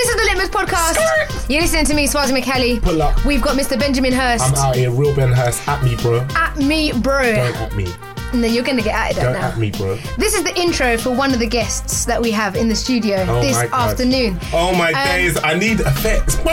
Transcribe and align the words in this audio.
This 0.00 0.08
is 0.08 0.16
the 0.16 0.22
Litmus 0.32 0.48
Podcast. 0.48 1.50
You're 1.50 1.60
listening 1.60 1.84
to 1.84 1.92
me, 1.92 2.08
Swarzy 2.08 2.34
Macaly. 2.34 2.80
Pull 2.80 3.02
up. 3.02 3.22
We've 3.26 3.42
got 3.42 3.58
Mr. 3.58 3.78
Benjamin 3.78 4.14
Hurst. 4.14 4.42
I'm 4.42 4.54
out 4.54 4.74
here, 4.74 4.90
real 4.90 5.14
Ben 5.14 5.30
Hurst. 5.30 5.68
At 5.68 5.84
me, 5.84 5.94
bro. 5.96 6.26
At 6.34 6.56
me, 6.56 6.90
bro. 6.90 7.22
Don't 7.34 7.56
at 7.56 7.76
me. 7.76 7.84
No, 8.32 8.46
you're 8.46 8.64
going 8.64 8.76
to 8.76 8.82
get 8.82 8.94
at 8.94 9.10
it 9.12 9.16
Don't 9.20 9.32
now. 9.32 9.48
at 9.48 9.58
me, 9.58 9.70
bro. 9.72 9.96
This 10.16 10.34
is 10.34 10.44
the 10.44 10.56
intro 10.58 10.96
for 10.96 11.10
one 11.10 11.32
of 11.32 11.40
the 11.40 11.46
guests 11.46 12.04
that 12.04 12.20
we 12.22 12.30
have 12.30 12.54
in 12.56 12.68
the 12.68 12.76
studio 12.76 13.24
Oh 13.28 13.40
this 13.40 13.56
my 13.56 13.66
God. 13.66 13.90
afternoon. 13.90 14.38
Oh 14.52 14.72
my 14.74 14.92
Um, 14.92 15.06
days, 15.08 15.36
I 15.42 15.54
need 15.54 15.80
effects. 15.80 16.38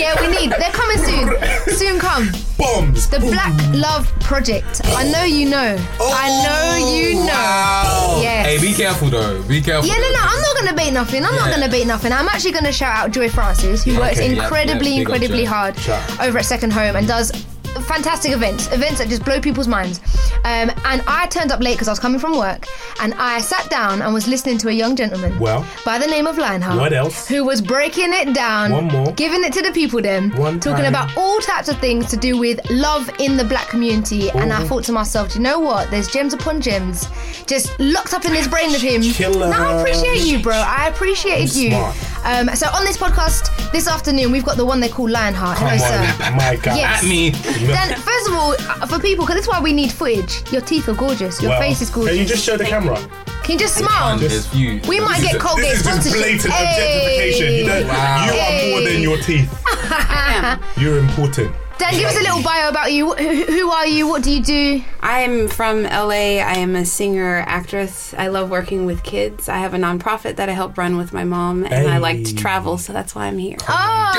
Yeah, 0.00 0.18
we 0.20 0.28
need. 0.28 0.50
They're 0.50 0.72
coming 0.72 0.98
soon. 0.98 1.36
Soon 1.76 1.98
come. 1.98 2.28
Bombs. 2.58 3.08
The 3.08 3.18
Black 3.20 3.54
Love 3.74 4.06
Project. 4.20 4.80
I 4.84 5.08
know 5.10 5.24
you 5.24 5.48
know. 5.48 5.76
I 6.00 6.28
know 6.44 6.92
you 6.96 7.14
know. 7.14 7.26
wow. 7.26 8.18
Yes. 8.22 8.46
Hey, 8.46 8.60
be 8.60 8.74
careful 8.74 9.08
though. 9.08 9.42
Be 9.44 9.60
careful. 9.60 9.88
Yeah, 9.88 9.94
no, 9.96 10.10
no, 10.12 10.18
I'm 10.20 10.40
not 10.40 10.56
going 10.56 10.68
to 10.68 10.74
bait 10.74 10.90
nothing. 10.92 11.24
I'm 11.24 11.34
not 11.34 11.46
Yeah. 11.48 11.56
going 11.56 11.64
to 11.64 11.70
bait 11.70 11.86
nothing. 11.86 12.12
I'm 12.12 12.28
actually 12.28 12.52
going 12.52 12.64
to 12.64 12.72
shout 12.72 12.96
out 12.96 13.10
Joy 13.12 13.28
Francis, 13.28 13.84
who 13.84 13.98
works 13.98 14.18
Okay, 14.18 14.34
yeah, 14.34 14.42
incredibly, 14.42 14.90
yeah, 14.90 14.98
big 14.98 15.06
up 15.08 15.14
incredibly 15.14 15.44
Joy. 15.44 15.48
hard 15.50 15.78
Shout. 15.78 16.20
over 16.20 16.38
at 16.38 16.44
Second 16.46 16.72
Home 16.72 16.96
and 16.96 17.06
does 17.06 17.30
fantastic 17.86 18.32
events, 18.32 18.66
events 18.72 18.98
that 18.98 19.08
just 19.08 19.24
blow 19.24 19.40
people's 19.40 19.68
minds. 19.68 20.00
Um, 20.44 20.70
and 20.84 21.02
I 21.06 21.26
turned 21.30 21.52
up 21.52 21.60
late 21.60 21.74
because 21.74 21.88
I 21.88 21.92
was 21.92 21.98
coming 21.98 22.18
from 22.20 22.36
work, 22.38 22.66
and 23.00 23.14
I 23.14 23.40
sat 23.40 23.68
down 23.70 24.02
and 24.02 24.12
was 24.14 24.26
listening 24.26 24.58
to 24.58 24.68
a 24.68 24.72
young 24.72 24.96
gentleman 24.96 25.38
Well. 25.38 25.66
by 25.84 25.98
the 25.98 26.06
name 26.06 26.26
of 26.26 26.38
Lionheart. 26.38 26.78
What 26.78 26.92
else? 26.92 27.28
Who 27.28 27.44
was 27.44 27.60
breaking 27.60 28.12
it 28.12 28.34
down, 28.34 28.72
One 28.72 28.86
more. 28.88 29.12
giving 29.12 29.44
it 29.44 29.52
to 29.54 29.62
the 29.62 29.72
people, 29.72 30.00
then 30.00 30.30
One 30.36 30.58
talking 30.60 30.84
time. 30.84 30.94
about 30.94 31.16
all 31.16 31.38
types 31.40 31.68
of 31.68 31.78
things 31.78 32.06
to 32.10 32.16
do 32.16 32.38
with 32.38 32.58
love 32.70 33.10
in 33.18 33.36
the 33.36 33.44
black 33.44 33.68
community. 33.68 34.30
And 34.30 34.52
I 34.52 34.64
thought 34.66 34.84
to 34.84 34.92
myself, 34.92 35.30
do 35.32 35.38
you 35.38 35.42
know 35.42 35.58
what? 35.58 35.90
There's 35.90 36.08
gems 36.08 36.34
upon 36.34 36.60
gems 36.60 37.06
just 37.46 37.78
locked 37.80 38.14
up 38.14 38.24
in 38.24 38.32
this 38.32 38.46
brain 38.48 38.74
of 38.74 38.80
him. 38.80 39.02
Killer. 39.02 39.48
No, 39.50 39.56
I 39.56 39.80
appreciate 39.80 40.24
you, 40.24 40.38
bro. 40.40 40.54
I 40.54 40.88
appreciated 40.88 41.50
I'm 41.56 41.62
you. 41.62 41.70
smart. 41.70 41.96
Um, 42.24 42.54
so 42.56 42.66
on 42.68 42.84
this 42.84 42.96
podcast 42.96 43.72
this 43.72 43.88
afternoon, 43.88 44.30
we've 44.30 44.44
got 44.44 44.56
the 44.56 44.64
one 44.64 44.80
they 44.80 44.88
call 44.88 45.08
Lionheart. 45.08 45.58
Come 45.58 45.68
Hello, 45.70 45.84
on, 45.84 46.18
sir. 46.18 46.30
my 46.36 46.56
God. 46.56 46.76
Yes. 46.76 47.02
At 47.02 47.08
me. 47.08 47.30
Then, 47.66 47.94
first 48.00 48.28
of 48.28 48.34
all, 48.34 48.52
uh, 48.58 48.86
for 48.86 48.98
people, 48.98 49.24
because 49.24 49.36
this 49.36 49.44
is 49.44 49.48
why 49.50 49.60
we 49.60 49.72
need 49.72 49.92
footage. 49.92 50.50
Your 50.52 50.60
teeth 50.62 50.88
are 50.88 50.94
gorgeous. 50.94 51.40
Your 51.42 51.50
Well, 51.50 51.60
face 51.60 51.80
is 51.82 51.90
gorgeous. 51.90 52.12
Can 52.12 52.20
you 52.22 52.26
just 52.28 52.44
show 52.44 52.56
the 52.56 52.64
camera? 52.64 52.96
Can 53.42 53.52
you 53.54 53.58
just 53.58 53.76
smile? 53.76 54.18
There's 54.18 54.46
few. 54.46 54.80
We 54.88 55.00
might 55.00 55.20
get 55.22 55.40
Colgate 55.40 55.64
This 55.64 55.80
is 55.80 55.84
just 55.86 56.02
sponsorship. 56.02 56.20
blatant 56.22 56.52
Hey. 56.52 56.64
objectification. 56.64 57.54
You, 57.54 57.64
don't, 57.66 57.88
Wow. 57.88 58.24
you 58.26 58.32
are 58.40 58.70
more 58.70 58.80
than 58.90 59.02
your 59.02 59.16
teeth. 59.18 59.50
You're 60.78 60.98
important. 60.98 61.54
Dan, 61.80 61.94
give 61.94 62.08
us 62.08 62.16
a 62.18 62.20
little 62.20 62.42
bio 62.42 62.68
about 62.68 62.92
you. 62.92 63.12
Who, 63.14 63.44
who 63.44 63.70
are 63.70 63.86
you? 63.86 64.06
What 64.06 64.22
do 64.22 64.30
you 64.30 64.42
do? 64.42 64.82
I'm 65.00 65.48
from 65.48 65.84
LA. 65.84 66.36
I 66.44 66.58
am 66.58 66.76
a 66.76 66.84
singer, 66.84 67.42
actress. 67.46 68.12
I 68.18 68.28
love 68.28 68.50
working 68.50 68.84
with 68.84 69.02
kids. 69.02 69.48
I 69.48 69.56
have 69.58 69.72
a 69.72 69.78
nonprofit 69.78 70.36
that 70.36 70.50
I 70.50 70.52
help 70.52 70.76
run 70.76 70.98
with 70.98 71.14
my 71.14 71.24
mom, 71.24 71.64
and 71.64 71.88
I 71.88 71.96
like 71.96 72.24
to 72.24 72.34
travel, 72.34 72.76
so 72.76 72.92
that's 72.92 73.14
why 73.14 73.26
I'm 73.26 73.38
here. 73.38 73.56
Oh, 73.66 74.12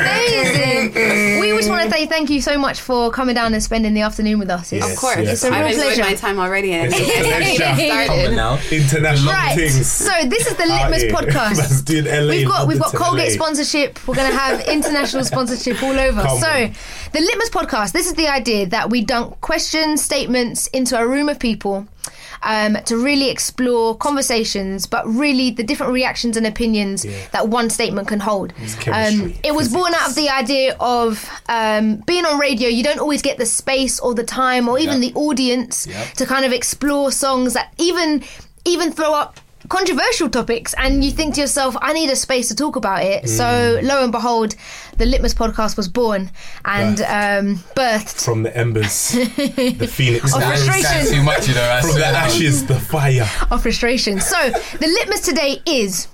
amazing. 0.00 1.40
we 1.40 1.48
just 1.56 1.68
want 1.68 1.84
to 1.84 1.90
say 1.90 2.06
thank 2.06 2.30
you 2.30 2.40
so 2.40 2.58
much 2.58 2.80
for 2.80 3.10
coming 3.10 3.34
down 3.34 3.54
and 3.54 3.62
spending 3.62 3.94
the 3.94 4.00
afternoon 4.02 4.38
with 4.40 4.50
us. 4.50 4.72
It's, 4.72 4.84
Yes, 4.84 4.92
Of 4.94 4.98
course, 5.00 5.18
yes. 5.18 5.32
It's 5.32 5.44
a 5.44 5.50
real 5.50 5.58
I've 5.60 5.66
enjoyed 5.72 5.82
pleasure. 5.84 6.02
my 6.02 6.14
time 6.14 6.38
already, 6.38 6.72
and 6.72 6.92
It's 6.92 6.98
a 7.00 7.04
pleasure. 7.22 7.64
Coming 7.64 7.92
started. 7.92 8.36
now. 8.36 8.58
International 8.70 9.32
Right. 9.32 9.54
things. 9.56 9.86
So 9.86 10.10
this 10.28 10.46
is 10.46 10.54
the 10.56 10.64
Out 10.64 10.90
Litmus 10.90 11.02
here. 11.02 11.12
podcast. 11.12 11.56
Let's 11.58 11.82
do 11.82 12.02
LA 12.02 12.28
We've 12.30 12.48
got 12.48 12.66
we've 12.68 12.78
got 12.80 12.94
Colgate 12.94 13.28
LA. 13.28 13.34
sponsorship. 13.34 13.98
We're 14.08 14.14
going 14.16 14.30
to 14.30 14.36
have 14.36 14.60
international 14.68 15.24
sponsorship 15.24 15.82
all 15.82 15.98
over. 15.98 16.22
Come 16.22 16.38
so 16.38 16.47
on. 16.48 16.72
the 17.12 17.20
Litmus 17.20 17.50
podcast. 17.50 17.92
This 17.92 18.06
is 18.06 18.14
the 18.14 18.28
idea 18.28 18.66
that 18.66 18.90
we 18.90 19.02
dunk 19.02 19.40
questions, 19.40 20.02
statements 20.02 20.66
into 20.68 20.98
a 20.98 21.06
room 21.06 21.28
of 21.28 21.38
people. 21.38 21.86
Um, 22.40 22.76
to 22.84 22.96
really 22.96 23.30
explore 23.30 23.96
conversations, 23.96 24.86
but 24.86 25.04
really 25.08 25.50
the 25.50 25.64
different 25.64 25.92
reactions 25.92 26.36
and 26.36 26.46
opinions 26.46 27.04
that 27.32 27.48
one 27.48 27.68
statement 27.68 28.06
can 28.06 28.20
hold. 28.20 28.52
Um, 28.86 29.34
it 29.42 29.52
was 29.56 29.72
born 29.72 29.92
out 29.92 30.08
of 30.10 30.14
the 30.14 30.28
idea 30.28 30.76
of 30.78 31.28
um, 31.48 31.96
being 32.06 32.24
on 32.24 32.38
radio. 32.38 32.68
You 32.68 32.84
don't 32.84 33.00
always 33.00 33.22
get 33.22 33.38
the 33.38 33.46
space 33.46 33.98
or 33.98 34.14
the 34.14 34.22
time 34.22 34.68
or 34.68 34.78
even 34.78 35.02
Yep. 35.02 35.12
the 35.14 35.18
audience 35.18 35.88
Yep. 35.88 36.12
to 36.18 36.26
kind 36.26 36.44
of 36.44 36.52
explore 36.52 37.10
songs 37.10 37.54
that 37.54 37.72
even 37.76 38.22
even 38.64 38.92
throw 38.92 39.12
up 39.14 39.40
controversial 39.68 40.28
topics 40.30 40.74
and 40.78 41.04
you 41.04 41.10
think 41.10 41.34
to 41.34 41.40
yourself 41.40 41.76
i 41.82 41.92
need 41.92 42.08
a 42.10 42.16
space 42.16 42.48
to 42.48 42.54
talk 42.54 42.76
about 42.76 43.02
it 43.02 43.24
Mm. 43.24 43.28
so 43.28 43.80
lo 43.82 44.02
and 44.02 44.12
behold 44.12 44.54
the 44.96 45.04
litmus 45.06 45.34
podcast 45.34 45.76
was 45.76 45.88
born 45.88 46.30
and 46.64 46.98
Birthed. 46.98 47.38
um, 47.40 47.56
birthed 47.76 48.24
From 48.24 48.42
the 48.44 48.56
embers, 48.56 49.10
the 49.12 49.86
phoenix. 49.96 50.34
Of 50.34 50.42
frustration. 50.42 51.12
Too 51.14 51.22
much, 51.22 51.48
you 51.48 51.54
know. 51.54 51.80
From 51.82 51.98
the 51.98 52.06
ashes, 52.06 52.66
the 52.66 52.78
fire. 52.80 53.28
of 53.50 53.62
frustration 53.62 54.20
so 54.20 54.38
the 54.82 54.86
litmus 54.86 55.20
today 55.20 55.60
is 55.66 56.08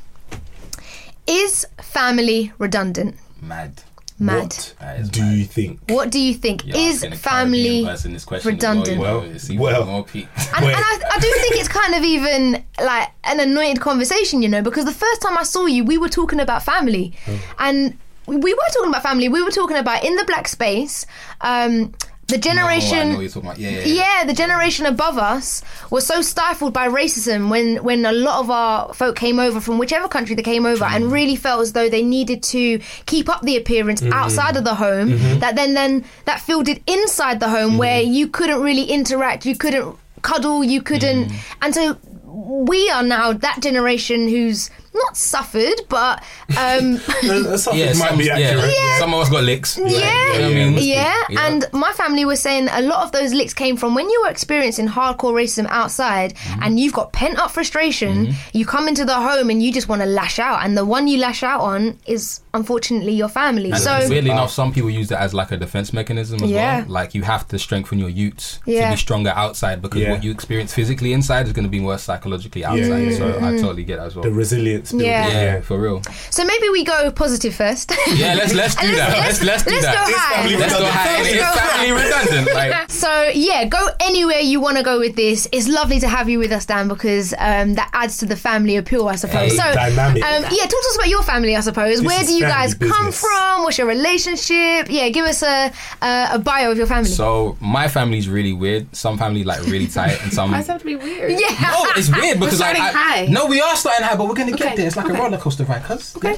is 1.27 1.67
family 1.81 2.53
redundant 2.59 3.17
Mad. 3.41 3.83
Mad 4.19 4.55
What 4.79 5.11
do 5.13 5.21
mad. 5.23 5.37
you 5.39 5.45
think? 5.45 5.81
what 5.89 6.11
do 6.11 6.21
you 6.21 6.35
think 6.35 6.65
You're 6.67 6.77
is 6.77 7.05
family 7.19 7.85
this 7.85 8.25
question 8.25 8.53
redundant 8.53 9.01
Well, 9.01 9.27
you 9.27 9.59
Well, 9.61 9.73
know, 9.73 9.79
well. 9.81 9.87
more 9.87 10.05
peak. 10.05 10.29
And, 10.57 10.65
and 10.65 10.75
I, 10.77 11.01
I 11.13 11.19
do 11.19 11.29
think 11.41 11.57
it's 11.57 11.69
kind 11.69 11.95
of 11.95 12.05
even 12.05 12.65
like 12.81 13.09
an 13.25 13.41
anointed 13.41 13.81
conversation, 13.81 14.41
you 14.41 14.49
know, 14.49 14.63
because 14.63 14.85
the 14.85 14.93
first 14.93 15.21
time 15.21 15.37
I 15.37 15.43
saw 15.43 15.67
you, 15.67 15.83
we 15.85 15.99
were 15.99 16.09
talking 16.09 16.39
about 16.39 16.63
family, 16.63 17.13
Oh. 17.27 17.55
and 17.59 17.99
we 18.27 18.37
were 18.55 18.61
talking 18.73 18.89
about 18.89 19.03
family. 19.03 19.29
We 19.29 19.43
were 19.43 19.51
talking 19.51 19.77
about 19.77 20.05
in 20.05 20.15
the 20.17 20.25
black 20.25 20.47
space. 20.49 21.05
Um, 21.41 21.93
the 22.27 22.39
No, 22.39 22.43
I 22.51 22.55
know 22.55 22.81
generation, 22.81 23.13
what 23.15 23.21
you're 23.21 23.29
talking 23.29 23.49
about. 23.51 23.59
Yeah, 23.59 23.71
yeah, 23.71 23.81
yeah. 23.85 23.95
yeah, 24.21 24.25
the 24.25 24.33
generation 24.33 24.87
above 24.87 25.19
us 25.19 25.63
was 25.91 26.07
so 26.07 26.23
stifled 26.23 26.73
by 26.73 26.89
racism 26.89 27.51
when 27.51 27.83
when 27.85 28.05
a 28.07 28.13
lot 28.13 28.41
of 28.41 28.51
our 28.51 28.95
folk 28.95 29.17
came 29.17 29.39
over 29.39 29.61
from 29.61 29.79
whichever 29.79 30.09
country 30.09 30.35
they 30.35 30.43
came 30.43 30.65
over 30.67 30.85
Mm. 30.85 30.95
and 30.97 31.13
really 31.13 31.37
felt 31.37 31.61
as 31.63 31.73
though 31.73 31.89
they 31.89 32.03
needed 32.03 32.43
to 32.45 32.79
keep 33.07 33.29
up 33.29 33.43
the 33.43 33.57
appearance 33.57 34.01
Mm-hmm. 34.01 34.13
outside 34.13 34.57
of 34.57 34.65
the 34.65 34.75
home 34.75 35.11
that 35.41 35.55
then 35.57 35.75
then 35.75 36.05
that 36.25 36.41
filtered 36.41 36.81
inside 36.87 37.41
the 37.41 37.49
home 37.49 37.77
where 37.79 38.01
Mm-hmm. 38.03 38.13
you 38.13 38.29
couldn't 38.29 38.61
really 38.63 38.85
interact 38.85 39.45
you 39.47 39.57
couldn't 39.57 39.97
cuddle 40.23 40.65
you 40.65 40.81
couldn't 40.83 41.29
Mm. 41.29 41.35
and 41.63 41.75
so 41.75 41.99
we 42.25 42.91
are 42.91 43.03
now 43.03 43.33
that 43.33 43.61
generation 43.61 44.29
who's 44.29 44.71
not 44.95 45.17
suffered 45.17 45.75
but 45.89 46.23
um 46.59 47.01
Yeah, 47.23 47.43
might 47.43 47.59
some, 47.59 48.19
be 48.19 48.31
accurate. 48.31 48.73
yeah. 48.77 48.99
Some 48.99 49.13
of 49.15 49.21
us 49.21 49.31
got 49.31 49.45
licks. 49.45 49.77
Yeah, 49.79 49.87
You 49.87 49.93
know 49.93 50.49
what 50.49 50.51
I 50.51 50.71
mean? 50.71 50.79
yeah, 50.79 51.23
and 51.39 51.65
my 51.73 51.93
family 51.93 52.25
was 52.25 52.41
saying 52.41 52.69
a 52.71 52.83
lot 52.83 53.05
of 53.05 53.13
those 53.13 53.33
licks 53.35 53.55
came 53.55 53.77
from 53.77 53.95
when 53.95 54.09
you 54.09 54.23
were 54.25 54.31
experiencing 54.31 54.87
hardcore 54.89 55.33
racism 55.33 55.67
outside, 55.69 56.35
Mm-hmm. 56.35 56.63
and 56.63 56.79
you've 56.81 56.93
got 56.93 57.13
pent 57.13 57.39
up 57.39 57.51
frustration. 57.51 58.35
You 58.53 58.67
come 58.67 58.89
into 58.89 59.05
the 59.05 59.15
home 59.15 59.51
and 59.51 59.63
you 59.63 59.73
just 59.73 59.89
want 59.89 60.03
to 60.03 60.07
lash 60.07 60.39
out, 60.39 60.65
and 60.65 60.77
the 60.77 60.85
one 60.85 61.09
you 61.09 61.19
lash 61.19 61.43
out 61.43 61.61
on 61.61 61.99
is 62.07 62.41
unfortunately 62.53 63.13
your 63.13 63.29
family. 63.29 63.71
And 63.71 63.79
so 63.81 63.99
weirdly 64.09 64.31
enough, 64.31 64.51
some 64.51 64.73
people 64.73 64.91
use 64.91 65.09
that 65.09 65.21
as 65.21 65.35
like 65.35 65.51
a 65.53 65.57
defense 65.57 65.93
mechanism 65.93 66.43
as 66.43 66.51
Yeah. 66.51 66.81
well. 66.81 66.89
Like 66.89 67.15
you 67.15 67.23
have 67.23 67.49
to 67.49 67.59
strengthen 67.59 67.99
your 67.99 68.09
utes 68.11 68.61
Yeah. 68.67 68.87
to 68.91 68.95
be 68.95 68.97
stronger 69.01 69.33
outside 69.35 69.83
because 69.83 70.01
Yeah. 70.03 70.13
what 70.13 70.23
you 70.25 70.31
experience 70.31 70.73
physically 70.75 71.13
inside 71.13 71.47
is 71.47 71.53
going 71.53 71.65
to 71.65 71.71
be 71.71 71.81
worse 71.81 72.03
psychologically 72.03 72.65
outside. 72.65 73.09
yeah, 73.11 73.17
so 73.19 73.25
Mm-hmm. 73.33 73.45
I 73.45 73.51
totally 73.57 73.85
get 73.85 73.97
that 73.99 74.07
as 74.07 74.15
well. 74.17 74.23
The 74.25 74.31
resilience 74.33 74.84
confidence 74.85 74.93
building. 74.93 75.07
Yeah. 75.11 75.55
Yeah, 75.57 75.61
for 75.61 75.79
real. 75.81 76.03
So 76.31 76.45
maybe 76.45 76.69
we 76.69 76.85
go 76.85 77.11
positive 77.11 77.55
first. 77.55 77.93
Yeah, 78.15 78.35
let's 78.35 78.55
let's 78.55 78.75
do 78.81 78.87
And 78.87 78.97
that. 78.97 79.19
Let's 79.19 79.43
let's 79.43 79.65
do 79.65 79.71
let's 79.71 79.85
that. 79.87 79.95
go 80.07 80.13
high. 80.17 80.43
family 80.43 80.57
Let's 80.57 80.79
go 80.79 80.87
high. 80.87 81.23
Let's 81.23 81.33
It's 81.35 81.61
family 81.61 81.93
redundant. 81.93 82.55
Like 82.55 82.91
So 83.05 83.25
yeah, 83.35 83.65
go 83.67 83.89
anywhere 84.01 84.39
you 84.41 84.61
want 84.61 84.77
to 84.77 84.83
go 84.83 84.99
with 84.99 85.17
this. 85.17 85.49
It's 85.53 85.69
lovely 85.69 86.01
to 86.01 86.09
have 86.09 86.29
you 86.29 86.39
with 86.39 86.53
us, 86.53 86.67
Dan, 86.67 86.89
because 86.89 87.35
um, 87.39 87.75
that 87.75 87.91
adds 87.93 88.19
to 88.19 88.27
the 88.27 88.37
family 88.37 88.77
appeal, 88.77 89.09
I 89.09 89.17
suppose. 89.17 89.53
Hey, 89.53 89.57
so 89.57 89.75
dynamic. 89.75 90.23
Um, 90.23 90.43
yeah, 90.43 90.49
talk 90.49 90.71
to 90.71 90.77
us 90.91 90.97
about 90.97 91.09
your 91.09 91.23
family, 91.23 91.57
I 91.57 91.61
suppose. 91.61 92.03
Where 92.03 92.23
do 92.25 92.33
you 92.33 92.41
family 92.41 92.55
guys 92.55 92.75
come 92.75 93.13
from? 93.13 93.63
What's 93.65 93.79
your 93.79 93.87
relationship? 93.87 94.87
Yeah, 94.91 95.09
give 95.11 95.27
us 95.27 95.43
a 95.43 95.73
a, 96.03 96.29
a 96.33 96.39
bio 96.39 96.71
of 96.71 96.79
your 96.79 96.87
family. 96.87 97.09
so, 97.11 97.57
my 97.61 97.89
family's 97.89 98.29
really 98.29 98.53
weird. 98.53 98.95
Some 98.95 99.19
family 99.19 99.45
like 99.45 99.61
really 99.67 99.87
tight, 99.87 100.23
and 100.23 100.33
some. 100.33 100.51
Why 100.53 100.59
does 100.59 100.67
that 100.69 100.73
have 100.75 100.83
to 100.83 100.87
be 100.87 100.97
weird? 100.97 101.33
yeah. 101.33 101.49
No, 101.61 101.85
it's 101.97 102.11
weird 102.11 102.39
because 102.41 102.61
like, 102.61 102.77
starting 102.77 102.83
I- 102.83 102.93
high. 102.93 103.27
No, 103.27 103.47
we 103.47 103.61
are 103.61 103.77
starting 103.77 104.05
high, 104.07 104.17
but 104.17 104.29
we're 104.29 104.35
gonna 104.35 104.53
get 104.57 104.74
Okay, 104.75 104.83
there. 104.83 104.87
It's 104.87 104.97
like 104.97 105.07
okay. 105.07 105.19
a 105.19 105.23
roller 105.23 105.39
coaster 105.39 105.65
ride, 105.65 105.83
cuz. 105.83 106.17
Okay. 106.17 106.37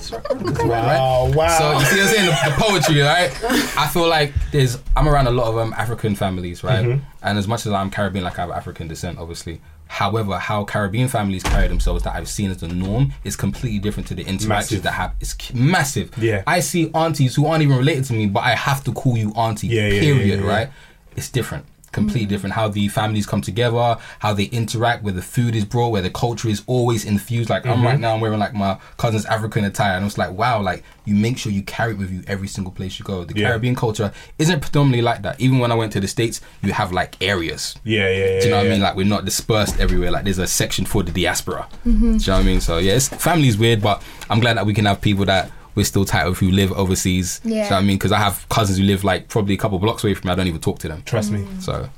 Wow, 0.67 1.33
wow. 1.33 1.59
So 1.59 1.79
you 1.79 1.85
see 1.85 1.97
what 1.97 2.07
I'm 2.07 2.15
saying? 2.15 2.27
The, 2.27 2.51
the 2.51 2.57
poetry, 2.59 3.01
right? 3.01 3.79
I 3.79 3.89
feel 3.89 4.09
like 4.09 4.33
there's 4.53 4.79
I'm 4.97 5.09
around 5.09 5.27
a 5.27 5.31
lot 5.31 5.49
of 5.49 5.59
um, 5.59 5.75
African 5.75 6.15
families, 6.15 6.63
right? 6.63 6.85
Mm-hmm. 6.85 7.05
And 7.23 7.39
as 7.39 7.49
much 7.49 7.67
as 7.67 7.73
I'm 7.73 7.91
Caribbean, 7.91 8.25
like 8.25 8.39
I 8.39 8.43
have 8.43 8.51
African 8.51 8.89
descent, 8.89 9.19
obviously. 9.19 9.61
However, 9.89 10.37
how 10.39 10.65
Caribbean 10.65 11.09
families 11.09 11.45
carry 11.45 11.69
themselves 11.69 12.03
that 12.03 12.15
I've 12.15 12.29
seen 12.29 12.51
as 12.51 12.59
the 12.59 12.69
norm 12.69 13.13
is 13.23 13.37
completely 13.37 13.79
different 13.79 14.09
to 14.09 14.15
the 14.17 14.23
interactions 14.23 14.49
Massive. 14.49 14.83
that 14.83 14.93
have. 14.93 15.15
It's 15.21 15.55
massive. 15.55 16.11
Yeah. 16.19 16.43
I 16.47 16.61
see 16.61 16.91
aunties 16.93 17.37
who 17.37 17.47
aren't 17.47 17.63
even 17.63 17.77
related 17.77 18.05
to 18.07 18.13
me, 18.13 18.27
but 18.27 18.41
I 18.41 18.57
have 18.57 18.83
to 18.85 18.93
call 18.93 19.17
you 19.17 19.31
auntie. 19.31 19.69
Yeah, 19.69 19.87
yeah, 19.89 20.01
period. 20.01 20.27
yeah, 20.27 20.35
yeah, 20.35 20.43
yeah. 20.43 20.49
Right? 20.49 20.69
It's 21.15 21.29
different. 21.29 21.67
Completely 21.97 22.27
different. 22.27 22.55
How 22.55 22.69
the 22.69 22.89
families 22.89 23.27
come 23.27 23.41
together, 23.41 23.97
how 24.21 24.33
they 24.35 24.45
interact, 24.45 25.03
where 25.03 25.13
the 25.15 25.23
food 25.23 25.55
is 25.57 25.65
brought, 25.65 25.89
where 25.91 26.03
the 26.03 26.11
culture 26.11 26.49
is 26.49 26.63
always 26.67 27.05
infused. 27.05 27.51
Like 27.51 27.65
I'm 27.67 27.77
Mm-hmm. 27.79 27.87
right 27.87 28.01
now, 28.01 28.15
I'm 28.15 28.21
wearing 28.21 28.39
like 28.39 28.55
my 28.55 28.79
cousin's 28.99 29.25
African 29.27 29.65
attire, 29.65 29.97
and 29.97 30.07
it's 30.07 30.19
like, 30.19 30.31
wow, 30.33 30.61
like 30.63 30.83
you 31.05 31.15
make 31.15 31.39
sure 31.39 31.51
you 31.53 31.63
carry 31.63 31.93
it 31.93 31.99
with 31.99 32.11
you 32.13 32.23
every 32.27 32.49
single 32.49 32.73
place 32.73 32.99
you 32.99 33.05
go. 33.05 33.25
The 33.25 33.35
Yeah. 33.39 33.49
Caribbean 33.49 33.75
culture 33.77 34.13
isn't 34.39 34.61
predominantly 34.61 35.03
like 35.03 35.23
that. 35.23 35.41
Even 35.41 35.59
when 35.59 35.71
I 35.73 35.75
went 35.75 35.93
to 35.93 36.01
the 36.01 36.09
States, 36.09 36.41
you 36.63 36.73
have 36.73 36.93
like 36.93 37.17
areas. 37.23 37.77
yeah, 37.85 38.09
yeah, 38.09 38.17
yeah. 38.35 38.41
Do 38.41 38.45
you 38.47 38.51
know 38.51 38.57
what 38.59 38.63
yeah. 38.65 38.71
I 38.71 38.73
mean? 38.75 38.83
Like 38.83 38.97
we're 38.97 39.07
not 39.07 39.25
dispersed 39.25 39.79
everywhere. 39.81 40.11
Like 40.11 40.25
there's 40.25 40.39
a 40.39 40.47
section 40.47 40.85
for 40.85 41.03
the 41.03 41.13
diaspora. 41.13 41.67
Do 41.85 41.91
you 41.91 41.97
know 41.97 42.17
what 42.17 42.29
I 42.29 42.43
mean? 42.43 42.61
So 42.61 42.79
yeah, 42.79 42.95
it's, 42.95 43.09
family's 43.09 43.57
weird, 43.57 43.81
but 43.83 44.03
I'm 44.31 44.41
glad 44.41 44.57
that 44.59 44.67
we 44.67 44.75
can 44.75 44.85
have 44.85 45.01
people 45.01 45.25
that 45.27 45.51
we're 45.77 45.85
still 45.85 46.05
tight 46.05 46.27
with 46.27 46.39
who 46.39 46.51
live 46.51 46.73
overseas. 46.73 47.39
Do 47.41 47.51
you 47.51 47.55
know 47.55 47.61
Yeah. 47.63 47.71
what 47.71 47.77
I 47.77 47.81
mean? 47.83 47.97
Because 47.99 48.11
I 48.13 48.19
have 48.19 48.45
cousins 48.49 48.79
who 48.79 48.85
live 48.85 49.05
like 49.05 49.29
probably 49.29 49.55
a 49.55 49.59
couple 49.59 49.79
blocks 49.79 50.03
away 50.03 50.15
from 50.15 50.27
me. 50.29 50.33
I 50.33 50.35
don't 50.35 50.49
even 50.49 50.61
talk 50.61 50.79
to 50.81 50.89
them. 50.89 51.03
Trust 51.07 51.31
me. 51.31 51.47
So 51.61 51.89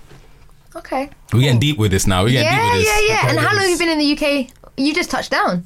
Okay. 0.77 1.09
we're 1.33 1.41
getting 1.41 1.59
deep 1.61 1.79
with 1.79 1.91
this 1.93 2.07
now. 2.07 2.23
We're 2.25 2.31
getting 2.31 2.45
Yeah, 2.53 2.65
deep 2.65 2.73
with 2.79 2.87
yeah, 2.87 2.97
this. 2.97 3.09
yeah. 3.09 3.29
And 3.31 3.39
how 3.39 3.53
long 3.55 3.63
have 3.63 3.71
you 3.71 3.79
been 3.79 3.89
in 3.89 3.99
the 3.99 4.13
UK? 4.17 4.51
You 4.77 4.93
just 4.95 5.11
touched 5.11 5.31
down. 5.31 5.65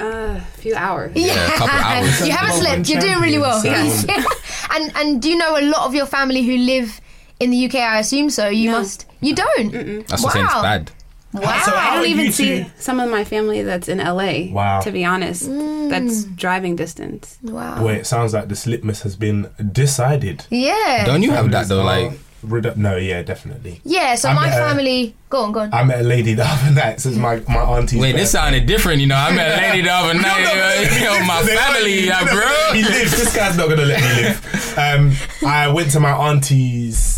Uh, 0.00 0.38
a 0.38 0.40
few 0.58 0.76
hours. 0.76 1.10
Yeah, 1.16 1.34
a 1.34 1.56
couple 1.58 1.76
hours. 1.76 2.20
you 2.26 2.30
haven't 2.32 2.54
slept. 2.60 2.88
You're 2.88 3.00
doing 3.00 3.18
really 3.20 3.38
well. 3.38 3.60
Champions. 3.60 4.04
and 4.74 4.92
and 4.96 5.20
do 5.20 5.28
you 5.28 5.36
know 5.36 5.58
a 5.58 5.62
lot 5.62 5.86
of 5.86 5.94
your 5.94 6.06
family 6.06 6.42
who 6.44 6.56
live 6.56 7.00
in 7.40 7.50
the 7.50 7.64
UK? 7.66 7.74
I 7.76 7.98
assume 7.98 8.30
so. 8.30 8.48
You 8.48 8.70
No. 8.70 8.78
must. 8.78 9.06
You 9.20 9.34
don't. 9.34 10.06
That's 10.06 10.22
what 10.22 10.30
I'm 10.30 10.32
saying. 10.34 10.44
It's 10.46 10.54
Wow. 10.54 10.62
bad. 10.62 10.90
Wow. 11.34 11.62
So 11.64 11.72
I 11.74 11.94
don't 11.96 12.06
even 12.06 12.26
you 12.26 12.32
see 12.32 12.66
some 12.78 13.00
of 13.00 13.10
my 13.10 13.22
family 13.24 13.62
that's 13.62 13.88
in 13.88 13.98
LA. 13.98 14.50
Wow. 14.50 14.80
To 14.80 14.90
be 14.90 15.04
honest, 15.04 15.46
that's 15.90 16.24
driving 16.24 16.74
distance. 16.76 17.38
wow. 17.42 17.78
Boy, 17.80 17.94
it 17.96 18.06
sounds 18.06 18.32
like 18.32 18.48
this 18.48 18.66
litmus 18.66 19.02
has 19.02 19.14
been 19.16 19.50
decided. 19.72 20.44
Yeah. 20.50 21.04
Don't 21.04 21.22
you 21.22 21.32
have 21.32 21.50
that 21.50 21.68
though? 21.68 21.82
Like 21.84 22.12
are 22.12 22.14
redu- 22.46 22.76
no, 22.76 22.96
yeah, 22.96 23.22
definitely. 23.22 23.80
Yeah. 23.84 24.14
So 24.14 24.30
I 24.30 24.34
my 24.34 24.46
met 24.48 24.58
a- 24.58 24.64
family. 24.68 25.14
Go 25.28 25.42
on. 25.42 25.52
Go 25.52 25.60
on. 25.60 25.74
I 25.74 25.84
met 25.84 26.00
a 26.00 26.04
lady 26.04 26.32
the 26.32 26.44
other 26.48 26.70
night. 26.74 27.00
Since 27.00 27.16
my 27.16 27.40
my 27.48 27.56
auntie's 27.60 28.00
Wait, 28.00 28.16
this 28.16 28.30
sounded 28.30 28.64
different, 28.64 29.00
you 29.02 29.06
know. 29.08 29.16
I 29.16 29.34
met 29.34 29.58
a 29.58 29.60
lady 29.68 29.82
the 29.82 29.92
other 29.92 30.14
night. 30.18 31.00
yo, 31.02 31.24
my 31.26 31.42
family, 31.42 32.06
not- 32.06 32.22
yeah, 32.22 32.24
they're 32.24 32.34
not 32.34 32.40
gonna 32.40 32.40
let 32.40 32.72
me 32.74 32.82
bro. 32.82 32.90
live. 32.90 33.10
This 33.10 33.36
guy's 33.36 33.56
not 33.58 33.68
gonna 33.68 33.82
let 33.82 34.00
me 34.00 34.22
live. 34.22 34.78
Um, 34.78 35.12
I 35.46 35.68
went 35.68 35.90
to 35.90 36.00
my 36.00 36.12
auntie's 36.12 37.17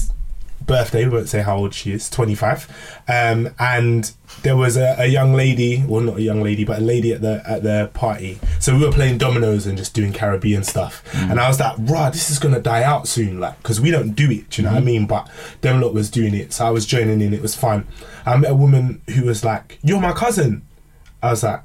birthday. 0.71 1.05
We 1.05 1.11
won't 1.11 1.29
say 1.29 1.43
how 1.43 1.57
old 1.57 1.75
she 1.75 1.93
is. 1.93 2.09
Twenty 2.09 2.35
five. 2.35 2.69
Um, 3.09 3.51
and 3.59 4.11
there 4.43 4.57
was 4.57 4.77
a, 4.77 4.95
a 4.99 5.07
young 5.07 5.35
lady, 5.35 5.85
well, 5.87 6.01
not 6.01 6.19
a 6.19 6.23
young 6.23 6.43
lady, 6.43 6.65
but 6.65 6.79
a 6.79 6.81
lady 6.81 7.13
at 7.13 7.21
the 7.21 7.43
at 7.45 7.63
the 7.63 7.91
party. 7.93 8.39
So 8.61 8.77
we 8.77 8.87
were 8.87 8.93
playing 8.93 9.19
dominoes 9.19 9.67
and 9.67 9.77
just 9.77 9.95
doing 9.95 10.13
Caribbean 10.13 10.63
stuff. 10.63 11.05
Mm. 11.13 11.33
And 11.33 11.41
I 11.41 11.49
was 11.49 11.59
like, 11.59 11.77
"Rah, 11.79 12.11
this 12.11 12.31
is 12.31 12.39
gonna 12.39 12.61
die 12.61 12.85
out 12.85 13.09
soon, 13.09 13.41
like, 13.41 13.59
because 13.59 13.81
we 13.81 13.91
don't 13.91 14.13
do 14.13 14.31
it. 14.31 14.51
Do 14.51 14.63
you 14.63 14.69
know 14.69 14.73
what 14.73 14.79
I 14.79 14.81
mm-hmm. 14.81 14.87
mean?" 14.87 15.07
But 15.07 15.29
lot 15.65 15.93
was 15.93 16.09
doing 16.09 16.35
it, 16.35 16.53
so 16.53 16.67
I 16.67 16.71
was 16.71 16.87
joining 16.87 17.21
in. 17.21 17.35
It 17.35 17.43
was 17.43 17.57
fun. 17.57 17.87
I 18.25 18.37
met 18.37 18.51
a 18.51 18.55
woman 18.55 19.03
who 19.15 19.25
was 19.25 19.45
like, 19.45 19.79
"You're 19.83 20.01
my 20.01 20.13
cousin." 20.13 20.63
I 21.23 21.33
was 21.33 21.43
like, 21.43 21.63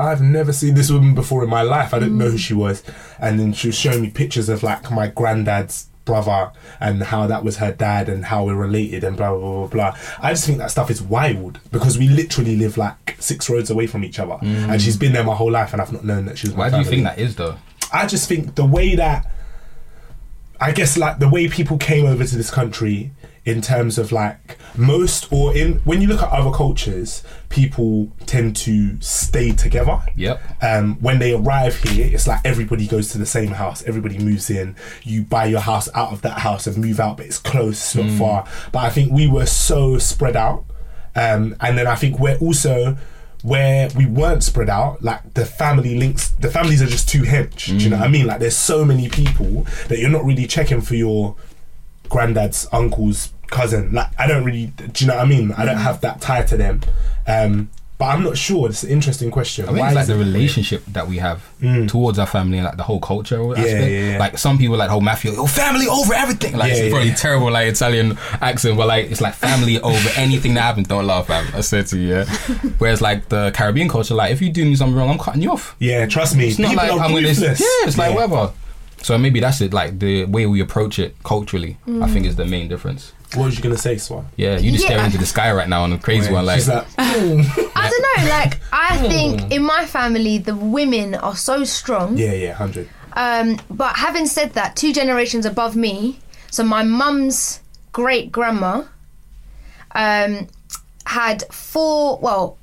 I've 0.00 0.20
never 0.20 0.52
seen 0.52 0.74
this 0.74 0.90
woman 0.90 1.14
before 1.14 1.44
in 1.44 1.50
my 1.50 1.62
life. 1.62 1.94
I 1.94 2.00
didn't 2.00 2.18
know 2.18 2.26
mm. 2.26 2.32
who 2.32 2.38
she 2.38 2.54
was. 2.54 2.82
And 3.20 3.38
then 3.38 3.52
she 3.52 3.68
was 3.68 3.78
showing 3.78 4.02
me 4.02 4.10
pictures 4.10 4.48
of 4.48 4.64
like 4.64 4.90
my 4.90 5.06
granddad's 5.06 5.86
brother 6.04 6.52
and 6.80 7.02
how 7.02 7.26
that 7.26 7.44
was 7.44 7.56
her 7.56 7.72
dad 7.72 8.08
and 8.08 8.26
how 8.26 8.44
we're 8.44 8.54
related 8.54 9.04
and 9.04 9.16
blah 9.16 9.30
blah 9.30 9.40
blah 9.40 9.66
blah. 9.66 9.68
blah. 9.68 9.98
I 10.20 10.30
just 10.30 10.46
think 10.46 10.58
that 10.58 10.70
stuff 10.70 10.90
is 10.90 11.02
wild 11.02 11.60
because 11.70 11.98
we 11.98 12.08
literally 12.08 12.56
live 12.56 12.76
like 12.76 13.16
six 13.18 13.48
roads 13.48 13.70
away 13.70 13.86
from 13.86 14.04
each 14.04 14.18
other. 14.18 14.34
Mm. 14.34 14.68
And 14.68 14.82
she's 14.82 14.96
been 14.96 15.12
there 15.12 15.24
my 15.24 15.34
whole 15.34 15.50
life 15.50 15.72
and 15.72 15.80
I've 15.80 15.92
not 15.92 16.04
known 16.04 16.26
that 16.26 16.38
she 16.38 16.48
was 16.48 16.56
my 16.56 16.64
Why 16.64 16.70
do 16.70 16.78
you 16.78 16.84
think 16.84 17.04
that 17.04 17.18
is 17.18 17.36
though? 17.36 17.56
I 17.92 18.06
just 18.06 18.28
think 18.28 18.54
the 18.54 18.66
way 18.66 18.96
that 18.96 19.30
I 20.60 20.72
guess 20.72 20.96
like 20.96 21.18
the 21.18 21.28
way 21.28 21.48
people 21.48 21.78
came 21.78 22.06
over 22.06 22.24
to 22.24 22.36
this 22.36 22.50
country 22.50 23.12
in 23.44 23.60
terms 23.60 23.98
of 23.98 24.10
like 24.10 24.56
most 24.76 25.30
or 25.30 25.54
in 25.54 25.74
when 25.80 26.00
you 26.00 26.08
look 26.08 26.22
at 26.22 26.30
other 26.30 26.50
cultures, 26.50 27.22
people 27.50 28.10
tend 28.26 28.56
to 28.56 29.00
stay 29.00 29.52
together. 29.52 30.00
Yep. 30.16 30.40
Um, 30.62 30.96
when 31.00 31.18
they 31.18 31.34
arrive 31.34 31.76
here, 31.76 32.08
it's 32.12 32.26
like 32.26 32.40
everybody 32.44 32.86
goes 32.86 33.10
to 33.10 33.18
the 33.18 33.26
same 33.26 33.48
house, 33.48 33.82
everybody 33.84 34.18
moves 34.18 34.48
in. 34.48 34.76
You 35.02 35.22
buy 35.22 35.46
your 35.46 35.60
house 35.60 35.88
out 35.94 36.12
of 36.12 36.22
that 36.22 36.38
house 36.38 36.66
and 36.66 36.78
move 36.78 37.00
out, 37.00 37.18
but 37.18 37.26
it's 37.26 37.38
close, 37.38 37.94
it's 37.94 37.94
not 37.94 38.10
far. 38.18 38.48
But 38.72 38.84
I 38.84 38.90
think 38.90 39.12
we 39.12 39.28
were 39.28 39.46
so 39.46 39.98
spread 39.98 40.36
out, 40.36 40.64
um, 41.14 41.54
and 41.60 41.76
then 41.76 41.86
I 41.86 41.96
think 41.96 42.18
we're 42.18 42.38
also 42.38 42.96
where 43.42 43.90
we 43.94 44.06
weren't 44.06 44.42
spread 44.42 44.70
out, 44.70 45.02
like 45.02 45.34
the 45.34 45.44
family 45.44 45.98
links, 45.98 46.30
the 46.30 46.48
families 46.48 46.80
are 46.80 46.86
just 46.86 47.10
too 47.10 47.22
hench. 47.24 47.66
Do 47.66 47.76
you 47.76 47.90
know 47.90 47.98
what 47.98 48.06
I 48.06 48.08
mean? 48.08 48.26
Like 48.26 48.40
there's 48.40 48.56
so 48.56 48.86
many 48.86 49.10
people 49.10 49.66
that 49.88 49.98
you're 49.98 50.08
not 50.08 50.24
really 50.24 50.46
checking 50.46 50.80
for 50.80 50.94
your 50.94 51.36
granddad's 52.08 52.66
uncle's 52.72 53.33
cousin. 53.50 53.92
Like 53.92 54.08
I 54.18 54.26
don't 54.26 54.44
really, 54.44 54.66
do 54.66 55.04
you 55.04 55.08
know 55.08 55.16
what 55.16 55.24
I 55.24 55.28
mean? 55.28 55.52
I 55.52 55.64
don't 55.64 55.76
mm. 55.76 55.82
have 55.82 56.00
that 56.02 56.20
tie 56.20 56.42
to 56.42 56.56
them. 56.56 56.80
Um, 57.26 57.70
but 57.96 58.06
I'm 58.06 58.24
not 58.24 58.36
sure. 58.36 58.68
It's 58.68 58.82
an 58.82 58.90
interesting 58.90 59.30
question. 59.30 59.66
I 59.66 59.68
think 59.68 59.78
Why 59.78 59.86
it's 59.88 59.94
like 59.94 60.06
the 60.08 60.14
it- 60.14 60.18
relationship 60.18 60.84
that 60.86 61.06
we 61.06 61.18
have 61.18 61.48
mm. 61.60 61.88
towards 61.88 62.18
our 62.18 62.26
family 62.26 62.58
and 62.58 62.64
like 62.64 62.76
the 62.76 62.82
whole 62.82 62.98
culture 62.98 63.40
aspect. 63.52 63.68
yeah, 63.68 64.10
yeah. 64.12 64.18
Like 64.18 64.36
some 64.36 64.58
people 64.58 64.76
like 64.76 64.88
the 64.88 64.92
whole 64.92 65.00
mafia, 65.00 65.32
oh 65.36 65.46
family 65.46 65.86
over 65.86 66.12
everything. 66.12 66.56
Like 66.56 66.68
Yeah, 66.68 66.74
it's 66.74 66.84
yeah, 66.84 66.90
probably 66.90 67.08
yeah. 67.10 67.14
terrible 67.14 67.52
like 67.52 67.68
Italian 67.68 68.18
accent, 68.40 68.76
but 68.76 68.88
like 68.88 69.10
it's 69.10 69.20
like 69.20 69.34
family 69.34 69.80
over 69.92 70.10
anything 70.16 70.54
that 70.54 70.62
happens. 70.62 70.88
Don't 70.88 71.06
laugh, 71.06 71.28
fam. 71.28 71.46
I 71.54 71.60
said 71.60 71.86
to 71.88 71.98
you. 71.98 72.08
Yeah. 72.08 72.24
Whereas 72.78 73.00
like 73.00 73.28
the 73.28 73.52
Caribbean 73.54 73.88
culture, 73.88 74.14
like 74.14 74.32
if 74.32 74.42
you 74.42 74.50
do 74.50 74.64
me 74.64 74.74
something 74.74 74.96
wrong, 74.96 75.10
I'm 75.10 75.18
cutting 75.18 75.42
you 75.42 75.52
off. 75.52 75.76
Yeah, 75.78 76.04
trust 76.06 76.34
me. 76.36 76.48
It's 76.48 76.58
not 76.58 76.70
people 76.70 76.84
like 76.84 76.92
I'm 76.92 77.12
gonna. 77.12 77.28
ruthless. 77.28 77.60
Yeah, 77.60 77.88
it's 77.88 77.96
like 77.96 78.10
Yeah. 78.10 78.26
whatever. 78.26 78.52
So 79.02 79.18
maybe 79.18 79.38
that's 79.38 79.60
it. 79.60 79.72
Like 79.72 79.98
the 80.00 80.24
way 80.24 80.46
we 80.46 80.60
approach 80.60 80.98
it 80.98 81.14
culturally, 81.22 81.76
I 81.86 81.90
mm. 81.90 82.12
think 82.12 82.26
is 82.26 82.36
the 82.36 82.44
main 82.46 82.68
difference. 82.68 83.12
What 83.36 83.46
was 83.46 83.56
you 83.56 83.62
gonna 83.62 83.76
say, 83.76 83.96
Swan? 83.98 84.26
Yeah, 84.36 84.58
you 84.58 84.70
just 84.72 84.84
Yeah. 84.84 84.90
stare 84.96 85.04
into 85.06 85.18
the 85.18 85.26
sky 85.26 85.52
right 85.52 85.68
now 85.68 85.82
on 85.82 85.92
a 85.92 85.98
crazy 85.98 86.32
one. 86.32 86.46
Like, 86.46 86.58
She's 86.60 86.68
like, 86.68 86.86
I 86.98 87.90
don't 87.90 88.24
know. 88.24 88.28
Like 88.30 88.60
I 88.72 88.96
think 89.08 89.52
in 89.52 89.62
my 89.62 89.86
family, 89.86 90.38
the 90.38 90.54
women 90.54 91.14
are 91.14 91.36
so 91.36 91.64
strong. 91.64 92.16
yeah, 92.16 92.32
yeah, 92.32 92.52
hundred. 92.52 92.88
Um, 93.14 93.60
but 93.70 93.96
having 93.96 94.26
said 94.26 94.54
that, 94.54 94.74
two 94.76 94.92
generations 94.92 95.46
above 95.46 95.76
me, 95.76 96.18
so 96.50 96.64
my 96.64 96.82
mum's 96.82 97.60
great 97.92 98.32
grandma 98.32 98.82
um, 99.94 100.48
had 101.06 101.44
four, 101.52 102.18
well, 102.18 102.58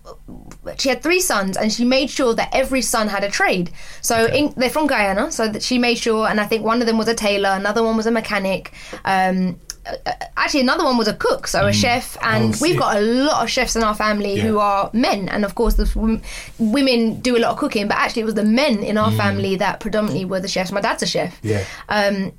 she 0.78 0.90
had 0.90 1.02
three 1.02 1.22
sons 1.22 1.56
and 1.56 1.72
she 1.72 1.86
made 1.86 2.10
sure 2.10 2.34
that 2.34 2.50
every 2.54 2.82
son 2.82 3.08
had 3.08 3.24
a 3.24 3.30
trade. 3.32 3.72
So 4.02 4.26
in, 4.26 4.54
they're 4.58 4.70
from 4.70 4.88
Guyana, 4.88 5.32
so 5.32 5.48
that 5.48 5.64
she 5.64 5.78
made 5.78 5.96
sure, 5.98 6.28
and 6.28 6.40
I 6.42 6.46
think 6.46 6.66
one 6.66 6.82
of 6.82 6.88
them 6.88 6.98
was 6.98 7.08
a 7.08 7.14
tailor, 7.16 7.50
another 7.52 7.84
one 7.84 7.96
was 7.96 8.06
a 8.08 8.12
mechanic. 8.12 8.74
Um, 9.06 9.60
Uh, 9.86 10.12
actually, 10.38 10.62
another 10.62 10.84
one 10.84 10.98
was 10.98 11.08
a 11.08 11.14
cook, 11.14 11.48
so 11.48 11.68
a 11.68 11.72
mm. 11.72 11.74
chef, 11.74 12.18
and 12.22 12.54
Oh, 12.54 12.58
we've 12.62 12.78
got 12.78 12.98
a 12.98 13.02
lot 13.02 13.44
of 13.44 13.50
chefs 13.50 13.76
in 13.76 13.84
our 13.84 13.96
family 13.96 14.40
who 14.40 14.60
are 14.60 14.90
men, 14.94 15.28
and 15.30 15.44
of 15.44 15.56
course, 15.56 15.74
the 15.76 15.86
w- 15.86 16.22
women 16.60 17.20
do 17.22 17.36
a 17.36 17.40
lot 17.40 17.52
of 17.52 17.58
cooking, 17.58 17.88
but 17.88 17.98
actually, 17.98 18.22
it 18.22 18.26
was 18.26 18.36
the 18.36 18.44
men 18.44 18.84
in 18.84 18.98
our 18.98 19.12
mm. 19.12 19.18
family 19.18 19.56
that 19.56 19.80
predominantly 19.80 20.26
were 20.26 20.40
the 20.40 20.48
chefs. 20.48 20.72
My 20.72 20.82
dad's 20.82 21.04
a 21.04 21.08
chef. 21.08 21.40
Yeah. 21.42 21.64
Um, 21.90 22.34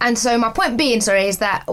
and 0.00 0.18
so 0.18 0.36
my 0.36 0.50
point 0.50 0.76
being, 0.76 1.00
sorry, 1.00 1.26
is 1.26 1.38
that 1.38 1.64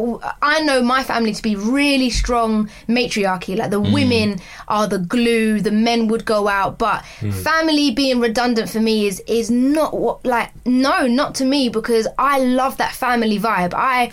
I 0.41 0.61
know 0.61 0.81
my 0.81 1.03
family 1.03 1.33
to 1.33 1.41
be 1.41 1.57
really 1.57 2.09
strong 2.09 2.69
matriarchy. 2.87 3.57
Like 3.57 3.69
the 3.69 3.81
mm. 3.81 3.93
women 3.93 4.39
are 4.69 4.87
the 4.87 4.99
glue, 4.99 5.59
the 5.59 5.71
men 5.71 6.07
would 6.07 6.23
go 6.23 6.47
out, 6.47 6.77
but 6.77 7.05
family 7.05 7.91
being 7.91 8.21
redundant 8.21 8.69
for 8.69 8.79
me 8.79 9.07
is 9.07 9.21
is 9.27 9.51
not 9.51 9.97
what 9.97 10.25
like 10.25 10.51
no, 10.65 11.05
not 11.05 11.35
to 11.35 11.45
me 11.45 11.67
because 11.67 12.07
I 12.17 12.39
love 12.39 12.77
that 12.77 12.93
family 12.93 13.39
vibe. 13.39 13.73
I 13.73 14.11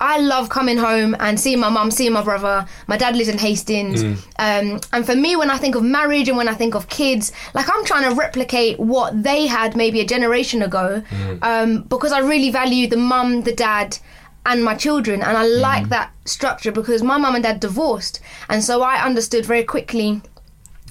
I 0.00 0.18
love 0.18 0.48
coming 0.48 0.76
home 0.76 1.16
and 1.20 1.38
seeing 1.40 1.58
my 1.60 1.68
mum, 1.70 1.90
seeing 1.90 2.12
my 2.12 2.22
brother. 2.22 2.66
My 2.86 2.96
dad 2.96 3.16
lives 3.16 3.28
in 3.28 3.38
Hastings. 3.38 4.02
Mm. 4.04 4.16
Um, 4.38 4.80
and 4.92 5.06
for 5.06 5.16
me, 5.16 5.36
when 5.36 5.50
I 5.50 5.56
think 5.58 5.74
of 5.74 5.82
marriage 5.82 6.28
and 6.28 6.36
when 6.36 6.48
I 6.48 6.54
think 6.54 6.74
of 6.74 6.88
kids, 6.88 7.32
like 7.54 7.66
I'm 7.72 7.84
trying 7.84 8.08
to 8.08 8.14
replicate 8.14 8.78
what 8.78 9.22
they 9.22 9.46
had 9.46 9.76
maybe 9.76 10.00
a 10.00 10.04
generation 10.06 10.62
ago 10.62 11.02
Mm. 11.10 11.38
um, 11.42 11.82
because 11.82 12.12
I 12.12 12.18
really 12.20 12.50
value 12.50 12.86
the 12.88 12.96
mum, 12.96 13.42
the 13.42 13.52
dad, 13.54 13.98
and 14.44 14.62
my 14.64 14.74
children. 14.74 15.22
And 15.22 15.36
I 15.36 15.46
like 15.46 15.86
Mm. 15.86 15.88
that 15.90 16.10
structure 16.24 16.72
because 16.72 17.02
my 17.02 17.16
mum 17.16 17.34
and 17.34 17.42
dad 17.44 17.60
divorced. 17.60 18.20
And 18.48 18.62
so 18.62 18.82
I 18.82 19.02
understood 19.02 19.44
very 19.46 19.64
quickly 19.64 20.22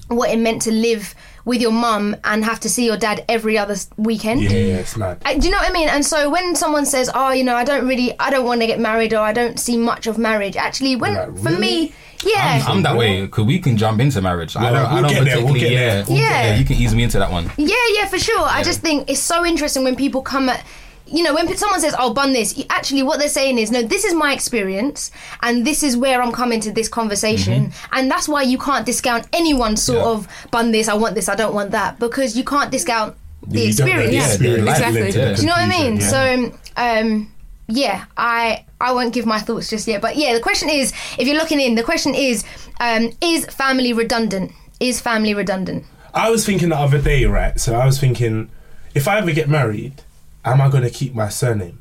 what 0.08 0.30
it 0.30 0.38
meant 0.38 0.62
to 0.62 0.70
live 0.72 1.14
with 1.46 1.62
your 1.62 1.70
mum 1.72 2.14
and 2.24 2.44
have 2.44 2.60
to 2.60 2.68
see 2.68 2.84
your 2.84 2.96
dad 2.98 3.24
every 3.28 3.56
other 3.56 3.72
s- 3.72 3.88
weekend. 3.96 4.42
Yeah, 4.42 4.50
yeah, 4.50 4.76
it's 4.84 4.96
mad. 4.96 5.22
Uh, 5.24 5.32
do 5.34 5.46
you 5.46 5.50
know 5.52 5.58
what 5.58 5.70
I 5.70 5.72
mean? 5.72 5.88
And 5.88 6.04
so 6.04 6.28
when 6.28 6.54
someone 6.56 6.84
says, 6.84 7.08
"Oh, 7.14 7.30
you 7.30 7.44
know, 7.44 7.56
I 7.56 7.64
don't 7.64 7.86
really, 7.88 8.12
I 8.18 8.28
don't 8.30 8.44
want 8.44 8.60
to 8.60 8.66
get 8.66 8.78
married, 8.80 9.14
or 9.14 9.20
I 9.20 9.32
don't 9.32 9.58
see 9.58 9.76
much 9.78 10.06
of 10.06 10.18
marriage," 10.18 10.56
actually, 10.56 10.96
when 10.96 11.14
Like, 11.14 11.38
for 11.38 11.50
me, 11.58 11.92
yeah, 12.24 12.64
I'm 12.66 12.82
that 12.82 12.96
way 12.96 13.22
because 13.22 13.46
we 13.46 13.58
can 13.60 13.76
jump 13.76 14.00
into 14.00 14.20
marriage. 14.20 14.56
I 14.56 14.62
Well, 14.64 14.72
don't. 14.74 14.92
We'll 14.92 15.02
don't 15.02 15.10
get 15.12 15.24
there, 15.24 15.36
we'll 15.44 15.54
particularly. 15.54 15.60
get 15.60 15.76
there. 15.76 15.96
yeah, 15.96 16.04
We'll 16.08 16.18
get 16.18 16.42
there. 16.42 16.56
You 16.58 16.64
can 16.64 16.76
ease 16.76 16.94
me 16.94 17.02
into 17.04 17.18
that 17.20 17.30
one. 17.30 17.50
yeah, 17.56 17.74
yeah, 17.96 18.06
for 18.08 18.18
sure. 18.18 18.42
I 18.58 18.62
just 18.62 18.80
think 18.80 19.08
it's 19.08 19.20
so 19.22 19.46
interesting 19.46 19.84
when 19.84 19.96
people 19.96 20.22
come 20.22 20.48
at. 20.48 20.64
You 21.06 21.22
know, 21.22 21.34
when 21.34 21.54
someone 21.56 21.80
says, 21.80 21.94
"I'll 21.94 22.12
bun 22.14 22.32
this," 22.32 22.60
actually, 22.68 23.02
what 23.04 23.18
they're 23.20 23.28
saying 23.28 23.58
is, 23.58 23.70
"No, 23.70 23.82
this 23.82 24.04
is 24.04 24.12
my 24.12 24.32
experience, 24.32 25.10
and 25.42 25.64
this 25.64 25.82
is 25.82 25.96
where 25.96 26.20
I'm 26.20 26.32
coming 26.32 26.60
to 26.60 26.72
this 26.72 26.88
conversation, 26.88 27.72
and 27.92 28.10
that's 28.10 28.28
why 28.28 28.42
you 28.42 28.58
can't 28.58 28.84
discount 28.84 29.26
anyone's 29.32 29.82
sort 29.82 29.98
Yeah. 30.00 30.04
of 30.10 30.28
bun 30.50 30.72
this, 30.72 30.88
I 30.88 30.94
want 30.94 31.14
this, 31.14 31.28
I 31.28 31.36
don't 31.36 31.54
want 31.54 31.70
that, 31.70 31.98
because 32.00 32.36
you 32.36 32.42
can't 32.44 32.70
discount 32.72 33.14
the 33.46 33.60
You 33.60 33.68
experience." 33.68 34.10
the 34.10 34.16
Yeah, 34.16 34.26
experience 34.26 34.66
yeah, 34.66 34.72
exactly. 34.88 35.10
Yeah. 35.22 35.34
Do 35.34 35.40
you 35.42 35.46
know 35.46 35.52
what 35.52 35.62
I 35.62 35.68
mean? 35.68 35.96
yeah. 36.00 36.08
So, 36.08 36.52
um, 36.76 37.32
yeah, 37.68 38.04
I 38.16 38.64
I 38.80 38.92
won't 38.92 39.14
give 39.14 39.26
my 39.26 39.38
thoughts 39.38 39.70
just 39.70 39.86
yet. 39.86 40.00
But 40.02 40.16
yeah, 40.16 40.34
the 40.34 40.40
question 40.40 40.68
is, 40.68 40.92
if 41.18 41.26
you're 41.28 41.36
looking 41.38 41.60
in, 41.60 41.76
the 41.76 41.82
question 41.84 42.14
is, 42.16 42.44
um, 42.80 43.12
is 43.22 43.46
family 43.46 43.92
redundant? 43.92 44.50
Is 44.80 45.00
family 45.00 45.34
redundant? 45.34 45.84
I 46.14 46.30
was 46.30 46.44
thinking 46.44 46.68
the 46.70 46.76
other 46.76 47.00
day, 47.00 47.24
right? 47.26 47.58
So 47.60 47.74
I 47.76 47.86
was 47.86 47.98
thinking, 48.00 48.50
if 48.94 49.06
I 49.08 49.18
ever 49.18 49.32
get 49.32 49.48
married, 49.48 50.02
am 50.46 50.60
I 50.60 50.68
going 50.70 50.84
to 50.84 50.90
keep 50.90 51.14
my 51.14 51.28
surname? 51.28 51.80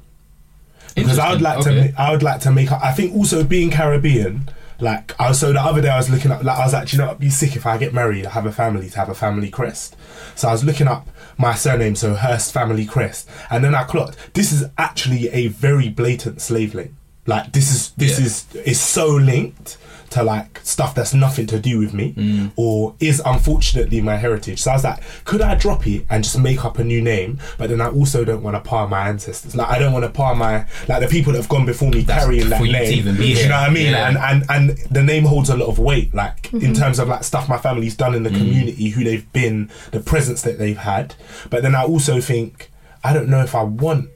Because 0.95 1.19
I 1.19 1.31
would 1.31 1.41
like 1.41 1.57
Interesting. 1.57 1.93
to, 1.93 2.01
I 2.01 2.11
would 2.11 2.23
like 2.23 2.41
to 2.41 2.51
make. 2.51 2.71
I 2.71 2.91
think 2.93 3.13
also 3.15 3.43
being 3.43 3.69
Caribbean, 3.69 4.47
like 4.79 5.19
I 5.19 5.27
was. 5.29 5.39
So 5.39 5.51
the 5.51 5.61
other 5.61 5.81
day 5.81 5.89
I 5.89 5.97
was 5.97 6.09
looking 6.09 6.31
up, 6.31 6.41
like 6.43 6.57
I 6.57 6.63
was 6.63 6.71
like, 6.73 6.87
"Do 6.87 6.95
you 6.95 7.01
know, 7.03 7.09
it'd 7.09 7.19
be 7.19 7.29
sick 7.29 7.55
if 7.57 7.65
I 7.65 7.77
get 7.77 7.93
married, 7.93 8.25
I 8.25 8.29
have 8.29 8.45
a 8.45 8.51
family 8.51 8.89
to 8.89 8.97
have 8.97 9.09
a 9.09 9.15
family 9.15 9.49
crest. 9.49 9.97
So 10.35 10.47
I 10.47 10.51
was 10.53 10.63
looking 10.63 10.87
up 10.87 11.07
my 11.37 11.53
surname, 11.53 11.95
so 11.95 12.13
Hurst 12.15 12.53
family 12.53 12.85
crest, 12.85 13.29
and 13.49 13.61
then 13.63 13.75
I 13.75 13.83
clocked 13.83 14.33
this 14.33 14.53
is 14.53 14.65
actually 14.77 15.27
a 15.29 15.47
very 15.47 15.89
blatant 15.89 16.39
slave 16.41 16.73
link. 16.73 16.91
Like 17.27 17.51
this 17.51 17.73
is 17.73 17.91
this 17.97 18.17
Yeah. 18.19 18.25
is 18.25 18.45
is 18.65 18.79
so 18.79 19.07
linked 19.07 19.77
to 20.15 20.23
like 20.23 20.59
stuff 20.63 20.93
that's 20.95 21.13
nothing 21.13 21.45
to 21.47 21.59
do 21.59 21.79
with 21.79 21.93
me 21.93 22.13
Mm. 22.17 22.51
or 22.55 22.95
is 22.99 23.21
unfortunately 23.25 24.01
my 24.01 24.15
heritage. 24.17 24.61
So 24.61 24.71
I 24.71 24.73
was 24.75 24.83
like, 24.83 24.99
could 25.25 25.41
I 25.41 25.55
drop 25.55 25.85
it 25.87 26.05
and 26.09 26.23
just 26.23 26.37
make 26.39 26.65
up 26.65 26.79
a 26.79 26.83
new 26.83 27.01
name? 27.01 27.39
But 27.57 27.69
then 27.69 27.79
I 27.81 27.87
also 27.89 28.25
don't 28.25 28.43
want 28.43 28.55
to 28.55 28.61
par 28.69 28.87
my 28.87 29.07
ancestors. 29.09 29.55
Like 29.55 29.69
I 29.69 29.77
don't 29.79 29.93
want 29.93 30.05
to 30.05 30.11
par 30.11 30.35
my 30.35 30.65
like 30.87 31.01
the 31.01 31.07
people 31.07 31.31
that 31.33 31.39
have 31.39 31.49
gone 31.49 31.65
before 31.65 31.89
me 31.91 32.01
That's 32.01 32.23
carrying 32.25 32.49
that 32.49 32.59
for 32.59 32.65
you 32.65 32.73
to 32.73 32.79
name. 32.79 32.93
even 32.99 33.17
be 33.17 33.27
you 33.27 33.35
here. 33.35 33.49
know 33.49 33.59
what 33.61 33.69
I 33.69 33.73
mean? 33.73 33.91
Yeah. 33.91 34.07
And 34.09 34.17
and 34.17 34.45
and 34.49 34.77
the 34.91 35.03
name 35.03 35.23
holds 35.25 35.49
a 35.49 35.57
lot 35.57 35.67
of 35.67 35.79
weight, 35.79 36.13
like 36.13 36.51
in 36.53 36.73
terms 36.73 36.97
of 36.99 37.07
like 37.07 37.23
stuff 37.23 37.47
my 37.47 37.57
family's 37.57 37.95
done 37.95 38.15
in 38.15 38.21
Mm. 38.23 38.29
the 38.31 38.37
community, 38.39 38.89
who 38.89 39.03
they've 39.03 39.31
been, 39.33 39.69
the 39.91 39.99
presence 39.99 40.41
that 40.43 40.57
they've 40.57 40.77
had. 40.77 41.15
But 41.49 41.61
then 41.63 41.75
I 41.75 41.83
also 41.83 42.19
think 42.21 42.71
I 43.03 43.13
don't 43.13 43.29
know 43.29 43.41
if 43.41 43.53
I 43.53 43.63
want 43.63 44.09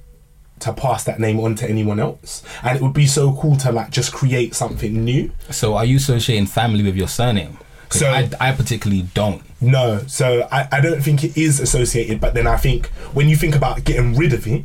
to 0.62 0.74
pass 0.74 1.04
that 1.06 1.20
name 1.20 1.39
on 1.39 1.56
to 1.56 1.70
anyone 1.70 2.00
else. 2.00 2.44
And 2.63 2.75
it 2.78 2.82
would 2.82 2.94
be 2.94 3.08
so 3.08 3.34
cool 3.36 3.56
to 3.58 3.72
like 3.72 3.89
just 3.89 4.13
create 4.13 4.56
something 4.56 5.04
new. 5.04 5.32
So 5.50 5.75
are 5.75 5.86
you 5.86 5.98
associating 5.98 6.46
family 6.48 6.84
with 6.84 6.96
your 6.96 7.08
surname? 7.08 7.58
So- 7.89 8.10
I, 8.10 8.30
I 8.39 8.51
particularly 8.51 9.04
don't. 9.13 9.42
No, 9.62 10.00
so 10.08 10.48
I, 10.51 10.68
I 10.72 10.80
don't 10.80 11.01
think 11.01 11.24
it 11.24 11.36
is 11.38 11.60
associated, 11.60 12.22
but 12.22 12.34
then 12.34 12.48
I 12.48 12.56
think 12.56 12.88
when 13.13 13.28
you 13.28 13.36
think 13.36 13.56
about 13.56 13.84
getting 13.84 14.16
rid 14.16 14.32
of 14.32 14.48
it, 14.48 14.63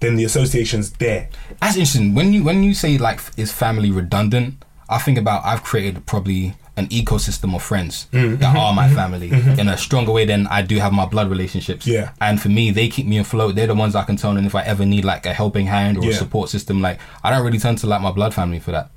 then 0.00 0.16
the 0.16 0.24
association's 0.24 0.90
there. 0.92 1.30
That's 1.60 1.76
interesting. 1.76 2.14
When 2.14 2.32
you 2.34 2.44
when 2.44 2.62
you 2.62 2.74
say 2.74 2.98
like 2.98 3.20
is 3.38 3.50
family 3.50 3.90
redundant, 3.90 4.62
I 4.90 4.98
think 4.98 5.16
about 5.16 5.44
I've 5.46 5.62
created 5.62 6.04
probably 6.04 6.54
an 6.76 6.86
ecosystem 6.88 7.54
of 7.54 7.62
friends 7.62 8.06
Mm, 8.12 8.38
that 8.38 8.48
mm-hmm, 8.48 8.56
are 8.58 8.72
my 8.74 8.88
family 8.88 9.28
in 9.60 9.68
a 9.68 9.78
stronger 9.78 10.12
way 10.12 10.24
than 10.26 10.46
I 10.48 10.60
do 10.62 10.78
have 10.78 10.92
my 10.92 11.06
blood 11.06 11.30
relationships. 11.30 11.86
Yeah. 11.86 12.10
And 12.20 12.40
for 12.40 12.48
me, 12.50 12.70
they 12.70 12.88
keep 12.88 13.06
me 13.06 13.18
afloat. 13.18 13.54
They're 13.54 13.66
the 13.66 13.74
ones 13.74 13.94
I 13.94 14.04
can 14.04 14.16
turn 14.16 14.36
on 14.36 14.44
if 14.44 14.54
I 14.54 14.62
ever 14.62 14.84
need 14.84 15.04
like 15.04 15.24
a 15.26 15.32
helping 15.32 15.66
hand 15.66 15.96
or 15.98 16.08
a 16.10 16.12
support 16.12 16.50
system. 16.50 16.82
Like 16.82 16.98
I 17.24 17.30
don't 17.30 17.44
really 17.44 17.58
turn 17.58 17.76
to 17.76 17.86
like 17.86 18.02
my 18.02 18.12
blood 18.12 18.34
family 18.34 18.60
for 18.60 18.72
that. 18.72 18.90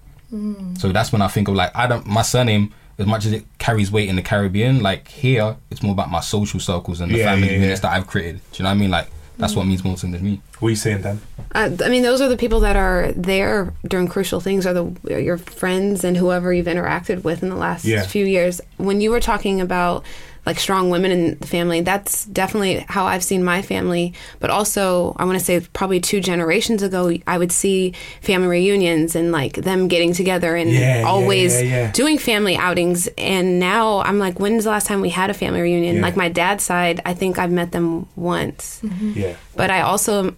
So 0.78 0.92
that's 0.92 1.12
when 1.12 1.22
I 1.22 1.28
think 1.28 1.48
of 1.48 1.56
like 1.56 1.76
I 1.76 1.88
don't 1.88 2.06
my 2.06 2.22
surname 2.22 2.74
as 3.00 3.08
much 3.08 3.26
as 3.26 3.32
it 3.32 3.46
carries 3.60 3.92
weight 3.94 4.10
in 4.10 4.18
the 4.18 4.22
Caribbean, 4.22 4.82
like 4.84 5.08
here 5.08 5.56
it's 5.72 5.82
more 5.82 5.94
about 5.94 6.12
my 6.12 6.20
social 6.20 6.60
circles 6.60 7.00
and 7.00 7.12
the 7.14 7.18
Yeah, 7.20 7.26
family 7.26 7.48
yeah, 7.48 7.54
yeah. 7.54 7.60
units 7.62 7.80
that 7.82 7.94
I've 7.94 8.06
created. 8.08 8.42
Do 8.52 8.58
you 8.58 8.64
know 8.64 8.70
what 8.72 8.76
I 8.76 8.78
mean? 8.78 8.92
Like 8.92 9.08
that's 9.40 9.56
what 9.56 9.66
means 9.66 9.84
more 9.84 9.96
to 9.96 10.06
me. 10.08 10.42
What 10.60 10.68
are 10.68 10.72
you 10.72 10.76
saying, 10.76 11.02
Dan? 11.02 11.20
Uh, 11.56 11.72
I 11.84 11.90
mean, 11.90 12.04
those 12.04 12.22
are 12.22 12.28
the 12.30 12.38
people 12.38 12.60
that 12.60 12.76
are 12.76 13.12
there 13.14 13.74
during 13.88 14.08
crucial 14.08 14.40
things, 14.40 14.68
are 14.68 14.74
the 14.74 15.22
your 15.24 15.38
friends 15.38 16.04
and 16.04 16.16
whoever 16.18 16.54
you've 16.54 16.68
interacted 16.68 17.24
with 17.24 17.42
in 17.42 17.50
the 17.50 17.56
last 17.56 17.86
Yeah. 17.86 18.04
few 18.06 18.26
years. 18.26 18.62
When 18.78 19.02
you 19.02 19.10
were 19.10 19.20
talking 19.22 19.60
about 19.62 20.04
like 20.46 20.60
strong 20.60 20.90
women 20.90 21.12
in 21.12 21.40
the 21.40 21.48
family, 21.48 21.82
that's 21.82 22.26
definitely 22.26 22.86
how 22.88 23.06
I've 23.06 23.24
seen 23.24 23.44
my 23.44 23.62
family. 23.62 24.14
But 24.40 24.50
also, 24.50 25.16
I 25.18 25.26
want 25.26 25.38
to 25.38 25.44
say 25.46 25.60
probably 25.74 26.00
two 26.00 26.22
generations 26.22 26.82
ago, 26.82 27.12
I 27.28 27.38
would 27.38 27.52
see 27.52 27.94
family 28.22 28.48
reunions 28.48 29.16
and 29.16 29.32
like 29.32 29.54
them 29.54 29.88
getting 29.88 30.14
together 30.14 30.56
and 30.56 30.72
Yeah, 30.72 31.00
yeah, 31.00 31.08
always 31.08 31.56
yeah, 31.56 31.68
yeah. 31.68 31.92
doing 31.92 32.18
family 32.18 32.56
outings. 32.58 33.08
And 33.18 33.60
now 33.60 34.00
I'm 34.00 34.20
like, 34.20 34.40
when's 34.40 34.64
the 34.64 34.70
last 34.70 34.88
time 34.88 35.02
we 35.02 35.10
had 35.10 35.30
a 35.30 35.34
family 35.34 35.62
reunion? 35.62 35.98
Yeah. 35.98 36.02
Like 36.02 36.16
my 36.16 36.30
dad's 36.30 36.64
side, 36.64 37.02
I 37.06 37.14
think 37.14 37.38
I've 37.38 37.52
met 37.52 37.72
them 37.72 38.08
once 38.16 38.82
mm-hmm. 38.84 39.20
Yeah. 39.20 39.36
but 39.56 39.70
I 39.70 39.82
also 39.82 40.34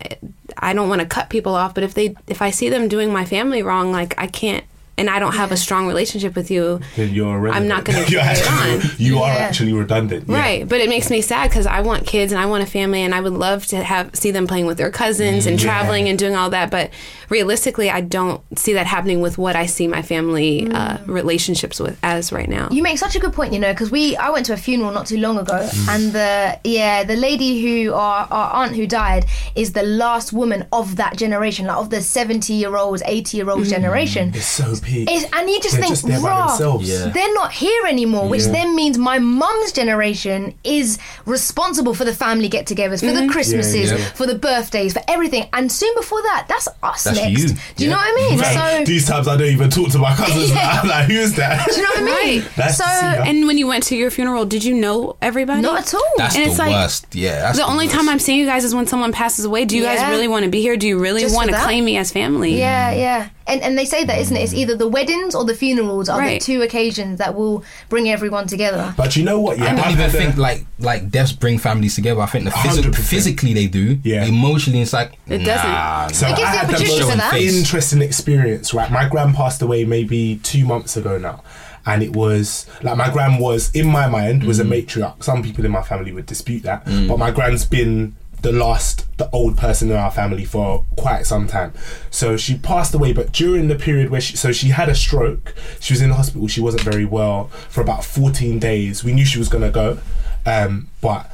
I 0.58 0.74
don't 0.74 0.90
want 0.90 1.02
to 1.02 1.08
cut 1.08 1.30
people 1.30 1.56
off. 1.56 1.74
But 1.74 1.84
if 1.84 1.94
they 1.94 2.16
if 2.28 2.42
I 2.42 2.52
see 2.52 2.70
them 2.70 2.88
doing 2.88 3.12
my 3.12 3.26
family 3.26 3.64
wrong, 3.64 3.92
like 3.92 4.16
I 4.18 4.28
can't, 4.28 4.64
and 4.98 5.10
I 5.10 5.20
don't 5.20 5.34
have 5.36 5.52
a 5.52 5.58
strong 5.58 5.88
relationship 5.88 6.36
with 6.36 6.52
you, 6.52 6.80
Then 6.96 7.10
you're 7.14 7.50
I'm 7.50 7.68
not 7.68 7.86
going 7.86 8.04
to 8.06 8.12
You're 8.12 8.22
carry 8.22 8.38
it 8.38 8.48
actually- 8.52 8.90
on. 8.90 8.96
You 9.00 9.20
are 9.20 9.34
Yeah. 9.34 9.40
actually 9.40 9.74
redundant. 9.74 10.26
yeah. 10.30 10.38
Right, 10.40 10.68
but 10.70 10.80
it 10.80 10.90
makes 10.90 11.10
me 11.10 11.22
sad 11.22 11.50
because 11.50 11.66
I 11.66 11.82
want 11.82 12.06
kids 12.06 12.32
and 12.32 12.40
I 12.42 12.46
want 12.46 12.64
a 12.64 12.68
family 12.68 13.02
and 13.02 13.16
I 13.16 13.22
would 13.22 13.34
love 13.34 13.66
to 13.68 13.84
have 13.84 14.16
see 14.16 14.32
them 14.32 14.46
playing 14.48 14.66
with 14.68 14.78
their 14.78 14.92
cousins 14.92 15.46
and 15.48 15.60
Yeah. 15.60 15.66
traveling 15.66 16.08
and 16.10 16.20
doing 16.20 16.36
all 16.36 16.50
that. 16.52 16.70
But 16.70 16.92
realistically, 17.30 17.90
I 17.90 18.02
don't 18.02 18.42
see 18.60 18.74
that 18.74 18.86
happening 18.86 19.22
with 19.22 19.38
what 19.38 19.56
I 19.56 19.66
see 19.66 19.88
my 19.88 20.02
family 20.02 20.70
uh, 20.72 20.98
relationships 21.06 21.80
with 21.80 21.98
as 22.04 22.32
right 22.32 22.50
now. 22.50 22.68
You 22.72 22.84
make 22.84 22.98
such 22.98 23.16
a 23.16 23.20
good 23.20 23.34
point, 23.34 23.54
you 23.54 23.60
know, 23.60 23.72
because 23.74 23.92
we 23.92 24.16
I 24.18 24.30
went 24.30 24.46
to 24.48 24.54
a 24.54 24.58
funeral 24.58 24.92
not 24.92 25.08
too 25.08 25.18
long 25.18 25.38
ago, 25.38 25.60
Mm. 25.72 25.88
and 25.96 26.14
the 26.14 26.60
yeah 26.64 27.04
the 27.04 27.16
lady 27.16 27.62
who 27.62 27.94
our, 27.94 28.28
our 28.30 28.64
aunt 28.64 28.76
who 28.76 28.86
died 28.88 29.26
is 29.56 29.74
the 29.74 29.84
last 29.84 30.34
woman 30.34 30.66
of 30.72 30.96
that 30.98 31.18
generation, 31.18 31.68
like 31.68 31.78
of 31.78 31.90
the 31.90 32.02
seventy 32.02 32.54
year 32.54 32.76
olds, 32.76 33.02
eighty 33.06 33.38
year 33.38 33.50
olds 33.50 33.70
generation. 33.70 34.32
It's 34.36 34.46
so 34.46 34.74
peak. 34.82 35.10
It's, 35.12 35.26
and 35.34 35.50
you 35.50 35.60
just 35.62 35.76
They're 35.76 35.82
think, 35.84 35.94
just 35.94 36.08
there 36.08 36.22
by 36.22 36.48
themselves. 36.48 36.90
Yeah. 36.90 37.08
they're 37.10 37.34
not 37.34 37.52
here 37.52 37.86
anymore, 37.88 38.28
which 38.28 38.44
Yeah. 38.44 38.52
then 38.52 38.76
means 38.76 38.98
my 38.98 39.20
mum's 39.20 39.72
generation 39.72 40.54
is 40.64 40.98
responsible 41.26 41.94
for 41.94 42.06
the 42.06 42.14
family 42.14 42.50
get 42.50 42.66
togethers, 42.66 43.00
for 43.00 43.08
the 43.08 43.22
mm-hmm. 43.22 43.30
Christmases, 43.30 43.92
Yeah, 43.92 43.98
yeah. 43.98 44.06
for 44.12 44.26
the 44.26 44.36
birthdays, 44.36 44.94
for 44.94 45.02
everything. 45.08 45.48
And 45.54 45.72
soon 45.72 45.94
before 45.96 46.22
that, 46.24 46.46
that's 46.48 46.68
us 46.84 47.04
That's 47.04 47.18
next. 47.18 47.42
you. 47.42 47.48
Do 47.76 47.84
you 47.84 47.90
know 47.90 47.96
what 47.98 48.06
I 48.06 48.16
mean? 48.30 48.40
Like, 48.40 48.78
So, 48.80 48.84
these 48.86 49.08
times 49.08 49.28
I 49.28 49.38
don't 49.38 49.48
even 49.48 49.70
talk 49.70 49.90
to 49.92 50.00
my 50.00 50.16
cousins. 50.16 50.52
Yeah. 50.62 50.82
I'm 50.82 50.88
like, 50.90 51.06
who's 51.06 51.34
that? 51.36 51.66
do 51.70 51.76
you 51.76 51.84
know 51.84 51.90
what 51.90 52.00
I 52.00 52.04
mean? 52.26 52.42
Right. 52.42 52.52
That's 52.56 52.78
so, 52.78 52.84
to 52.84 52.90
see 52.90 53.06
her. 53.06 53.24
And 53.26 53.48
when 53.48 53.58
you 53.58 53.68
went 53.68 53.84
to 53.86 53.96
your 53.96 54.12
funeral, 54.12 54.46
did 54.46 54.64
you 54.64 54.74
know 54.74 55.16
everybody? 55.22 55.62
not 55.62 55.80
at 55.82 55.94
all. 55.94 56.02
That's 56.18 56.36
And 56.36 56.46
the 56.46 56.50
it's 56.50 56.60
like- 56.60 56.72
worst. 56.72 57.08
Yeah. 57.14 57.42
That's 57.42 57.58
the 57.58 57.66
only 57.66 57.86
worst. 57.86 57.96
time 57.96 58.10
I'm 58.10 58.20
seeing 58.20 58.40
you 58.40 58.46
guys 58.46 58.64
is 58.64 58.76
when 58.76 58.88
someone 58.88 59.12
passes 59.12 59.46
away. 59.46 59.66
Do 59.66 59.78
you 59.78 59.84
guys 59.84 60.02
really 60.10 60.28
want 60.28 60.46
to 60.46 60.52
be 60.52 60.62
here? 60.62 60.76
Do 60.78 60.88
you 60.88 60.98
really 61.00 61.22
Just 61.22 61.36
want 61.36 61.48
to 61.50 61.54
that? 61.54 61.64
claim 61.64 61.86
me 61.86 61.98
as 61.98 62.12
family? 62.12 62.58
Yeah, 62.58 62.92
yeah. 62.92 63.30
And 63.48 63.62
and 63.62 63.78
they 63.78 63.86
say 63.86 64.04
that, 64.06 64.20
isn't 64.20 64.36
it? 64.36 64.42
It's 64.42 64.54
mm. 64.54 64.58
either 64.58 64.71
the 64.76 64.88
weddings 64.88 65.36
or 65.36 65.44
the 65.46 65.54
funerals 65.56 66.10
are 66.10 66.20
Right. 66.20 66.40
the 66.40 66.46
two 66.46 66.62
occasions 66.62 67.18
that 67.20 67.36
will 67.36 67.64
bring 67.90 68.10
everyone 68.10 68.48
together. 68.48 68.94
But 68.98 69.16
you 69.16 69.24
know 69.24 69.40
what? 69.40 69.58
Yeah, 69.58 69.66
I 69.66 69.76
don't 69.76 69.92
even 69.92 69.98
had 69.98 70.16
a- 70.16 70.18
think 70.18 70.38
like 70.38 70.66
like 70.80 71.10
deaths 71.10 71.32
bring 71.32 71.58
families 71.58 71.96
together. 71.96 72.22
I 72.22 72.26
think 72.26 72.46
the 72.46 72.52
physi- 72.52 72.96
physically 72.96 73.54
they 73.54 73.68
do. 73.68 74.00
Yeah. 74.04 74.26
Emotionally, 74.26 74.82
it's 74.82 74.94
like 74.94 75.14
It 75.28 75.40
doesn't. 75.40 75.70
Nah, 75.70 76.08
So 76.08 76.28
It 76.28 76.36
gives 76.38 76.50
I 76.50 76.52
the 76.52 76.58
had 76.58 76.68
the 76.70 76.86
most 76.86 77.12
for 77.12 77.18
that. 77.18 77.34
interesting 77.36 78.02
experience, 78.02 78.74
right? 78.74 78.92
My 78.92 79.08
grand 79.08 79.36
passed 79.36 79.62
away 79.62 79.86
maybe 79.86 80.40
two 80.44 80.66
months 80.66 80.98
ago 80.98 81.18
now. 81.18 81.44
And 81.86 82.04
it 82.04 82.16
was 82.16 82.68
like 82.84 82.96
my 82.96 83.10
gran 83.10 83.40
was 83.40 83.72
in 83.74 83.88
my 83.88 84.08
mind 84.08 84.44
was 84.44 84.60
a 84.60 84.64
mm. 84.64 84.86
matriarch. 84.86 85.24
Some 85.24 85.42
people 85.42 85.66
in 85.66 85.72
my 85.72 85.82
family 85.82 86.12
would 86.12 86.28
dispute 86.28 86.62
that, 86.64 86.86
mm. 86.86 87.08
but 87.08 87.18
my 87.18 87.32
gran's 87.32 87.66
been 87.66 88.16
the 88.42 88.52
last, 88.52 89.06
the 89.18 89.30
old 89.32 89.58
person 89.58 89.92
in 89.92 89.96
our 89.96 90.12
family 90.12 90.46
for 90.46 90.86
quite 90.98 91.26
some 91.26 91.48
time. 91.48 91.74
So 92.10 92.38
she 92.38 92.58
passed 92.58 92.94
away, 92.94 93.14
but 93.14 93.32
during 93.32 93.68
the 93.68 93.76
period 93.76 94.10
where 94.10 94.22
she, 94.22 94.36
so 94.36 94.52
she 94.52 94.70
had 94.70 94.90
a 94.90 94.96
stroke. 94.96 95.54
She 95.80 95.94
was 95.94 96.02
in 96.02 96.10
the 96.10 96.16
hospital. 96.16 96.48
She 96.48 96.62
wasn't 96.62 96.84
very 96.84 97.06
well 97.06 97.48
for 97.70 97.82
about 97.82 98.04
14 98.04 98.60
days. 98.60 99.04
We 99.04 99.14
knew 99.14 99.26
she 99.26 99.40
was 99.40 99.50
gonna 99.50 99.72
go, 99.72 100.00
um, 100.46 100.90
but 101.02 101.32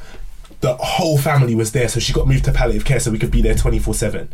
the 0.60 0.76
whole 0.76 1.18
family 1.18 1.56
was 1.56 1.72
there, 1.72 1.88
so 1.88 2.00
she 2.00 2.12
got 2.14 2.28
moved 2.28 2.46
to 2.46 2.52
palliative 2.52 2.84
care 2.84 3.00
so 3.00 3.12
we 3.12 3.20
could 3.20 3.32
be 3.32 3.42
there 3.42 3.56
24 3.56 3.94
7. 3.94 4.30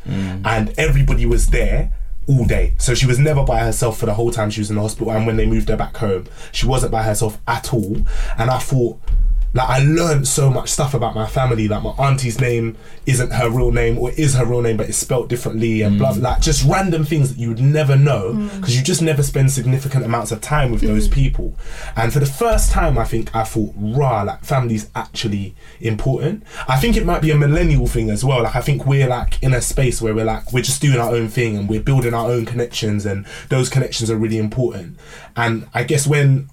And 0.46 0.74
everybody 0.78 1.26
was 1.26 1.48
there, 1.48 1.92
all 2.28 2.46
day. 2.46 2.74
So 2.78 2.96
she 2.96 3.06
was 3.06 3.20
never 3.20 3.44
by 3.44 3.60
herself 3.60 3.98
for 3.98 4.06
the 4.06 4.14
whole 4.14 4.32
time 4.32 4.50
she 4.50 4.62
was 4.62 4.70
in 4.70 4.78
the 4.78 4.82
hospital. 4.82 5.12
And 5.12 5.28
when 5.28 5.36
they 5.36 5.46
moved 5.46 5.70
her 5.70 5.78
back 5.78 5.98
home, 5.98 6.26
she 6.52 6.66
wasn't 6.66 6.92
by 6.92 7.04
herself 7.04 7.38
at 7.48 7.74
all. 7.74 7.98
And 8.38 8.50
I 8.50 8.60
thought, 8.60 9.00
like, 9.54 9.70
I 9.70 9.84
learned 9.84 10.28
so 10.28 10.50
much 10.50 10.70
stuff 10.70 10.94
about 10.94 11.14
my 11.14 11.28
family. 11.28 11.68
Like, 11.68 11.84
my 11.84 11.92
auntie's 11.92 12.42
name 12.42 12.76
isn't 13.06 13.32
her 13.32 13.50
real 13.50 13.72
name, 13.72 13.98
or 14.00 14.12
is 14.12 14.34
her 14.36 14.46
real 14.46 14.62
name, 14.62 14.78
but 14.78 14.90
it's 14.90 14.98
spelt 14.98 15.30
differently, 15.30 15.82
and 15.82 16.00
blah, 16.00 16.14
mm. 16.14 16.22
like, 16.22 16.42
just 16.42 16.64
random 16.66 17.04
things 17.06 17.30
that 17.30 17.40
you 17.40 17.50
would 17.50 17.60
never 17.60 17.96
know 17.96 18.34
mm. 18.34 18.56
because 18.56 18.76
you 18.76 18.84
just 18.84 19.02
never 19.02 19.22
spend 19.22 19.52
significant 19.52 20.04
amounts 20.04 20.32
of 20.32 20.42
time 20.42 20.72
with 20.72 20.82
those 20.82 21.08
mm. 21.08 21.14
people. 21.14 21.56
And 21.96 22.12
for 22.12 22.20
the 22.20 22.26
first 22.26 22.72
time, 22.72 22.98
I 22.98 23.06
think 23.06 23.36
I 23.36 23.44
thought, 23.44 23.74
rah, 23.78 24.24
like, 24.24 24.44
family's 24.44 24.90
actually 24.96 25.56
important. 25.82 26.44
I 26.68 26.80
think 26.80 26.98
it 26.98 27.06
might 27.06 27.22
be 27.22 27.32
a 27.32 27.38
millennial 27.38 27.88
thing 27.88 28.10
as 28.10 28.26
well. 28.26 28.44
Like, 28.44 28.56
I 28.56 28.62
think 28.62 28.86
we're 28.86 29.08
like 29.08 29.42
in 29.44 29.54
a 29.54 29.62
space 29.62 30.02
where 30.02 30.16
we're 30.16 30.26
like, 30.26 30.52
we're 30.52 30.64
just 30.64 30.82
doing 30.82 31.00
our 31.00 31.14
own 31.14 31.28
thing 31.28 31.58
and 31.58 31.70
we're 31.70 31.82
building 31.82 32.14
our 32.14 32.30
own 32.30 32.46
connections, 32.46 33.06
and 33.06 33.26
those 33.50 33.70
connections 33.70 34.10
are 34.10 34.18
really 34.18 34.38
important. 34.38 34.98
And 35.36 35.68
I 35.74 35.84
guess 35.84 36.08
when 36.08 36.50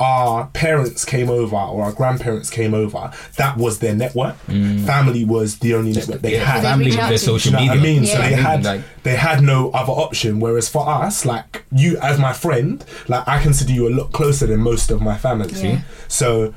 our 0.00 0.46
parents 0.48 1.04
came 1.04 1.30
over 1.30 1.54
or 1.56 1.84
our 1.84 1.92
grandparents 1.92 2.50
came 2.50 2.74
over, 2.74 3.12
that 3.36 3.56
was 3.56 3.78
their 3.78 3.94
network. 3.94 4.34
Mm. 4.48 4.84
Family 4.84 5.24
was 5.24 5.58
the 5.60 5.74
only 5.74 5.92
network 5.92 6.20
they 6.20 6.32
Yeah, 6.34 6.44
had. 6.44 6.62
family 6.62 6.86
reach 6.86 6.94
with 6.94 7.04
out 7.04 7.08
their 7.10 7.18
to. 7.18 7.24
Do 7.26 7.38
social 7.38 7.52
you 7.60 7.68
know 7.68 7.74
media. 7.74 7.80
I 7.80 7.94
mean? 7.94 8.06
So 8.06 8.18
they 8.18 8.32
mm, 8.32 8.36
had 8.42 8.64
Like- 8.64 8.82
they 9.04 9.14
had 9.16 9.42
no 9.42 9.70
other 9.70 9.92
option. 9.92 10.40
Whereas 10.40 10.68
for 10.68 10.88
us, 10.88 11.24
like 11.24 11.64
you 11.70 11.96
as 11.98 12.18
my 12.18 12.32
friend, 12.32 12.84
like 13.06 13.26
I 13.28 13.40
consider 13.40 13.72
you 13.72 13.88
a 13.88 13.94
lot 13.94 14.12
closer 14.12 14.46
than 14.46 14.60
most 14.60 14.90
of 14.90 15.00
my 15.00 15.16
family. 15.16 15.52
Yeah. 15.54 15.80
So, 16.08 16.54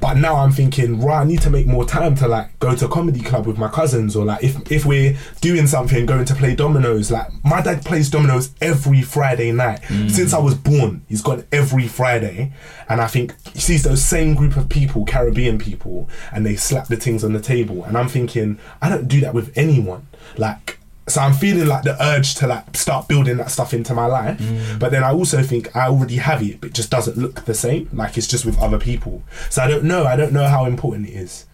but 0.00 0.14
now 0.14 0.36
I'm 0.36 0.52
thinking, 0.52 1.00
right, 1.00 1.20
I 1.20 1.24
need 1.24 1.40
to 1.42 1.50
make 1.50 1.66
more 1.66 1.84
time 1.84 2.14
to 2.16 2.28
like 2.28 2.58
go 2.58 2.74
to 2.74 2.86
a 2.86 2.88
comedy 2.88 3.20
club 3.20 3.46
with 3.46 3.58
my 3.58 3.68
cousins, 3.68 4.16
or 4.16 4.24
like 4.24 4.42
if 4.42 4.70
if 4.70 4.84
we're 4.84 5.16
doing 5.40 5.66
something, 5.66 6.06
going 6.06 6.24
to 6.24 6.34
play 6.34 6.54
dominoes. 6.54 7.10
Like 7.10 7.28
my 7.44 7.60
dad 7.62 7.84
plays 7.84 8.10
dominoes 8.10 8.54
every 8.60 9.02
Friday 9.02 9.52
night 9.52 9.82
mm. 9.82 10.10
since 10.10 10.32
I 10.32 10.38
was 10.38 10.54
born. 10.54 11.04
He's 11.08 11.22
gone 11.22 11.44
every 11.52 11.88
Friday, 11.88 12.52
and 12.88 13.00
I 13.00 13.06
think 13.06 13.34
he 13.52 13.60
sees 13.60 13.82
those 13.82 14.04
same 14.04 14.34
group 14.34 14.56
of 14.56 14.68
people, 14.68 15.04
Caribbean 15.04 15.58
people, 15.58 16.08
and 16.32 16.44
they 16.44 16.56
slap 16.56 16.88
the 16.88 16.96
things 16.96 17.24
on 17.24 17.32
the 17.32 17.40
table. 17.40 17.84
And 17.84 17.96
I'm 17.96 18.08
thinking, 18.08 18.58
I 18.82 18.88
don't 18.88 19.08
do 19.08 19.20
that 19.20 19.34
with 19.34 19.56
anyone. 19.56 20.06
Like 20.36 20.78
so 21.06 21.20
I'm 21.20 21.34
feeling 21.34 21.66
like 21.66 21.82
the 21.84 22.02
urge 22.02 22.34
to 22.36 22.46
like 22.46 22.76
start 22.76 23.08
building 23.08 23.36
that 23.36 23.50
stuff 23.50 23.74
into 23.74 23.94
my 23.94 24.06
life. 24.06 24.40
But 24.78 24.90
then 24.90 25.04
I 25.04 25.12
also 25.12 25.42
think 25.42 25.74
I 25.76 25.88
already 25.88 26.16
have 26.16 26.42
it, 26.42 26.60
but 26.60 26.70
it 26.70 26.74
just 26.74 26.90
doesn't 26.90 27.16
look 27.18 27.44
the 27.44 27.54
same. 27.54 27.88
Like 27.92 28.16
it's 28.16 28.26
just 28.26 28.44
with 28.46 28.58
other 28.58 28.78
people. 28.78 29.22
So 29.50 29.62
I 29.62 29.68
don't 29.68 29.84
know. 29.84 30.04
I 30.06 30.16
don't 30.16 30.32
know 30.32 30.48
how 30.48 30.64
important 30.64 31.08
it 31.08 31.12
is. 31.14 31.44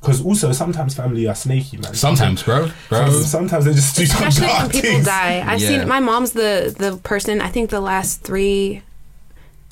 Because 0.00 0.24
also 0.24 0.52
sometimes 0.52 0.94
family 0.94 1.26
are 1.26 1.34
snaky, 1.34 1.78
man. 1.78 1.94
Sometimes, 1.94 2.42
bro, 2.44 2.68
bro. 2.88 2.98
Sometimes, 3.10 3.26
sometimes 3.30 3.64
they 3.64 3.72
just 3.72 3.96
do 3.96 4.06
some 4.06 4.22
especially 4.28 4.46
when 4.54 4.70
people 4.70 4.90
things. 4.90 5.04
die. 5.06 5.44
I've 5.44 5.60
Yeah. 5.60 5.68
seen 5.80 5.88
my 5.88 5.98
mom's 5.98 6.30
the 6.32 6.72
the 6.78 6.96
person. 6.98 7.40
I 7.40 7.48
think 7.48 7.70
the 7.70 7.80
last 7.80 8.22
three 8.22 8.82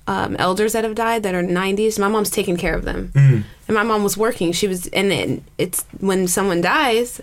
um, 0.06 0.34
elders 0.38 0.72
that 0.72 0.82
have 0.84 0.94
died 0.94 1.22
that 1.22 1.34
are 1.34 1.42
90s. 1.42 1.98
My 1.98 2.08
mom's 2.08 2.30
taking 2.30 2.56
care 2.56 2.74
of 2.74 2.84
them, 2.84 3.10
Mm. 3.14 3.44
and 3.68 3.74
my 3.74 3.82
mom 3.84 4.02
was 4.02 4.16
working. 4.16 4.52
She 4.52 4.66
was, 4.68 4.86
and 4.88 5.10
then 5.10 5.44
it's 5.56 5.84
when 6.00 6.26
someone 6.28 6.60
dies. 6.60 7.20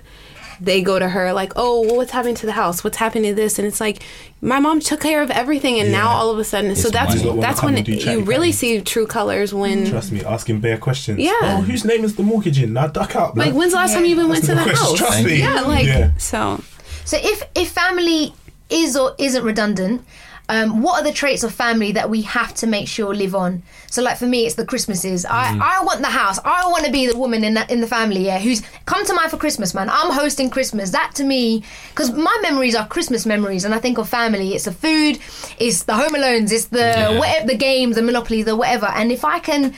They 0.64 0.82
go 0.84 1.00
to 1.00 1.10
her 1.10 1.34
like, 1.34 1.54
"Oh, 1.56 1.82
well, 1.82 1.96
what's 1.98 2.12
happening 2.12 2.36
to 2.36 2.46
the 2.46 2.52
house? 2.52 2.84
What's 2.84 2.98
happening 2.98 3.32
to 3.32 3.36
this?" 3.36 3.58
And 3.58 3.68
it's 3.68 3.82
like, 3.82 4.04
my 4.42 4.60
mom 4.60 4.80
took 4.80 5.02
care 5.02 5.24
of 5.24 5.32
everything, 5.32 5.80
and 5.80 5.92
now 5.92 6.10
all 6.10 6.30
of 6.30 6.38
a 6.38 6.44
sudden, 6.44 6.76
so 6.76 6.90
that's 6.90 7.16
money. 7.16 7.28
Wanna 7.30 7.42
that's 7.42 7.64
when 7.64 7.76
and 7.78 7.88
you 7.88 8.22
really 8.22 8.50
patty. 8.50 8.52
see 8.52 8.82
true 8.82 9.08
colors 9.08 9.54
when 9.56 9.90
Trust 9.90 10.12
me, 10.12 10.24
asking 10.24 10.60
bare 10.60 10.78
questions. 10.78 11.18
Yeah. 11.20 11.32
Oh, 11.42 11.62
whose 11.62 11.84
name 11.84 12.04
is 12.04 12.16
the 12.16 12.24
mortgage 12.24 12.62
in? 12.62 12.74
Now 12.74 12.88
duck 12.88 13.16
out. 13.16 13.36
like 13.36 13.50
blood. 13.50 13.58
when's 13.58 13.72
the 13.72 13.78
last 13.78 13.94
time 13.96 14.06
you 14.06 14.12
even 14.12 14.30
went 14.30 14.44
to 14.46 14.54
the 14.54 14.62
question. 14.62 14.76
house? 14.78 14.98
Trust 14.98 15.24
me. 15.26 15.40
Yeah, 15.40 15.62
like 15.62 15.86
Yeah. 15.88 16.12
so. 16.18 16.64
So 17.06 17.18
if 17.20 17.42
if 17.56 17.70
family 17.72 18.34
is 18.70 18.96
or 18.96 19.16
isn't 19.18 19.44
redundant, 19.44 20.06
um, 20.54 20.82
what 20.82 20.96
are 21.00 21.04
the 21.10 21.14
traits 21.22 21.44
of 21.44 21.54
family 21.54 21.92
that 21.94 22.10
we 22.10 22.22
have 22.24 22.54
to 22.56 22.68
make 22.68 22.88
sure 22.88 23.14
live 23.16 23.34
on? 23.36 23.64
So 23.88 24.02
like 24.02 24.18
for 24.18 24.26
me, 24.26 24.46
it's 24.46 24.56
the 24.56 24.66
Christmases. 24.66 25.26
I, 25.26 25.58
I 25.80 25.84
want 25.84 26.00
the 26.02 26.08
house. 26.22 26.40
I 26.44 26.60
want 26.74 26.86
to 26.86 26.92
be 26.92 27.08
the 27.08 27.18
woman 27.18 27.44
in 27.44 27.54
the, 27.54 27.64
in 27.74 27.80
the 27.82 27.88
family, 27.88 28.26
yeah, 28.26 28.40
who's 28.40 28.62
come 28.86 29.06
to 29.06 29.14
mine 29.14 29.30
for 29.30 29.38
Christmas, 29.38 29.74
man. 29.74 29.90
I'm 29.90 30.12
hosting 30.12 30.50
Christmas. 30.50 30.92
That 30.92 31.12
to 31.16 31.24
me, 31.24 31.64
because 31.92 32.12
my 32.12 32.38
memories 32.42 32.76
are 32.76 32.86
Christmas 32.88 33.26
memories, 33.26 33.64
and 33.66 33.74
I 33.74 33.80
think 33.80 33.98
of 33.98 34.10
family. 34.10 34.54
It's 34.54 34.66
the 34.66 34.74
food, 34.74 35.20
it's 35.60 35.84
the 35.84 35.94
Home 35.96 36.14
Alones, 36.14 36.52
it's 36.52 36.66
the 36.66 36.78
Yeah. 36.80 37.18
whatever, 37.20 37.48
the 37.48 37.58
games, 37.58 37.96
the 37.96 38.02
Monopoly, 38.02 38.44
the 38.44 38.56
whatever. 38.56 38.88
And 38.88 39.12
if 39.12 39.24
I 39.26 39.40
can 39.40 39.74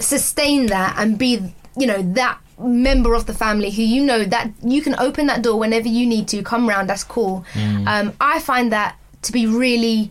sustain 0.00 0.66
that 0.66 0.94
and 0.98 1.18
be 1.18 1.52
you 1.76 1.86
know 1.86 2.02
that 2.02 2.38
member 2.58 3.14
of 3.14 3.26
the 3.26 3.34
family 3.34 3.70
who 3.70 3.82
you 3.82 4.04
know 4.04 4.24
that 4.24 4.50
you 4.62 4.80
can 4.82 4.94
open 4.98 5.26
that 5.26 5.42
door 5.42 5.58
whenever 5.58 5.88
you 5.88 6.06
need 6.06 6.26
to 6.28 6.42
come 6.42 6.68
round 6.68 6.88
that's 6.90 7.04
cool 7.04 7.44
um, 7.88 8.12
i 8.20 8.38
find 8.40 8.72
that 8.72 8.96
to 9.22 9.32
be 9.32 9.46
really 9.46 10.10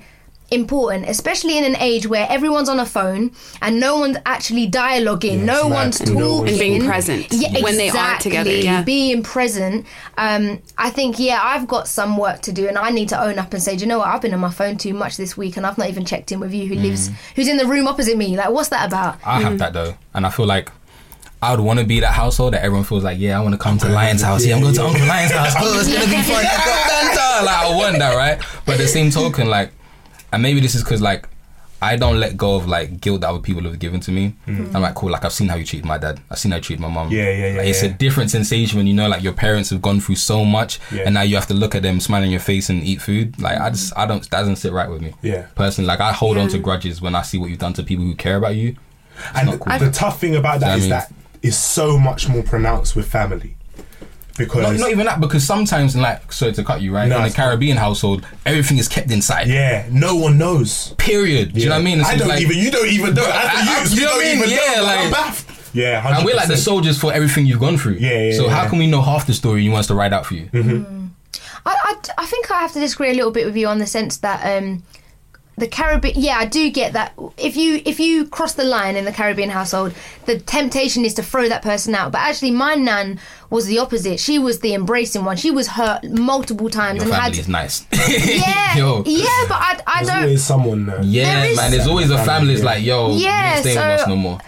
important 0.50 1.06
especially 1.10 1.58
in 1.58 1.66
an 1.66 1.76
age 1.76 2.08
where 2.08 2.26
everyone's 2.30 2.70
on 2.70 2.80
a 2.80 2.86
phone 2.86 3.30
and 3.62 3.82
no 3.82 3.98
one's 4.00 4.16
actually 4.26 4.66
dialoguing 4.66 5.40
Yeah, 5.40 5.44
no 5.46 5.62
it's 5.68 5.70
one's 5.76 6.00
And 6.00 6.14
no 6.16 6.20
talking. 6.38 6.50
And 6.52 6.60
being 6.60 6.86
present 6.86 7.28
yeah, 7.32 7.62
when 7.62 7.76
they 7.76 7.90
are 7.90 8.18
together, 8.18 8.50
exactly. 8.50 8.64
yeah. 8.64 8.82
being 8.82 9.24
present. 9.24 9.86
Um, 10.18 10.62
i 10.78 10.90
think 10.90 11.20
yeah 11.20 11.40
i've 11.44 11.68
got 11.68 11.90
some 11.90 12.18
work 12.18 12.42
to 12.44 12.54
do 12.54 12.66
and 12.70 12.78
i 12.78 12.92
need 12.92 13.10
to 13.10 13.22
own 13.22 13.40
up 13.40 13.54
and 13.54 13.62
say 13.62 13.76
do 13.76 13.82
you 13.82 13.88
know 13.88 14.00
what? 14.00 14.08
I've 14.08 14.22
been 14.22 14.34
on 14.34 14.40
my 14.40 14.50
phone 14.52 14.78
too 14.78 14.94
much 14.94 15.18
this 15.18 15.36
week 15.36 15.58
and 15.58 15.66
i've 15.66 15.78
not 15.78 15.90
even 15.90 16.06
checked 16.06 16.32
in 16.32 16.40
with 16.40 16.54
you 16.54 16.66
who 16.68 16.76
lives 16.76 17.10
who's 17.36 17.50
in 17.50 17.58
the 17.58 17.66
room 17.68 17.86
opposite 17.86 18.16
me. 18.18 18.38
Like 18.38 18.50
what's 18.52 18.70
that 18.70 18.88
about? 18.88 19.18
I 19.26 19.42
have 19.42 19.58
that 19.60 19.74
though, 19.74 19.98
and 20.14 20.26
I 20.26 20.30
feel 20.30 20.46
like 20.46 20.72
I 21.42 21.52
would 21.56 21.60
want 21.64 21.80
to 21.80 21.86
be 21.86 22.00
that 22.00 22.14
household 22.14 22.54
that 22.54 22.64
everyone 22.64 22.84
feels 22.84 23.04
like, 23.04 23.20
yeah, 23.20 23.38
I 23.38 23.42
want 23.44 23.54
to 23.54 23.60
come 23.60 23.78
to 23.80 23.90
Lion's 23.90 24.22
house. 24.24 24.44
Yeah, 24.46 24.56
I'm 24.56 24.62
going 24.62 24.74
to 24.74 24.84
Uncle 24.84 25.06
Lion's 25.06 25.32
house. 25.32 25.54
Oh, 25.60 25.80
it's 25.80 25.88
gonna 25.88 26.06
be 26.06 26.22
fun. 26.24 26.44
like 26.44 27.56
I 27.56 27.76
want 27.76 28.00
that, 28.00 28.16
right? 28.16 28.40
But 28.66 28.74
at 28.74 28.78
the 28.80 28.88
same 28.88 29.12
token, 29.12 29.48
like, 29.50 29.72
and 30.34 30.42
maybe 30.42 30.60
this 30.60 30.74
is 30.76 30.84
because 30.84 31.02
like 31.02 31.28
I 31.80 31.96
don't 31.96 32.20
let 32.20 32.36
go 32.38 32.56
of 32.56 32.68
like 32.68 33.00
guilt 33.00 33.22
that 33.22 33.30
other 33.30 33.40
people 33.40 33.62
have 33.64 33.78
given 33.78 34.00
to 34.02 34.12
me. 34.12 34.34
I'm 34.48 34.74
like, 34.82 34.96
cool. 34.96 35.12
Like 35.12 35.24
I've 35.26 35.32
seen 35.32 35.48
how 35.48 35.56
you 35.56 35.64
treat 35.66 35.86
my 35.86 36.00
dad. 36.00 36.20
I've 36.32 36.40
seen 36.40 36.52
how 36.52 36.58
you 36.58 36.64
treat 36.64 36.80
my 36.80 36.88
mom. 36.90 37.10
Mm. 37.10 37.14
Yeah, 37.14 37.24
yeah, 37.30 37.48
yeah, 37.52 37.58
Like, 37.60 37.68
it's 37.68 37.84
a 37.84 37.90
different 37.90 38.32
sensation 38.32 38.78
when 38.78 38.88
you 38.88 38.96
know 38.96 39.08
like 39.08 39.22
your 39.22 39.34
parents 39.34 39.70
have 39.70 39.82
gone 39.82 40.00
through 40.00 40.16
so 40.16 40.44
much, 40.44 40.80
Yeah. 40.92 41.04
and 41.06 41.14
now 41.14 41.22
you 41.22 41.36
have 41.36 41.46
to 41.48 41.54
look 41.54 41.76
at 41.76 41.84
them, 41.84 42.00
smile 42.00 42.24
on 42.24 42.32
your 42.32 42.40
face, 42.40 42.70
and 42.72 42.84
eat 42.84 43.00
food. 43.02 43.40
Like 43.40 43.60
I 43.60 43.70
just, 43.70 43.96
I 43.96 44.08
don't, 44.08 44.24
that 44.32 44.40
doesn't 44.40 44.56
sit 44.56 44.74
right 44.74 44.90
with 44.90 45.02
me. 45.04 45.14
Yeah. 45.22 45.46
Personally, 45.54 45.88
like 45.88 46.00
I 46.00 46.14
hold 46.14 46.38
on 46.40 46.50
to 46.50 46.58
grudges 46.58 47.00
when 47.00 47.14
I 47.14 47.22
see 47.22 47.38
what 47.38 47.52
you've 47.52 47.60
done 47.60 47.74
to 47.74 47.84
people 47.84 48.06
who 48.06 48.16
care 48.16 48.38
about 48.38 48.56
you. 48.56 48.76
And 49.36 49.48
not 49.50 49.60
cool. 49.60 49.78
the 49.80 49.92
tough 49.92 50.20
thing 50.20 50.36
about 50.36 50.60
that 50.62 50.72
I 50.72 50.76
is 50.76 50.82
mean- 50.82 50.90
that 50.92 51.14
is 51.42 51.58
so 51.58 51.98
much 51.98 52.28
more 52.30 52.44
pronounced 52.44 52.96
with 52.96 53.08
family. 53.08 53.56
Because 54.38 54.62
Not, 54.62 54.80
not 54.80 54.92
even 54.92 55.08
that, 55.08 55.20
because 55.20 55.44
sometimes, 55.44 55.96
in 55.96 56.02
like, 56.02 56.32
sorry 56.32 56.52
to 56.54 56.64
cut 56.64 56.80
you, 56.82 56.94
right? 56.94 57.10
No, 57.10 57.18
in 57.18 57.24
a. 57.24 57.32
Caribbean 57.32 57.76
household, 57.76 58.24
everything 58.46 58.78
is 58.78 58.88
kept 58.88 59.10
inside. 59.10 59.48
yeah, 59.48 59.88
no 59.92 60.16
one 60.16 60.38
knows. 60.38 60.94
Period. 61.00 61.54
Do 61.54 61.60
you 61.60 61.70
know 61.70 61.76
what 61.76 61.82
I 61.82 61.84
mean? 61.84 62.00
It's 62.00 62.08
I 62.10 62.12
just 62.14 62.20
don't 62.20 62.30
like, 62.30 62.42
even. 62.44 62.56
You 62.58 62.70
don't 62.70 62.88
even 62.88 63.16
know. 63.16 63.24
As 63.28 63.34
I- 63.34 63.66
the 63.66 63.72
I- 63.72 63.80
youths, 63.80 63.96
you 63.96 64.02
know 64.06 64.12
what 64.16 64.24
don't 64.24 64.38
I 64.38 64.42
mean? 64.42 64.50
Yeah, 64.52 64.76
know. 64.76 64.84
like- 64.84 65.00
I'm. 65.40 65.56
Yeah, 65.74 66.02
100%. 66.04 66.16
And 66.18 66.26
we're 66.26 66.36
like 66.36 66.48
the 66.48 66.58
soldiers 66.58 67.00
for 67.00 67.12
everything 67.14 67.46
you've 67.48 67.60
gone 67.60 67.78
through. 67.78 67.96
Yeah, 67.96 68.30
yeah, 68.30 68.38
So 68.38 68.48
how 68.48 68.68
can 68.70 68.78
we 68.80 68.88
know 68.88 69.02
half 69.02 69.28
the 69.28 69.34
story 69.34 69.56
and 69.60 69.66
you 69.66 69.72
want 69.72 69.82
us 69.82 69.88
to 69.88 69.96
write 69.96 70.14
out 70.14 70.26
for 70.26 70.34
you? 70.36 70.50
I, 70.54 71.76
I, 71.76 71.96
I 72.20 72.26
think 72.26 72.50
I 72.52 72.60
have 72.62 72.72
to 72.74 72.80
disagree 72.80 73.12
a 73.12 73.14
little 73.14 73.32
bit 73.32 73.46
with 73.46 73.56
you 73.58 73.68
on 73.68 73.78
the 73.80 73.86
sense 73.86 74.18
that 74.18 74.58
um, 74.64 74.84
the 75.58 75.68
Caribbean. 75.68 76.14
Yeah, 76.18 76.38
I 76.38 76.46
do 76.46 76.70
get 76.70 76.94
that. 76.94 77.14
If 77.38 77.58
you 77.58 77.82
if 77.86 78.00
you 78.00 78.28
cross 78.28 78.54
the 78.54 78.64
line 78.64 78.96
in 78.96 79.06
the 79.06 79.12
Caribbean 79.12 79.50
household, 79.50 79.94
the 80.26 80.40
temptation 80.40 81.04
is 81.04 81.14
to 81.16 81.24
throw 81.24 81.50
that 81.50 81.64
person 81.64 81.96
out. 81.96 82.12
But 82.12 82.20
actually, 82.22 82.52
my 82.52 82.76
nan 82.76 83.20
was 83.50 83.66
the 83.66 83.80
opposite. 83.80 84.20
She 84.20 84.38
was 84.38 84.60
the 84.60 84.74
embracing 84.74 85.26
one. 85.26 85.36
She 85.38 85.50
was 85.52 85.68
hurt 85.70 86.04
multiple 86.04 86.70
times 86.70 86.98
Your 86.98 87.06
and 87.06 87.14
family 87.14 87.38
had. 87.38 87.40
is 87.40 87.48
nice. 87.48 87.86
Yeah, 87.92 88.78
Yo. 88.78 89.04
yeah, 89.06 89.26
but 89.48 89.58
I, 89.58 89.80
I 89.88 90.04
There's 90.04 90.08
don't. 90.08 90.24
always 90.24 90.44
someone 90.44 90.86
there. 90.86 91.02
Yeah, 91.04 91.42
There 91.42 91.52
is- 91.52 91.58
man. 91.58 91.72
There's 91.72 91.88
always 91.88 92.12
a 92.12 92.24
family 92.24 92.54
that's 92.54 92.64
like, 92.66 92.84
yo, 92.84 93.16
Yeah, 93.16 93.50
you 93.50 93.52
ain't 93.56 93.60
staying 93.62 93.78
with 93.78 94.00
so- 94.00 94.04
us 94.04 94.08
no 94.08 94.16
more. 94.16 94.40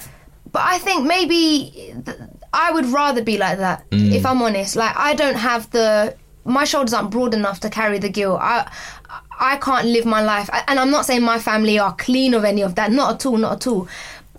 But 0.51 0.63
I 0.63 0.79
think 0.79 1.05
maybe 1.05 1.93
th- 2.05 2.17
I 2.53 2.71
would 2.71 2.87
rather 2.87 3.23
be 3.23 3.37
like 3.37 3.59
that. 3.59 3.85
If 3.91 4.23
mm. 4.23 4.25
I'm 4.25 4.41
honest, 4.41 4.75
like 4.75 4.95
I 4.97 5.13
don't 5.13 5.35
have 5.35 5.69
the 5.69 6.15
my 6.43 6.63
shoulders 6.63 6.91
aren't 6.93 7.11
broad 7.11 7.35
enough 7.35 7.59
to 7.59 7.69
carry 7.69 7.99
the 7.99 8.09
guilt. 8.09 8.39
I 8.41 8.71
I 9.39 9.57
can't 9.57 9.87
live 9.87 10.05
my 10.05 10.21
life, 10.21 10.49
and 10.67 10.79
I'm 10.79 10.91
not 10.91 11.05
saying 11.05 11.21
my 11.21 11.39
family 11.39 11.79
are 11.79 11.95
clean 11.95 12.33
of 12.33 12.43
any 12.43 12.61
of 12.61 12.75
that. 12.75 12.91
Not 12.91 13.15
at 13.15 13.25
all, 13.25 13.37
not 13.37 13.53
at 13.53 13.67
all. 13.67 13.87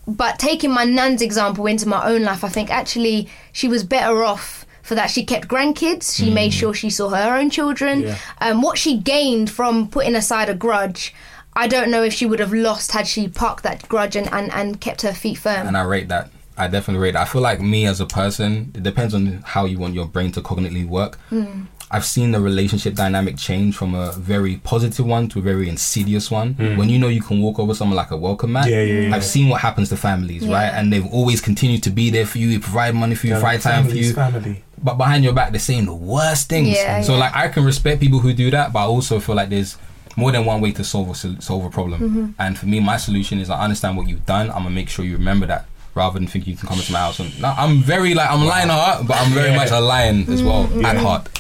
But 0.06 0.38
taking 0.38 0.70
my 0.70 0.84
nan's 0.84 1.22
example 1.22 1.66
into 1.66 1.88
my 1.88 2.04
own 2.04 2.22
life, 2.22 2.42
I 2.44 2.48
think 2.48 2.70
actually 2.70 3.28
she 3.52 3.68
was 3.68 3.84
better 3.84 4.22
off 4.22 4.66
for 4.82 4.94
that. 4.94 5.10
She 5.10 5.24
kept 5.24 5.48
grandkids. 5.48 6.16
She 6.16 6.30
made 6.30 6.52
sure 6.52 6.74
she 6.74 6.90
saw 6.90 7.10
her 7.10 7.36
own 7.36 7.50
children. 7.50 8.02
Yeah. 8.02 8.18
Um, 8.40 8.60
what 8.60 8.76
she 8.76 8.96
gained 8.96 9.50
from 9.50 9.88
putting 9.88 10.16
aside 10.16 10.48
a 10.48 10.54
grudge. 10.54 11.14
I 11.54 11.68
don't 11.68 11.90
know 11.90 12.02
if 12.02 12.12
she 12.12 12.26
would 12.26 12.40
have 12.40 12.52
lost 12.52 12.92
had 12.92 13.06
she 13.06 13.28
parked 13.28 13.62
that 13.64 13.88
grudge 13.88 14.16
and, 14.16 14.32
and, 14.32 14.52
and 14.52 14.80
kept 14.80 15.02
her 15.02 15.12
feet 15.12 15.38
firm. 15.38 15.66
And 15.66 15.76
I 15.76 15.82
rate 15.82 16.08
that. 16.08 16.30
I 16.56 16.68
definitely 16.68 17.02
rate 17.02 17.12
that. 17.12 17.22
I 17.22 17.24
feel 17.24 17.40
like 17.40 17.60
me 17.60 17.86
as 17.86 18.00
a 18.00 18.06
person, 18.06 18.72
it 18.74 18.82
depends 18.82 19.14
on 19.14 19.42
how 19.44 19.64
you 19.64 19.78
want 19.78 19.94
your 19.94 20.06
brain 20.06 20.32
to 20.32 20.40
cognitively 20.40 20.86
work. 20.86 21.16
Hmm. 21.28 21.62
I've 21.92 22.04
seen 22.04 22.30
the 22.30 22.40
relationship 22.40 22.94
dynamic 22.94 23.36
change 23.36 23.74
from 23.76 23.94
a 23.94 24.12
very 24.12 24.58
positive 24.58 25.04
one 25.06 25.28
to 25.30 25.40
a 25.40 25.42
very 25.42 25.68
insidious 25.68 26.30
one. 26.30 26.54
When 26.76 26.88
you 26.88 26.98
know 26.98 27.08
you 27.08 27.20
can 27.20 27.40
walk 27.42 27.58
over 27.58 27.74
someone 27.74 27.96
like 27.96 28.10
a 28.12 28.16
welcome 28.16 28.52
mat. 28.52 28.68
Yeah, 28.68 28.82
yeah, 28.82 29.08
yeah. 29.08 29.14
I've 29.14 29.24
seen 29.24 29.48
what 29.48 29.60
happens 29.60 29.88
to 29.88 29.96
families, 29.96 30.46
right? 30.46 30.68
And 30.68 30.92
they've 30.92 31.06
always 31.06 31.40
continued 31.40 31.82
to 31.84 31.90
be 31.90 32.10
there 32.10 32.26
for 32.26 32.38
you, 32.38 32.60
provide 32.60 32.94
money 32.94 33.14
for 33.16 33.26
you, 33.26 33.32
provide 33.34 33.60
time 33.60 33.88
for 33.88 33.94
you. 33.96 34.12
family. 34.12 34.62
but 34.82 34.94
behind 34.94 35.24
your 35.24 35.32
back 35.34 35.50
they're 35.50 35.58
saying 35.60 35.86
the 35.86 35.94
worst 35.94 36.48
things. 36.48 36.68
Yeah, 36.68 37.00
so 37.02 37.14
yeah. 37.14 37.18
like 37.20 37.34
I 37.34 37.48
can 37.48 37.64
respect 37.64 38.00
people 38.00 38.20
who 38.20 38.32
do 38.32 38.50
that, 38.52 38.72
but 38.72 38.78
I 38.80 38.84
also 38.86 39.18
feel 39.20 39.34
like 39.34 39.48
there's 39.50 39.76
more 40.16 40.30
than 40.32 40.44
one 40.44 40.60
way 40.60 40.72
to 40.72 40.84
solve 40.84 41.10
a 41.10 41.14
solve 41.42 41.64
a 41.64 41.70
problem. 41.70 42.00
Mm-hmm. 42.00 42.26
And 42.38 42.56
for 42.58 42.66
me, 42.66 42.78
my 42.80 42.96
solution 42.98 43.38
is 43.40 43.50
I 43.50 43.62
understand 43.64 43.96
what 43.96 44.08
you've 44.08 44.26
done. 44.26 44.48
I'm 44.50 44.62
gonna 44.62 44.70
make 44.70 44.88
sure 44.88 45.04
you 45.04 45.16
remember 45.16 45.46
that. 45.46 45.66
Rather 45.96 46.20
than 46.20 46.28
thinking 46.28 46.52
you 46.52 46.56
can 46.56 46.68
come 46.68 46.78
into 46.78 46.92
my 46.92 47.00
house 47.00 47.18
and 47.18 47.42
no, 47.42 47.48
I'm 47.56 47.78
very 47.82 48.14
like 48.14 48.30
I'm 48.30 48.44
lion 48.44 48.68
heart, 48.68 49.08
but 49.08 49.16
I'm 49.16 49.32
very 49.32 49.50
Yeah. 49.50 49.56
much 49.56 49.70
a 49.72 49.80
lion 49.80 50.24
as 50.30 50.40
well 50.40 50.64
Mm-hmm. 50.68 50.84
at 50.86 50.96
heart. 50.96 51.39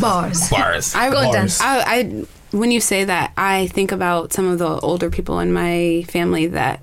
Bars. 0.00 0.50
Bars. 0.50 0.94
I, 0.94 1.10
Go 1.10 1.18
on, 1.18 1.36
I, 1.36 1.48
I 1.60 2.24
when 2.56 2.70
you 2.70 2.80
say 2.80 3.04
that, 3.04 3.32
I 3.36 3.66
think 3.68 3.92
about 3.92 4.32
some 4.32 4.48
of 4.48 4.58
the 4.58 4.80
older 4.80 5.10
people 5.10 5.40
in 5.40 5.52
my 5.52 6.04
family 6.08 6.46
that 6.48 6.80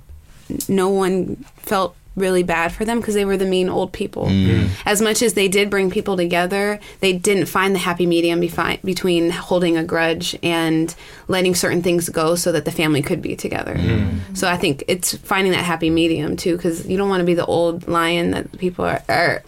no 0.68 0.90
one 0.90 1.38
felt 1.58 1.96
really 2.16 2.44
bad 2.44 2.72
for 2.72 2.86
them 2.86 3.00
because 3.00 3.16
they 3.16 3.26
were 3.26 3.38
the 3.38 3.46
mean 3.46 3.70
old 3.70 3.92
people. 3.92 4.26
Mm. 4.26 4.46
Mm. 4.46 4.70
As 4.86 5.02
much 5.02 5.22
as 5.22 5.34
they 5.34 5.48
did 5.48 5.70
bring 5.70 5.90
people 5.90 6.16
together, 6.16 6.80
they 7.00 7.14
didn't 7.14 7.48
find 7.48 7.74
the 7.74 7.80
happy 7.80 8.06
medium 8.06 8.40
befi- 8.40 8.82
between 8.84 9.32
holding 9.32 9.78
a 9.78 9.84
grudge 9.84 10.38
and 10.44 10.94
letting 11.28 11.56
certain 11.56 11.82
things 11.82 12.10
go 12.10 12.36
so 12.36 12.52
that 12.52 12.66
the 12.66 12.72
family 12.72 13.02
could 13.02 13.22
be 13.22 13.36
together. 13.36 13.74
Mm. 13.76 14.38
So 14.38 14.48
I 14.48 14.58
think 14.58 14.84
it's 14.88 15.18
finding 15.18 15.54
that 15.54 15.64
happy 15.64 15.90
medium 15.90 16.38
too 16.38 16.56
because 16.56 16.88
you 16.88 16.98
don't 16.98 17.10
want 17.10 17.22
to 17.22 17.26
be 17.26 17.34
the 17.34 17.46
old 17.46 17.88
lion 17.88 18.32
that 18.32 18.60
people 18.60 18.86
are. 18.86 19.02
are 19.10 19.44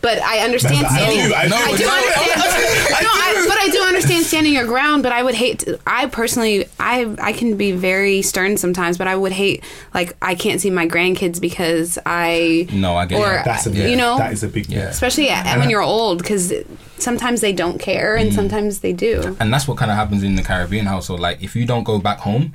but 0.00 0.20
I 0.22 0.38
understand 0.40 0.86
I 0.86 0.88
standing. 0.96 1.28
do, 1.28 1.34
I 1.34 1.40
I 1.40 1.42
do. 1.44 1.48
do 1.48 1.54
No, 1.84 1.90
understand. 1.92 3.02
no, 3.02 3.10
I, 3.10 3.44
but 3.48 3.58
I 3.58 3.68
do 3.70 3.80
understand 3.82 4.24
standing 4.24 4.52
your 4.52 4.66
ground. 4.66 5.02
But 5.02 5.12
I 5.12 5.22
would 5.22 5.34
hate. 5.34 5.60
To, 5.60 5.78
I 5.86 6.06
personally, 6.06 6.66
I 6.78 7.14
I 7.20 7.32
can 7.32 7.56
be 7.56 7.72
very 7.72 8.22
stern 8.22 8.56
sometimes. 8.56 8.98
But 8.98 9.06
I 9.08 9.16
would 9.16 9.32
hate 9.32 9.62
like 9.94 10.16
I 10.22 10.34
can't 10.34 10.60
see 10.60 10.70
my 10.70 10.86
grandkids 10.86 11.40
because 11.40 11.98
I 12.06 12.66
No, 12.72 12.96
I 12.96 13.06
get 13.06 13.20
or 13.20 13.32
you. 13.32 13.40
That's 13.44 13.66
a 13.66 13.70
you 13.70 13.96
know 13.96 14.18
that 14.18 14.32
is 14.32 14.42
a 14.42 14.48
big 14.48 14.68
Yeah. 14.68 14.88
especially 14.88 15.28
at, 15.30 15.58
when 15.58 15.70
you're 15.70 15.82
old 15.82 16.18
because 16.18 16.52
sometimes 16.98 17.40
they 17.40 17.52
don't 17.52 17.78
care 17.80 18.16
Mm. 18.16 18.20
and 18.22 18.34
sometimes 18.34 18.80
they 18.80 18.92
do. 18.92 19.36
and 19.40 19.52
that's 19.52 19.68
what 19.68 19.76
kind 19.76 19.90
of 19.90 19.96
happens 19.96 20.22
in 20.22 20.34
the 20.36 20.42
Caribbean 20.42 20.86
household. 20.86 21.20
Like 21.20 21.42
if 21.42 21.54
you 21.56 21.64
don't 21.64 21.84
go 21.84 21.98
back 21.98 22.18
home, 22.18 22.54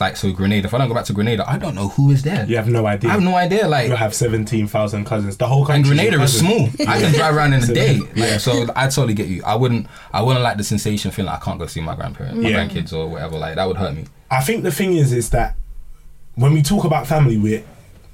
like 0.00 0.16
so 0.16 0.32
Grenada. 0.32 0.66
If 0.66 0.74
I 0.74 0.78
don't 0.78 0.88
go 0.88 0.94
back 0.94 1.04
to 1.06 1.12
Grenada, 1.12 1.44
I 1.48 1.58
don't 1.58 1.74
know 1.74 1.88
who 1.88 2.10
is 2.10 2.22
there. 2.22 2.44
You 2.46 2.56
have 2.56 2.68
no 2.68 2.86
idea. 2.86 3.10
I 3.10 3.12
have 3.14 3.22
no 3.22 3.34
idea. 3.36 3.68
Like 3.68 3.88
You 3.88 3.96
have 3.96 4.14
seventeen 4.14 4.66
thousand 4.66 5.04
cousins. 5.04 5.36
The 5.36 5.46
whole 5.46 5.64
country. 5.66 5.90
and 5.90 5.98
Grenada 6.00 6.22
is 6.22 6.38
small. 6.38 6.68
I 6.88 7.00
can 7.00 7.12
drive 7.12 7.34
around 7.36 7.52
in 7.52 7.62
a 7.62 7.66
day. 7.66 8.00
Like, 8.16 8.40
so 8.40 8.66
I 8.74 8.88
totally 8.88 9.14
get 9.14 9.28
you. 9.28 9.42
I 9.44 9.54
wouldn't. 9.54 9.86
I 10.12 10.22
wouldn't 10.22 10.42
like 10.42 10.56
the 10.56 10.64
sensation 10.64 11.10
feeling 11.10 11.30
like 11.30 11.42
I 11.42 11.44
can't 11.44 11.58
go 11.58 11.66
see 11.66 11.80
my 11.80 11.94
grandparents, 11.94 12.40
my 12.42 12.48
Yeah. 12.48 12.66
grandkids, 12.66 12.92
or 12.92 13.08
whatever. 13.08 13.36
Like 13.38 13.54
that 13.56 13.66
would 13.68 13.76
hurt 13.76 13.94
me. 13.94 14.04
I 14.30 14.40
think 14.42 14.62
the 14.62 14.72
thing 14.72 14.94
is, 14.94 15.12
is 15.12 15.30
that 15.30 15.56
when 16.34 16.52
we 16.52 16.62
talk 16.62 16.84
about 16.84 17.06
family, 17.06 17.36
we're 17.36 17.62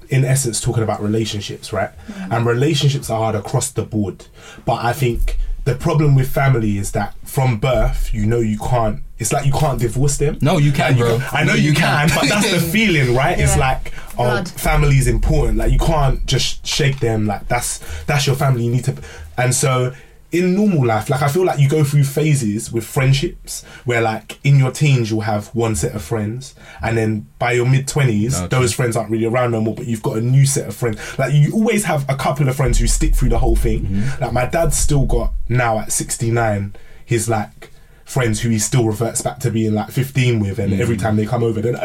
in 0.08 0.24
essence 0.24 0.60
talking 0.60 0.82
about 0.82 1.02
relationships, 1.02 1.72
right? 1.72 1.90
Mm-hmm. 2.08 2.32
And 2.32 2.46
relationships 2.46 3.10
are 3.10 3.18
hard 3.18 3.34
across 3.34 3.70
the 3.70 3.82
board. 3.82 4.26
But 4.64 4.84
I 4.84 4.92
think 4.92 5.36
the 5.64 5.74
problem 5.74 6.14
with 6.14 6.30
family 6.30 6.78
is 6.78 6.92
that 6.92 7.14
from 7.24 7.58
birth, 7.58 8.14
you 8.14 8.24
know, 8.26 8.38
you 8.40 8.58
can't. 8.58 9.02
It's 9.18 9.32
like 9.32 9.46
you 9.46 9.52
can't 9.52 9.80
divorce 9.80 10.18
them. 10.18 10.38
No, 10.42 10.58
you 10.58 10.72
can, 10.72 10.90
Like, 10.92 10.98
bro. 10.98 11.20
I 11.32 11.42
know 11.44 11.52
No, 11.52 11.54
you, 11.58 11.70
you 11.70 11.74
can, 11.74 12.08
can. 12.08 12.18
but 12.18 12.28
that's 12.28 12.50
the 12.52 12.60
feeling, 12.72 13.14
right? 13.14 13.38
It's 13.38 13.56
like, 13.56 13.92
oh, 14.18 14.24
Blood. 14.24 14.48
family 14.48 14.96
is 14.98 15.06
important. 15.08 15.56
Like 15.58 15.72
you 15.72 15.78
can't 15.78 16.24
just 16.26 16.66
shake 16.66 17.00
them. 17.00 17.26
Like 17.26 17.48
that's 17.48 17.78
that's 18.04 18.26
your 18.26 18.36
family. 18.36 18.64
You 18.66 18.72
need 18.72 18.84
to, 18.84 18.96
and 19.38 19.54
so 19.54 19.94
in 20.32 20.54
normal 20.54 20.84
life, 20.84 21.08
like 21.08 21.22
I 21.22 21.28
feel 21.28 21.44
like 21.46 21.58
you 21.60 21.68
go 21.68 21.82
through 21.82 22.02
phases 22.04 22.70
with 22.70 22.84
friendships 22.84 23.62
where, 23.86 24.02
like 24.02 24.38
in 24.44 24.58
your 24.58 24.70
teens, 24.72 25.10
you'll 25.10 25.20
have 25.22 25.46
one 25.54 25.76
set 25.76 25.94
of 25.94 26.02
friends, 26.02 26.54
and 26.82 26.98
then 26.98 27.26
by 27.38 27.52
your 27.52 27.64
mid 27.64 27.88
twenties, 27.88 28.38
No, 28.38 28.48
those 28.48 28.74
friends 28.74 28.96
aren't 28.96 29.10
really 29.10 29.24
around 29.24 29.52
no 29.52 29.62
more. 29.62 29.74
But 29.76 29.86
you've 29.86 30.02
got 30.02 30.18
a 30.18 30.20
new 30.20 30.44
set 30.44 30.68
of 30.68 30.74
friends. 30.76 30.98
Like 31.18 31.32
you 31.32 31.52
always 31.54 31.84
have 31.84 32.04
a 32.10 32.16
couple 32.16 32.48
of 32.50 32.56
friends 32.56 32.78
who 32.78 32.86
stick 32.86 33.14
through 33.14 33.30
the 33.30 33.38
whole 33.38 33.56
thing. 33.56 33.82
Mm-hmm. 33.86 34.22
Like 34.24 34.32
my 34.32 34.44
dad's 34.44 34.76
still 34.76 35.06
got 35.06 35.32
now 35.48 35.78
at 35.78 35.90
sixty 35.92 36.30
nine, 36.30 36.74
his 37.06 37.30
like 37.30 37.70
friends 38.06 38.40
who 38.40 38.48
he 38.48 38.58
still 38.58 38.84
reverts 38.86 39.20
back 39.20 39.38
to 39.40 39.50
being 39.50 39.74
like 39.74 39.90
15 39.90 40.40
with 40.40 40.58
and 40.58 40.72
Mm. 40.72 40.80
every 40.80 40.96
time 40.96 41.16
they 41.16 41.26
come 41.26 41.42
over 41.42 41.60
then 41.60 41.74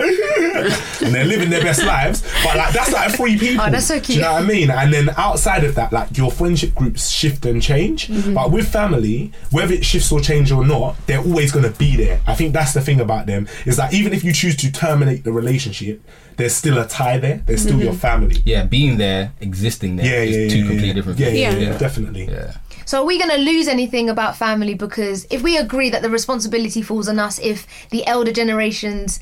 and 1.02 1.14
they're 1.14 1.26
living 1.26 1.50
their 1.50 1.62
best 1.64 1.84
lives 1.84 2.22
but 2.44 2.56
like 2.56 2.74
that's 2.74 2.92
like 2.94 3.12
three 3.16 3.38
people 3.38 3.64
Oh, 3.66 3.70
that's 3.72 3.88
so 3.88 4.00
do 4.00 4.14
you 4.14 4.22
know 4.22 4.34
what 4.34 4.44
I 4.44 4.46
mean 4.46 4.70
and 4.70 4.94
then 4.94 5.10
outside 5.18 5.64
of 5.64 5.76
that 5.76 5.92
like 5.92 6.16
your 6.18 6.32
friendship 6.32 6.76
groups 6.76 7.10
shift 7.10 7.46
and 7.46 7.62
change 7.62 8.08
Mm-hmm. 8.08 8.34
but 8.34 8.52
with 8.52 8.68
family 8.72 9.32
whether 9.52 9.74
it 9.74 9.84
shifts 9.84 10.12
or 10.12 10.20
change 10.22 10.52
or 10.52 10.66
not 10.66 10.96
they're 11.08 11.20
always 11.20 11.52
going 11.52 11.66
to 11.72 11.78
be 11.78 11.96
there 11.96 12.22
I 12.28 12.36
think 12.36 12.54
that's 12.54 12.74
the 12.74 12.82
thing 12.82 13.00
about 13.02 13.26
them 13.26 13.48
is 13.66 13.78
that 13.78 13.94
even 13.94 14.14
if 14.14 14.24
you 14.24 14.32
choose 14.34 14.56
to 14.58 14.72
terminate 14.72 15.24
the 15.24 15.32
relationship 15.32 16.02
there's 16.38 16.54
still 16.56 16.78
a 16.78 16.88
tie 16.88 17.18
there 17.18 17.42
there's 17.46 17.62
still 17.64 17.72
Mm-hmm. 17.76 17.82
your 17.84 17.94
family 17.94 18.42
Yeah, 18.46 18.64
being 18.66 18.98
there, 18.98 19.32
existing 19.42 19.96
there, 19.96 20.06
yeah 20.06 20.22
is 20.30 20.38
yeah, 20.38 20.50
two 20.50 20.58
yeah, 20.58 20.68
completely 20.68 20.88
yeah. 20.90 20.94
different 20.94 21.20
yeah, 21.20 21.26
things. 21.28 21.40
yeah, 21.40 21.52
Yeah. 21.58 21.72
yeah, 21.72 21.78
definitely 21.78 22.26
Yeah. 22.26 22.54
So 22.92 23.04
are 23.04 23.06
we 23.06 23.18
going 23.18 23.30
to 23.30 23.38
lose 23.38 23.70
anything 23.70 24.10
about 24.10 24.36
family 24.36 24.74
because 24.74 25.26
if 25.30 25.42
we 25.42 25.56
agree 25.56 25.90
that 25.92 26.02
the 26.02 26.10
responsibility 26.10 26.82
falls 26.82 27.08
on 27.08 27.20
us 27.20 27.40
if 27.40 27.66
the 27.90 28.06
elder 28.06 28.34
generations, 28.34 29.22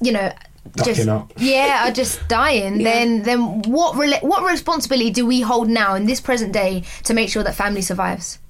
you 0.00 0.10
know, 0.10 0.32
just 0.82 1.06
up. 1.06 1.32
yeah, 1.36 1.86
are 1.86 1.92
just 1.92 2.26
dying, 2.26 2.82
then 2.82 3.22
then 3.22 3.62
what 3.70 3.94
rela- 3.94 4.20
what 4.24 4.42
responsibility 4.42 5.12
do 5.12 5.24
we 5.26 5.42
hold 5.42 5.68
now 5.68 5.94
in 5.94 6.06
this 6.06 6.20
present 6.20 6.52
day 6.52 6.82
to 7.04 7.14
make 7.14 7.28
sure 7.28 7.44
that 7.44 7.54
family 7.54 7.82
survives? 7.82 8.40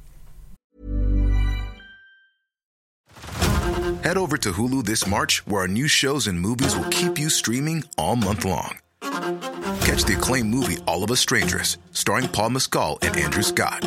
Head 4.03 4.17
over 4.17 4.39
to 4.39 4.51
Hulu 4.51 4.87
this 4.87 5.07
March, 5.07 5.47
where 5.47 5.61
our 5.61 5.69
new 5.69 5.89
shows 5.89 6.27
and 6.27 6.41
movies 6.41 6.75
will 6.75 6.89
keep 6.89 7.19
you 7.19 7.29
streaming 7.29 7.85
all 7.99 8.17
month 8.17 8.47
long. 8.47 8.79
Catch 9.85 10.05
the 10.05 10.15
acclaimed 10.17 10.49
movie 10.49 10.79
All 10.87 11.05
of 11.05 11.11
Us 11.11 11.21
Strangers, 11.21 11.77
starring 11.93 12.29
Paul 12.29 12.49
Mescal 12.49 12.99
and 13.03 13.15
Andrew 13.15 13.43
Scott. 13.43 13.87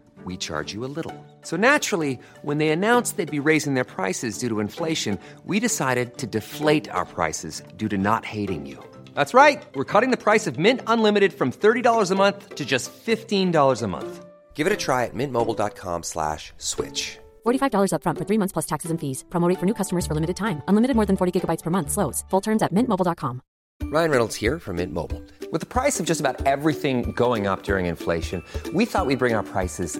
we 0.25 0.37
charge 0.37 0.73
you 0.73 0.85
a 0.85 0.91
little. 0.95 1.15
So 1.41 1.57
naturally, 1.57 2.19
when 2.43 2.59
they 2.59 2.69
announced 2.69 3.17
they'd 3.17 3.39
be 3.39 3.39
raising 3.39 3.73
their 3.73 3.89
prices 3.95 4.37
due 4.37 4.49
to 4.49 4.59
inflation, 4.59 5.17
we 5.45 5.59
decided 5.59 6.17
to 6.19 6.27
deflate 6.27 6.89
our 6.91 7.05
prices 7.05 7.63
due 7.77 7.89
to 7.89 7.97
not 7.97 8.23
hating 8.25 8.67
you. 8.67 8.77
That's 9.15 9.33
right. 9.33 9.63
We're 9.73 9.91
cutting 9.93 10.11
the 10.11 10.23
price 10.25 10.45
of 10.45 10.59
Mint 10.59 10.81
Unlimited 10.85 11.33
from 11.33 11.51
$30 11.51 12.11
a 12.11 12.15
month 12.15 12.53
to 12.55 12.63
just 12.63 12.91
$15 12.93 13.81
a 13.81 13.87
month. 13.87 14.25
Give 14.53 14.67
it 14.67 14.73
a 14.73 14.77
try 14.77 15.05
at 15.05 15.15
mintmobile.com 15.15 16.03
slash 16.03 16.53
switch. 16.57 17.17
$45 17.43 17.93
upfront 17.93 18.17
for 18.19 18.25
three 18.25 18.37
months 18.37 18.51
plus 18.53 18.67
taxes 18.67 18.91
and 18.91 19.01
fees. 19.01 19.25
Promote 19.31 19.49
rate 19.49 19.59
for 19.59 19.65
new 19.65 19.73
customers 19.73 20.05
for 20.05 20.13
limited 20.13 20.37
time. 20.37 20.61
Unlimited 20.67 20.95
more 20.95 21.07
than 21.07 21.17
40 21.17 21.31
gigabytes 21.39 21.63
per 21.63 21.71
month. 21.71 21.89
Slows. 21.89 22.23
Full 22.29 22.41
terms 22.41 22.61
at 22.61 22.71
mintmobile.com. 22.71 23.41
Ryan 23.83 24.11
Reynolds 24.11 24.35
here 24.35 24.59
from 24.59 24.77
Mint 24.77 24.93
Mobile. 24.93 25.21
With 25.51 25.59
the 25.59 25.65
price 25.65 25.99
of 25.99 26.05
just 26.05 26.21
about 26.21 26.45
everything 26.45 27.11
going 27.13 27.47
up 27.47 27.63
during 27.63 27.87
inflation, 27.87 28.43
we 28.73 28.85
thought 28.85 29.05
we'd 29.05 29.19
bring 29.19 29.33
our 29.33 29.43
prices 29.43 29.99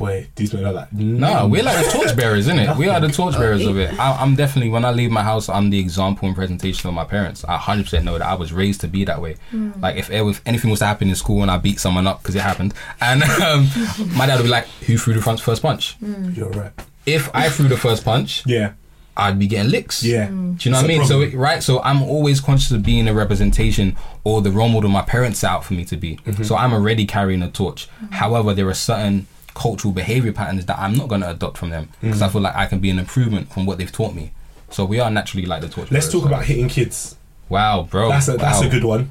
boy 0.00 0.26
these 0.34 0.52
men 0.52 0.64
are 0.64 0.72
like 0.72 0.92
No, 0.92 1.46
we're 1.46 1.62
like 1.62 1.84
the 1.84 1.92
torchbearers, 1.92 2.48
isn't 2.48 2.58
it? 2.58 2.76
We 2.76 2.88
are 2.88 2.98
the 2.98 3.08
torchbearers 3.08 3.64
of 3.66 3.78
it. 3.78 3.96
I, 3.98 4.16
I'm 4.20 4.34
definitely 4.34 4.70
when 4.70 4.84
I 4.84 4.90
leave 4.90 5.10
my 5.10 5.22
house, 5.22 5.48
I'm 5.48 5.70
the 5.70 5.78
example 5.78 6.26
and 6.26 6.34
presentation 6.36 6.88
of 6.88 6.94
my 6.94 7.04
parents. 7.04 7.44
I 7.44 7.52
100 7.52 7.84
percent 7.84 8.04
know 8.04 8.18
that 8.18 8.26
I 8.26 8.34
was 8.34 8.52
raised 8.52 8.80
to 8.80 8.88
be 8.88 9.04
that 9.04 9.20
way. 9.20 9.36
Like 9.78 9.96
if, 9.96 10.10
if 10.10 10.42
anything 10.46 10.70
was 10.70 10.80
to 10.80 10.86
happen 10.86 11.08
in 11.08 11.14
school 11.14 11.42
and 11.42 11.50
I 11.50 11.58
beat 11.58 11.78
someone 11.78 12.06
up 12.06 12.22
because 12.22 12.34
it 12.34 12.42
happened, 12.42 12.74
and 13.00 13.22
um, 13.22 13.68
my 14.16 14.26
dad 14.26 14.36
would 14.36 14.44
be 14.44 14.48
like, 14.48 14.66
"Who 14.86 14.98
threw 14.98 15.14
the 15.14 15.22
front 15.22 15.40
first 15.40 15.62
punch?" 15.62 15.96
you're 16.00 16.50
right 16.50 16.72
If 17.06 17.34
I 17.34 17.48
threw 17.48 17.68
the 17.68 17.76
first 17.76 18.04
punch, 18.04 18.44
yeah 18.46 18.72
I'd 19.16 19.38
be 19.38 19.46
getting 19.46 19.70
licks. 19.70 20.02
Yeah. 20.02 20.28
Do 20.28 20.32
you 20.32 20.40
know 20.40 20.54
It's 20.56 20.68
what 20.70 20.84
I 20.84 20.86
mean? 20.86 21.04
So 21.04 21.20
it, 21.20 21.34
right, 21.34 21.62
so 21.62 21.82
I'm 21.82 22.02
always 22.02 22.40
conscious 22.40 22.70
of 22.70 22.82
being 22.82 23.06
a 23.06 23.12
representation 23.12 23.96
or 24.24 24.40
the 24.40 24.50
role 24.50 24.68
model 24.68 24.88
my 24.88 25.02
parents 25.02 25.40
set 25.40 25.50
out 25.50 25.64
for 25.64 25.74
me 25.74 25.84
to 25.86 25.96
be. 25.96 26.16
Mm-hmm. 26.16 26.44
So 26.44 26.56
I'm 26.56 26.72
already 26.72 27.06
carrying 27.06 27.42
a 27.42 27.50
torch. 27.50 27.88
However, 28.12 28.54
there 28.54 28.68
are 28.68 28.74
certain 28.74 29.26
cultural 29.54 29.92
behavior 29.92 30.32
patterns 30.32 30.66
that 30.66 30.78
I'm 30.78 30.94
not 30.94 31.08
going 31.08 31.20
to 31.22 31.30
adopt 31.30 31.58
from 31.58 31.70
them 31.70 31.88
because 32.00 32.22
I 32.22 32.28
Mm. 32.28 32.32
feel 32.32 32.40
like 32.42 32.54
I 32.56 32.66
can 32.66 32.78
be 32.80 32.90
an 32.90 32.98
improvement 32.98 33.52
from 33.52 33.66
what 33.66 33.78
they've 33.78 33.90
taught 33.92 34.14
me. 34.14 34.32
So 34.70 34.84
we 34.84 35.00
are 35.00 35.10
naturally 35.10 35.46
like 35.46 35.60
the 35.62 35.68
torch. 35.68 35.90
Let's 35.90 36.10
talk 36.10 36.24
about 36.24 36.44
hitting 36.44 36.68
kids. 36.68 37.16
Wow, 37.48 37.88
bro. 37.90 38.08
That's 38.10 38.28
a 38.28 38.36
that's 38.36 38.60
a 38.62 38.68
good 38.68 38.84
one. 38.84 39.10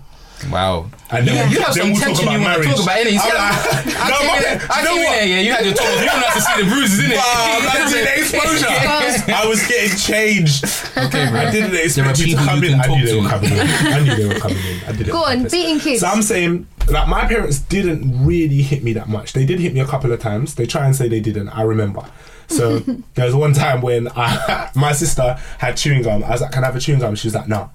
Wow. 0.49 0.89
And 1.11 1.27
then, 1.27 1.35
Yeah, 1.35 1.47
we, 1.49 1.53
you 1.55 1.61
have 1.61 1.73
then 1.73 1.83
some 1.83 1.91
we'll 1.91 1.99
talk 1.99 2.07
tension 2.21 2.27
about 2.29 2.39
you 2.39 2.45
want 2.45 2.61
to 2.61 2.69
talk 2.69 2.83
about, 2.85 2.97
innit? 3.01 3.11
You 3.13 3.19
see, 3.19 3.31
I'm 3.33 3.41
I- 3.41 3.97
I 3.99 4.09
no, 4.09 4.17
came 4.19 4.27
man, 4.29 4.61
in 4.61 4.69
I 4.69 4.77
you 4.79 4.85
know 4.85 4.93
came 4.93 4.99
in 4.99 5.03
what? 5.03 5.15
there, 5.17 5.25
yeah, 5.25 5.39
you 5.41 5.51
had 5.51 5.65
your 5.65 5.73
12. 5.73 5.99
You 5.99 6.05
don't 6.05 6.21
have 6.21 6.33
to 6.37 6.41
see 6.41 6.55
the 6.61 6.67
bruises, 6.69 6.99
innit? 7.01 7.17
Wow, 7.17 7.59
man, 7.65 7.81
did 7.89 8.05
the 8.05 8.13
exposure. 8.21 9.33
I 9.33 9.45
was 9.49 9.59
getting 9.67 9.97
changed. 9.97 10.65
Okay, 10.97 11.23
bro. 11.29 11.39
I 11.39 11.51
didn't 11.51 11.71
There 11.71 11.83
expect 11.85 12.19
you 12.19 12.35
to 12.37 12.41
come 12.43 12.63
in. 12.63 12.79
I 12.79 12.85
knew 12.87 13.05
they 13.05 13.19
were 13.19 13.27
coming 13.29 13.51
in. 13.51 13.59
I 13.59 13.99
knew 14.05 14.15
they 14.15 14.27
were 14.33 14.39
coming 14.39 14.57
in. 14.57 14.81
I 14.87 14.91
did 14.91 15.07
it. 15.07 15.11
Go 15.11 15.23
on 15.25 15.39
on, 15.39 15.43
beating 15.49 15.79
kids. 15.79 16.01
So 16.01 16.07
I'm 16.07 16.21
saying, 16.21 16.67
like, 16.89 17.07
my 17.07 17.25
parents 17.25 17.57
didn't 17.59 18.25
really 18.25 18.61
hit 18.61 18.83
me 18.83 18.93
that 18.93 19.09
much. 19.09 19.33
They 19.33 19.45
did 19.45 19.59
hit 19.59 19.73
me 19.73 19.79
a 19.79 19.87
couple 19.87 20.11
of 20.11 20.19
times. 20.19 20.55
They 20.55 20.65
try 20.67 20.85
and 20.85 20.95
say 20.95 21.07
they 21.09 21.19
didn't. 21.21 21.49
I 21.49 21.63
remember. 21.63 22.05
So 22.47 22.79
there 23.15 23.25
was 23.25 23.33
one 23.35 23.53
time 23.53 23.81
when 23.81 24.09
I, 24.15 24.69
my 24.75 24.91
sister 24.91 25.39
had 25.57 25.75
chewing 25.77 26.03
gum. 26.03 26.23
I 26.23 26.29
was 26.31 26.41
like, 26.41 26.51
"Can 26.51 26.63
I 26.63 26.67
have 26.67 26.75
a 26.75 26.79
chewing 26.79 26.99
gum?" 26.99 27.15
She 27.15 27.27
was 27.27 27.35
like, 27.35 27.47
"No." 27.47 27.71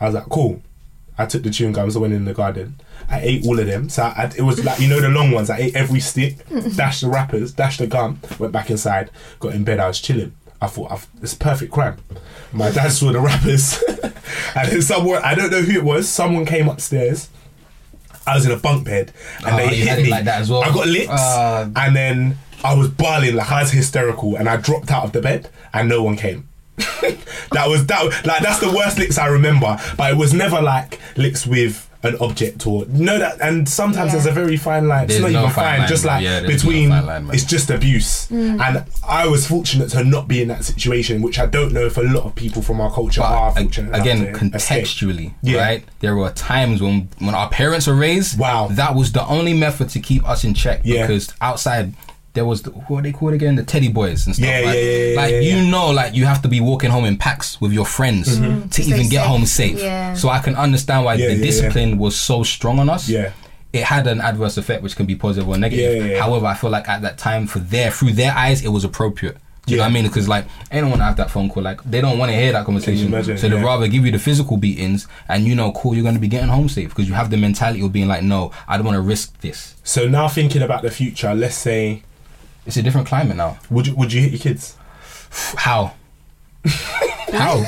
I 0.00 0.06
was 0.06 0.14
like, 0.14 0.24
"Cool." 0.24 0.62
I 1.18 1.26
took 1.26 1.42
the 1.42 1.50
chewing 1.50 1.72
gums. 1.72 1.96
I 1.96 2.00
went 2.00 2.12
in 2.12 2.24
the 2.26 2.34
garden. 2.34 2.74
I 3.08 3.20
ate 3.20 3.46
all 3.46 3.58
of 3.58 3.66
them. 3.66 3.88
So 3.88 4.02
I, 4.02 4.30
it 4.36 4.42
was 4.42 4.62
like 4.64 4.78
you 4.80 4.88
know 4.88 5.00
the 5.00 5.08
long 5.08 5.30
ones. 5.30 5.48
I 5.50 5.58
ate 5.58 5.76
every 5.76 6.00
stick, 6.00 6.36
dashed 6.76 7.00
the 7.02 7.08
wrappers, 7.08 7.52
dashed 7.52 7.78
the 7.78 7.86
gum. 7.86 8.20
Went 8.38 8.52
back 8.52 8.70
inside, 8.70 9.10
got 9.40 9.54
in 9.54 9.64
bed. 9.64 9.80
I 9.80 9.88
was 9.88 10.00
chilling. 10.00 10.34
I 10.60 10.66
thought 10.68 10.90
I've, 10.90 11.06
it's 11.22 11.34
perfect 11.34 11.70
crime. 11.72 11.98
My 12.52 12.70
dad 12.70 12.88
saw 12.90 13.12
the 13.12 13.20
wrappers, 13.20 13.82
and 14.56 14.68
then 14.70 14.82
someone 14.82 15.22
I 15.22 15.34
don't 15.34 15.50
know 15.50 15.60
who 15.62 15.72
it 15.78 15.84
was. 15.84 16.08
Someone 16.08 16.44
came 16.46 16.68
upstairs. 16.68 17.28
I 18.26 18.34
was 18.34 18.44
in 18.46 18.52
a 18.52 18.56
bunk 18.56 18.84
bed, 18.86 19.12
and 19.46 19.54
Oh, 19.54 19.56
they 19.56 19.76
hit 19.76 20.02
me. 20.02 20.10
like 20.10 20.24
that 20.24 20.40
as 20.40 20.50
well? 20.50 20.62
I 20.64 20.72
got 20.72 20.86
licks, 20.88 21.08
Uh, 21.10 21.70
and 21.76 21.94
then 21.94 22.38
I 22.64 22.74
was 22.74 22.88
bawling 22.88 23.36
like 23.36 23.50
I 23.52 23.60
was 23.62 23.70
hysterical, 23.70 24.34
and 24.36 24.48
I 24.48 24.56
dropped 24.56 24.90
out 24.90 25.04
of 25.04 25.12
the 25.12 25.20
bed, 25.22 25.48
and 25.72 25.88
no 25.88 26.02
one 26.02 26.16
came. 26.16 26.48
that 27.52 27.66
was 27.68 27.86
that 27.86 28.04
like 28.26 28.42
that's 28.42 28.60
the 28.60 28.70
worst 28.72 28.98
licks 28.98 29.18
I 29.18 29.26
remember, 29.26 29.78
but 29.96 30.10
it 30.12 30.16
was 30.16 30.32
never 30.34 30.60
like 30.60 31.00
licks 31.16 31.46
with 31.46 31.82
an 32.02 32.14
object 32.20 32.64
or 32.68 32.84
no 32.88 33.18
that 33.18 33.40
and 33.40 33.68
sometimes 33.68 34.08
Yeah. 34.08 34.12
there's 34.12 34.26
a 34.26 34.30
very 34.30 34.56
fine 34.56 34.86
line. 34.86 35.08
There's 35.08 35.18
it's 35.20 35.24
not 35.24 35.32
no 35.32 35.38
even 35.40 35.50
fine 35.54 35.64
fine, 35.64 35.78
line, 35.80 35.88
just 35.88 36.04
like 36.04 36.22
Yeah, 36.22 36.40
there's 36.40 36.62
no 36.64 36.70
between 36.70 36.88
line, 36.90 37.30
it's 37.32 37.44
just 37.44 37.70
abuse. 37.70 38.28
Mm. 38.28 38.60
And 38.60 38.84
I 39.08 39.26
was 39.26 39.46
fortunate 39.46 39.88
to 39.90 40.04
not 40.04 40.28
be 40.28 40.42
in 40.42 40.48
that 40.48 40.64
situation, 40.64 41.22
which 41.22 41.38
I 41.38 41.46
don't 41.46 41.72
know 41.72 41.86
if 41.86 41.96
a 41.96 42.02
lot 42.02 42.24
of 42.24 42.34
people 42.34 42.62
from 42.62 42.80
our 42.80 42.92
culture 42.92 43.22
are 43.22 43.52
fortunate. 43.52 43.98
again, 43.98 44.32
contextually, 44.34 45.32
Yeah. 45.42 45.60
right? 45.62 45.84
There 46.00 46.14
were 46.14 46.30
times 46.30 46.80
when 46.82 47.08
when 47.18 47.34
our 47.34 47.48
parents 47.48 47.86
were 47.86 47.94
raised. 47.96 48.38
Wow. 48.38 48.68
that 48.72 48.94
was 48.94 49.12
the 49.12 49.26
only 49.26 49.54
method 49.54 49.88
to 49.90 50.00
keep 50.00 50.28
us 50.28 50.44
in 50.44 50.54
check. 50.54 50.82
Yeah. 50.84 51.06
Because 51.06 51.32
outside, 51.40 51.94
there 52.36 52.44
was 52.44 52.62
the, 52.62 52.70
what 52.70 53.00
are 53.00 53.02
they 53.02 53.12
called 53.12 53.32
again? 53.34 53.56
The 53.56 53.64
teddy 53.64 53.88
boys 53.88 54.26
and 54.26 54.36
stuff. 54.36 54.46
Yeah, 54.48 54.60
like, 54.60 54.74
yeah, 54.76 54.80
yeah, 54.82 55.06
yeah, 55.08 55.16
like 55.16 55.32
yeah, 55.32 55.40
you 55.40 55.70
know, 55.70 55.90
like 55.90 56.14
you 56.14 56.24
have 56.26 56.40
to 56.42 56.48
be 56.48 56.60
walking 56.60 56.90
home 56.90 57.04
in 57.04 57.16
packs 57.16 57.60
with 57.60 57.72
your 57.72 57.86
friends 57.86 58.38
Mm-hmm. 58.38 58.68
to 58.68 58.82
To 58.82 58.88
even 58.88 59.08
get 59.08 59.22
safe. 59.22 59.26
home 59.26 59.46
safe. 59.46 59.78
Yeah. 59.80 60.14
So 60.14 60.28
I 60.28 60.38
can 60.38 60.54
understand 60.54 61.04
why 61.04 61.14
Yeah, 61.14 61.26
the 61.26 61.32
yeah, 61.32 61.38
yeah. 61.40 61.44
discipline 61.46 61.98
was 61.98 62.14
so 62.14 62.44
strong 62.44 62.78
on 62.78 62.88
us. 62.88 63.08
Yeah. 63.08 63.32
It 63.72 63.82
had 63.84 64.06
an 64.06 64.20
adverse 64.20 64.56
effect, 64.56 64.82
which 64.84 64.94
can 64.96 65.06
be 65.06 65.16
positive 65.16 65.48
or 65.48 65.58
negative. 65.58 65.96
Yeah, 65.96 66.04
yeah, 66.04 66.12
yeah. 66.14 66.22
However, 66.22 66.46
I 66.46 66.54
feel 66.54 66.70
like 66.70 66.88
at 66.88 67.02
that 67.02 67.18
time, 67.18 67.46
for 67.48 67.58
their 67.58 67.90
through 67.90 68.12
their 68.12 68.32
eyes, 68.32 68.64
it 68.64 68.68
was 68.68 68.84
appropriate. 68.84 69.36
Do 69.66 69.72
you 69.72 69.78
know 69.78 69.82
what 69.82 69.90
I 69.90 69.94
mean? 69.94 70.04
Because 70.04 70.28
like 70.28 70.44
anyone 70.70 71.00
have 71.00 71.16
that 71.16 71.28
phone 71.28 71.50
call, 71.50 71.64
like 71.64 71.82
they 71.82 72.00
don't 72.00 72.18
want 72.20 72.30
to 72.30 72.36
hear 72.36 72.52
that 72.52 72.64
conversation, 72.64 73.08
imagine? 73.08 73.36
so 73.36 73.48
they'd 73.48 73.56
Yeah. 73.56 73.64
rather 73.64 73.88
give 73.88 74.06
you 74.06 74.12
the 74.12 74.18
physical 74.20 74.56
beatings, 74.56 75.08
and 75.28 75.44
you 75.44 75.56
know, 75.56 75.72
cool, 75.72 75.92
you're 75.94 76.04
going 76.04 76.14
to 76.14 76.20
be 76.20 76.28
getting 76.28 76.48
home 76.48 76.68
safe 76.68 76.90
because 76.90 77.08
you 77.08 77.14
have 77.14 77.30
the 77.30 77.36
mentality 77.36 77.80
of 77.84 77.90
being 77.92 78.06
like, 78.06 78.22
no, 78.22 78.52
I 78.68 78.76
don't 78.76 78.86
want 78.86 78.94
to 78.96 79.02
risk 79.02 79.40
this. 79.40 79.74
So 79.82 80.06
now 80.08 80.28
thinking 80.28 80.62
about 80.62 80.82
the 80.82 80.90
future, 80.92 81.34
let's 81.34 81.56
say, 81.56 82.04
It's 82.66 82.76
a 82.76 82.82
different 82.82 83.06
climate 83.06 83.36
now. 83.36 83.58
would 83.70 83.86
you 83.86 83.94
would 83.94 84.12
you 84.12 84.20
hit 84.20 84.32
your 84.32 84.40
kids? 84.40 84.76
How? 85.56 85.94
How? 87.32 87.64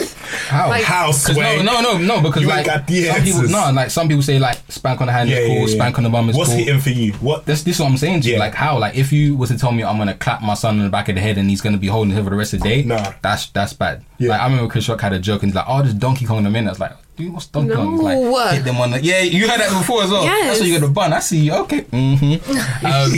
How? 0.48 0.68
Like- 0.68 0.84
How 0.84 1.06
'Cause 1.06 1.34
sway? 1.34 1.62
no, 1.62 1.80
no, 1.80 1.98
no, 1.98 1.98
no. 1.98 2.20
Because 2.20 2.42
You 2.42 2.48
like 2.48 2.58
ain't 2.58 2.66
got 2.66 2.86
the 2.86 3.04
some 3.06 3.22
people, 3.22 3.42
no, 3.48 3.70
like 3.72 3.90
some 3.90 4.08
people 4.08 4.22
say 4.22 4.38
like 4.38 4.58
spank 4.68 5.00
on 5.00 5.06
the 5.08 5.12
hand 5.12 5.28
Yeah, 5.28 5.38
is 5.38 5.46
cool, 5.46 5.56
yeah, 5.56 5.60
yeah. 5.66 5.74
spank 5.74 5.98
on 5.98 6.04
the 6.04 6.10
bum 6.10 6.28
is 6.30 6.36
What's 6.36 6.50
cool. 6.50 6.58
hitting 6.58 6.80
for 6.80 6.90
you? 6.90 7.12
What? 7.14 7.44
This, 7.46 7.62
this 7.64 7.76
is 7.76 7.80
what 7.80 7.90
I'm 7.90 7.96
saying 7.96 8.20
to 8.22 8.28
you. 8.28 8.34
Yeah. 8.34 8.40
Like 8.40 8.54
how? 8.54 8.78
Like 8.78 8.94
if 8.96 9.12
you 9.12 9.36
was 9.36 9.50
to 9.50 9.58
tell 9.58 9.72
me 9.72 9.82
I'm 9.84 9.98
gonna 9.98 10.14
clap 10.14 10.42
my 10.42 10.54
son 10.54 10.76
in 10.78 10.84
the 10.84 10.90
back 10.90 11.08
of 11.08 11.14
the 11.16 11.20
head 11.20 11.38
and 11.38 11.50
he's 11.50 11.60
gonna 11.60 11.78
be 11.78 11.86
holding 11.88 12.12
him 12.14 12.24
for 12.24 12.30
the 12.30 12.36
rest 12.36 12.52
of 12.54 12.60
the 12.60 12.68
day, 12.68 12.82
Nah. 12.82 13.12
that's 13.22 13.46
that's 13.48 13.72
bad. 13.72 14.04
Yeah. 14.18 14.30
Like 14.30 14.40
I 14.40 14.44
remember 14.48 14.70
Chris 14.70 14.88
Rock 14.88 15.00
had 15.00 15.12
a 15.12 15.18
joke 15.18 15.42
and 15.42 15.50
he's 15.50 15.56
like, 15.56 15.66
"Oh, 15.68 15.82
just 15.82 15.98
Donkey 15.98 16.24
Kong 16.24 16.42
them 16.44 16.54
in." 16.56 16.66
I 16.66 16.70
was 16.70 16.80
like, 16.80 16.92
"Dude, 17.16 17.32
what's 17.32 17.46
Donkey 17.46 17.74
Kong?" 17.74 17.92
He's 17.92 18.00
No. 18.02 18.30
Like, 18.32 18.54
hit 18.54 18.64
them 18.64 18.76
on 18.80 18.90
the 18.92 19.02
yeah. 19.02 19.20
You 19.22 19.48
heard 19.48 19.60
that 19.60 19.70
before 19.70 20.02
as 20.04 20.10
well. 20.10 20.24
Yes. 20.24 20.46
That's 20.46 20.60
what 20.60 20.68
you 20.68 20.78
got 20.80 20.86
the 20.86 20.92
bun. 20.92 21.12
I 21.12 21.20
see 21.20 21.38
you. 21.38 21.54
Okay. 21.54 21.80
Mm-hmm. 21.82 22.52
Um, 22.88 23.10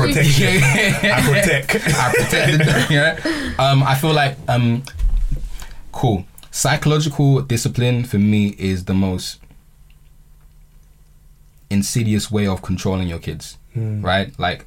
Protection. 0.00 0.62
I 0.62 1.20
protect. 1.22 1.74
I 1.94 2.12
protected. 2.14 2.90
yeah. 2.90 3.54
Um, 3.58 3.82
I 3.82 3.94
feel 3.94 4.12
like 4.12 4.36
um, 4.48 4.82
cool. 5.92 6.24
Psychological 6.50 7.40
discipline 7.42 8.04
for 8.04 8.18
me 8.18 8.48
is 8.58 8.84
the 8.84 8.94
most 8.94 9.38
insidious 11.70 12.30
way 12.30 12.46
of 12.46 12.62
controlling 12.62 13.08
your 13.08 13.18
kids. 13.18 13.58
Hmm. 13.74 14.02
Right? 14.04 14.36
Like 14.38 14.66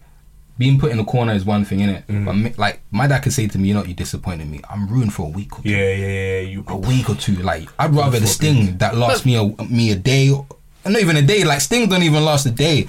being 0.57 0.79
put 0.79 0.91
in 0.91 0.99
a 0.99 1.05
corner 1.05 1.33
is 1.33 1.45
one 1.45 1.65
thing, 1.65 1.79
innit? 1.79 2.25
But 2.25 2.33
me, 2.33 2.53
like 2.57 2.79
my 2.91 3.07
dad 3.07 3.19
could 3.23 3.33
say 3.33 3.47
to 3.47 3.57
me, 3.59 3.67
"You 3.69 3.73
know, 3.75 3.83
you 3.83 3.93
disappointed 3.93 4.49
me. 4.49 4.61
I'm 4.69 4.87
ruined 4.87 5.13
for 5.13 5.27
a 5.27 5.29
week 5.29 5.59
or 5.59 5.61
two. 5.63 5.69
Yeah, 5.69 5.93
yeah, 5.93 6.07
yeah. 6.07 6.39
You. 6.41 6.63
A 6.67 6.77
week 6.77 7.09
or 7.09 7.15
two. 7.15 7.35
Like 7.35 7.67
I'd 7.77 7.93
rather 7.93 8.19
the 8.19 8.27
sting 8.27 8.77
that 8.77 8.95
lasts 8.95 9.25
me 9.25 9.35
a 9.35 9.43
me 9.65 9.91
a 9.91 9.95
day, 9.95 10.29
not 10.29 10.99
even 11.01 11.17
a 11.17 11.21
day. 11.21 11.43
Like 11.43 11.61
stings 11.61 11.89
don't 11.89 12.03
even 12.03 12.23
last 12.23 12.45
a 12.45 12.51
day. 12.51 12.87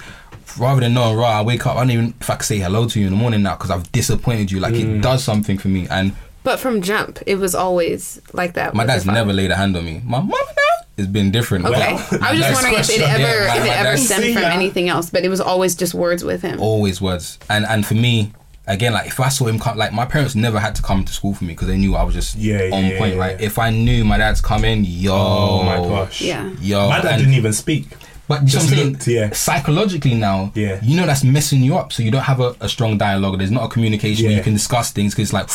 Rather 0.57 0.79
than 0.81 0.93
knowing, 0.95 1.17
right, 1.17 1.37
I 1.39 1.41
wake 1.43 1.67
up. 1.67 1.75
I 1.75 1.81
don't 1.81 1.91
even 1.91 2.13
if 2.19 2.29
I 2.29 2.35
could 2.37 2.45
say 2.45 2.57
hello 2.57 2.87
to 2.87 2.99
you 2.99 3.05
in 3.07 3.11
the 3.11 3.17
morning 3.17 3.43
now 3.43 3.55
because 3.55 3.69
I've 3.69 3.91
disappointed 3.91 4.49
you. 4.49 4.59
Like 4.59 4.73
Hmm. 4.73 4.95
it 4.95 5.01
does 5.01 5.23
something 5.23 5.57
for 5.59 5.67
me. 5.67 5.87
And 5.89 6.13
But 6.47 6.59
from 6.61 6.81
jump, 6.81 7.19
it 7.25 7.35
was 7.35 7.53
always 7.53 8.21
like 8.31 8.53
that. 8.53 8.73
my 8.73 8.85
dad's 8.85 9.05
never 9.05 9.33
laid 9.33 9.51
a 9.51 9.55
hand 9.57 9.75
on 9.75 9.83
me. 9.83 10.01
My 10.05 10.19
mom 10.19 10.31
and 10.31 10.55
dad 10.61 10.85
has 10.97 11.07
been 11.07 11.29
different. 11.29 11.65
Okay, 11.65 11.93
Well, 11.93 12.23
I 12.23 12.31
was 12.31 12.39
just 12.39 12.41
dad's 12.41 12.53
wondering 12.55 12.79
if 12.79 12.89
it 12.89 13.01
ever, 13.01 13.19
Yeah, 13.19 13.47
my- 13.49 13.57
if 13.57 13.65
it 13.65 13.69
ever 13.81 13.83
dad's- 13.83 14.05
stemmed 14.05 14.33
from 14.33 14.43
anything 14.45 14.87
else, 14.87 15.09
but 15.09 15.25
it 15.25 15.29
was 15.35 15.41
always 15.41 15.75
just 15.75 15.93
words 15.93 16.23
with 16.23 16.41
him. 16.41 16.61
always 16.61 17.01
words, 17.01 17.37
And 17.49 17.65
and 17.65 17.85
for 17.85 17.95
me, 17.95 18.31
again, 18.65 18.93
like 18.93 19.07
if 19.07 19.19
I 19.19 19.27
saw 19.27 19.45
him 19.47 19.59
come, 19.59 19.77
like 19.77 19.91
my 19.91 20.05
parents 20.05 20.35
never 20.35 20.57
had 20.57 20.73
to 20.75 20.81
come 20.81 21.03
to 21.03 21.11
school 21.11 21.33
for 21.33 21.43
me 21.43 21.49
because 21.53 21.67
they 21.67 21.75
knew 21.77 21.95
I 21.97 22.03
was 22.03 22.13
just 22.15 22.37
Yeah, 22.37 22.63
yeah, 22.63 22.75
on 22.77 22.85
yeah, 22.85 22.97
point, 22.97 23.15
yeah, 23.15 23.19
right? 23.19 23.37
yeah. 23.41 23.45
If 23.45 23.59
I 23.59 23.69
knew 23.69 24.05
my 24.05 24.17
dad's 24.17 24.39
coming, 24.39 24.85
yo, 24.85 25.13
Oh 25.13 25.63
my 25.63 25.75
gosh. 25.85 26.21
Yeah. 26.21 26.49
yo, 26.61 26.87
My 26.87 27.01
dad 27.01 27.15
and- 27.15 27.19
didn't 27.23 27.33
even 27.33 27.51
speak. 27.51 27.87
But 28.29 28.41
you 28.43 28.47
Just 28.47 28.65
what 28.65 28.71
I'm 28.71 28.77
saying? 28.77 28.91
looked, 28.93 29.07
yeah. 29.07 29.29
Psychologically 29.33 30.13
now, 30.15 30.51
Yeah. 30.55 30.79
you 30.81 30.95
know 30.97 31.05
that's 31.05 31.23
messing 31.25 31.61
you 31.61 31.77
up. 31.77 31.91
So 31.93 32.03
you 32.03 32.11
don't 32.11 32.23
have 32.23 32.39
a, 32.39 32.55
a 32.61 32.69
strong 32.69 32.97
dialogue. 32.97 33.37
There's 33.37 33.51
not 33.51 33.63
a 33.65 33.69
communication 33.69 34.25
where 34.27 34.35
you 34.37 34.43
can 34.43 34.53
discuss 34.53 34.91
things 34.91 35.13
because 35.13 35.29
it's 35.29 35.33
like 35.33 35.49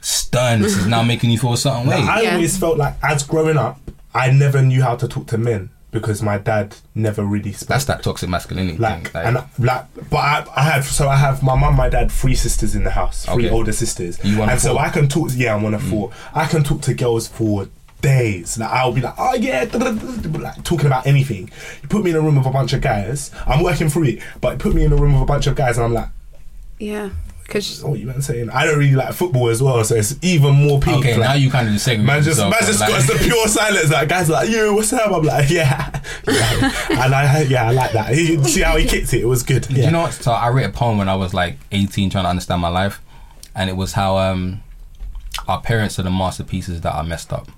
stern. 0.00 0.62
This 0.62 0.76
is 0.76 0.86
now 0.86 1.02
making 1.02 1.30
you 1.30 1.38
feel 1.38 1.52
a 1.52 1.56
certain 1.58 1.86
way. 1.86 1.96
I 1.96 2.20
Yeah. 2.22 2.34
always 2.34 2.56
felt 2.56 2.78
like, 2.78 2.94
as 3.02 3.22
growing 3.22 3.56
up, 3.56 3.80
I 4.14 4.30
never 4.30 4.62
knew 4.62 4.82
how 4.82 4.96
to 4.96 5.06
talk 5.08 5.26
to 5.28 5.38
men 5.38 5.70
because 5.90 6.22
my 6.22 6.36
dad 6.38 6.76
never 6.94 7.24
really 7.24 7.52
spoke. 7.52 7.68
that's 7.68 7.84
that 7.86 8.02
toxic 8.02 8.28
masculinity 8.28 8.76
like, 8.78 9.10
thing. 9.10 9.22
and 9.24 9.38
I- 9.38 9.44
like, 9.58 9.84
but 10.10 10.18
I, 10.18 10.44
I 10.54 10.62
have 10.64 10.84
so 10.84 11.08
I 11.08 11.16
have 11.16 11.42
my 11.42 11.54
mum, 11.54 11.76
my 11.76 11.88
dad, 11.88 12.12
three 12.12 12.34
sisters 12.34 12.74
in 12.74 12.84
the 12.84 12.90
house, 12.90 13.24
three 13.24 13.46
Okay. 13.46 13.50
older 13.54 13.72
sisters, 13.72 14.18
You 14.22 14.38
one 14.38 14.50
and 14.50 14.60
so? 14.60 14.76
Mm. 14.76 14.80
I 14.80 14.88
can 14.90 15.08
talk. 15.08 15.30
Yeah, 15.34 15.54
I'm 15.54 15.62
one 15.62 15.74
of 15.74 15.82
four. 15.82 16.10
I 16.34 16.46
can 16.46 16.62
talk 16.62 16.82
to 16.82 16.94
girls 16.94 17.26
for 17.28 17.68
days. 18.02 18.58
Like 18.58 18.70
I'll 18.70 18.92
be 18.92 19.00
like, 19.00 19.14
oh 19.18 19.34
yeah, 19.34 19.64
like 19.72 20.62
talking 20.62 20.86
about 20.86 21.06
anything. 21.06 21.50
You 21.82 21.88
put 21.88 22.04
me 22.04 22.10
in 22.10 22.16
a 22.16 22.20
room 22.20 22.36
with 22.36 22.46
a 22.46 22.50
bunch 22.50 22.72
of 22.74 22.80
guys. 22.82 23.30
I'm 23.46 23.62
working 23.62 23.88
through 23.88 24.04
it, 24.04 24.18
but 24.40 24.52
you 24.52 24.58
put 24.58 24.74
me 24.74 24.84
in 24.84 24.92
a 24.92 24.96
room 24.96 25.14
with 25.14 25.22
a 25.22 25.26
bunch 25.26 25.46
of 25.46 25.56
guys, 25.56 25.78
and 25.78 25.86
I'm 25.86 25.94
like, 25.94 26.08
Yeah, 26.78 27.10
because 27.48 27.82
what 27.82 27.98
you 27.98 28.04
been 28.06 28.20
saying? 28.20 28.50
I 28.50 28.66
don't 28.66 28.78
really 28.78 28.94
like 28.94 29.14
football 29.14 29.48
as 29.48 29.62
well, 29.62 29.82
so 29.82 29.94
it's 29.94 30.14
even 30.22 30.52
more 30.54 30.78
peak. 30.78 30.96
okay, 30.98 31.12
like, 31.16 31.28
now 31.30 31.32
you 31.34 31.50
kind 31.50 31.66
of 31.66 31.72
just 31.72 31.86
segregate 31.86 32.06
Man 32.06 32.22
just, 32.22 32.38
man 32.38 32.52
just 32.60 32.78
like- 32.78 32.90
got 32.90 33.02
the 33.06 33.18
pure 33.24 33.48
silence. 33.48 33.90
Like 33.90 34.08
guys 34.10 34.28
like, 34.28 34.50
"You, 34.50 34.74
what's 34.74 34.92
up?" 34.92 35.10
I'm 35.10 35.22
like, 35.22 35.48
"Yeah,", 35.50 36.00
yeah. 36.28 36.70
and 36.90 37.14
I, 37.14 37.42
yeah, 37.48 37.66
I 37.68 37.70
like 37.72 37.92
that. 37.92 38.12
He, 38.14 38.36
see 38.44 38.60
how 38.60 38.76
he 38.76 38.86
kicked 38.86 39.14
it? 39.14 39.22
It 39.22 39.26
was 39.26 39.42
good. 39.42 39.66
Yeah. 39.70 39.86
You 39.86 39.90
know 39.92 40.02
what? 40.02 40.12
So 40.12 40.30
I 40.30 40.50
wrote 40.50 40.66
a 40.66 40.68
poem 40.68 40.98
when 40.98 41.08
I 41.08 41.16
was 41.16 41.32
like 41.32 41.56
18, 41.72 42.10
trying 42.10 42.24
to 42.24 42.28
understand 42.30 42.60
my 42.60 42.68
life, 42.68 43.00
and 43.54 43.70
it 43.70 43.76
was 43.76 43.94
how 43.94 44.18
um, 44.18 44.62
our 45.48 45.60
parents 45.62 45.98
are 45.98 46.02
the 46.02 46.10
masterpieces 46.10 46.82
that 46.82 46.94
are 46.94 47.02
messed 47.02 47.32
up. 47.32 47.48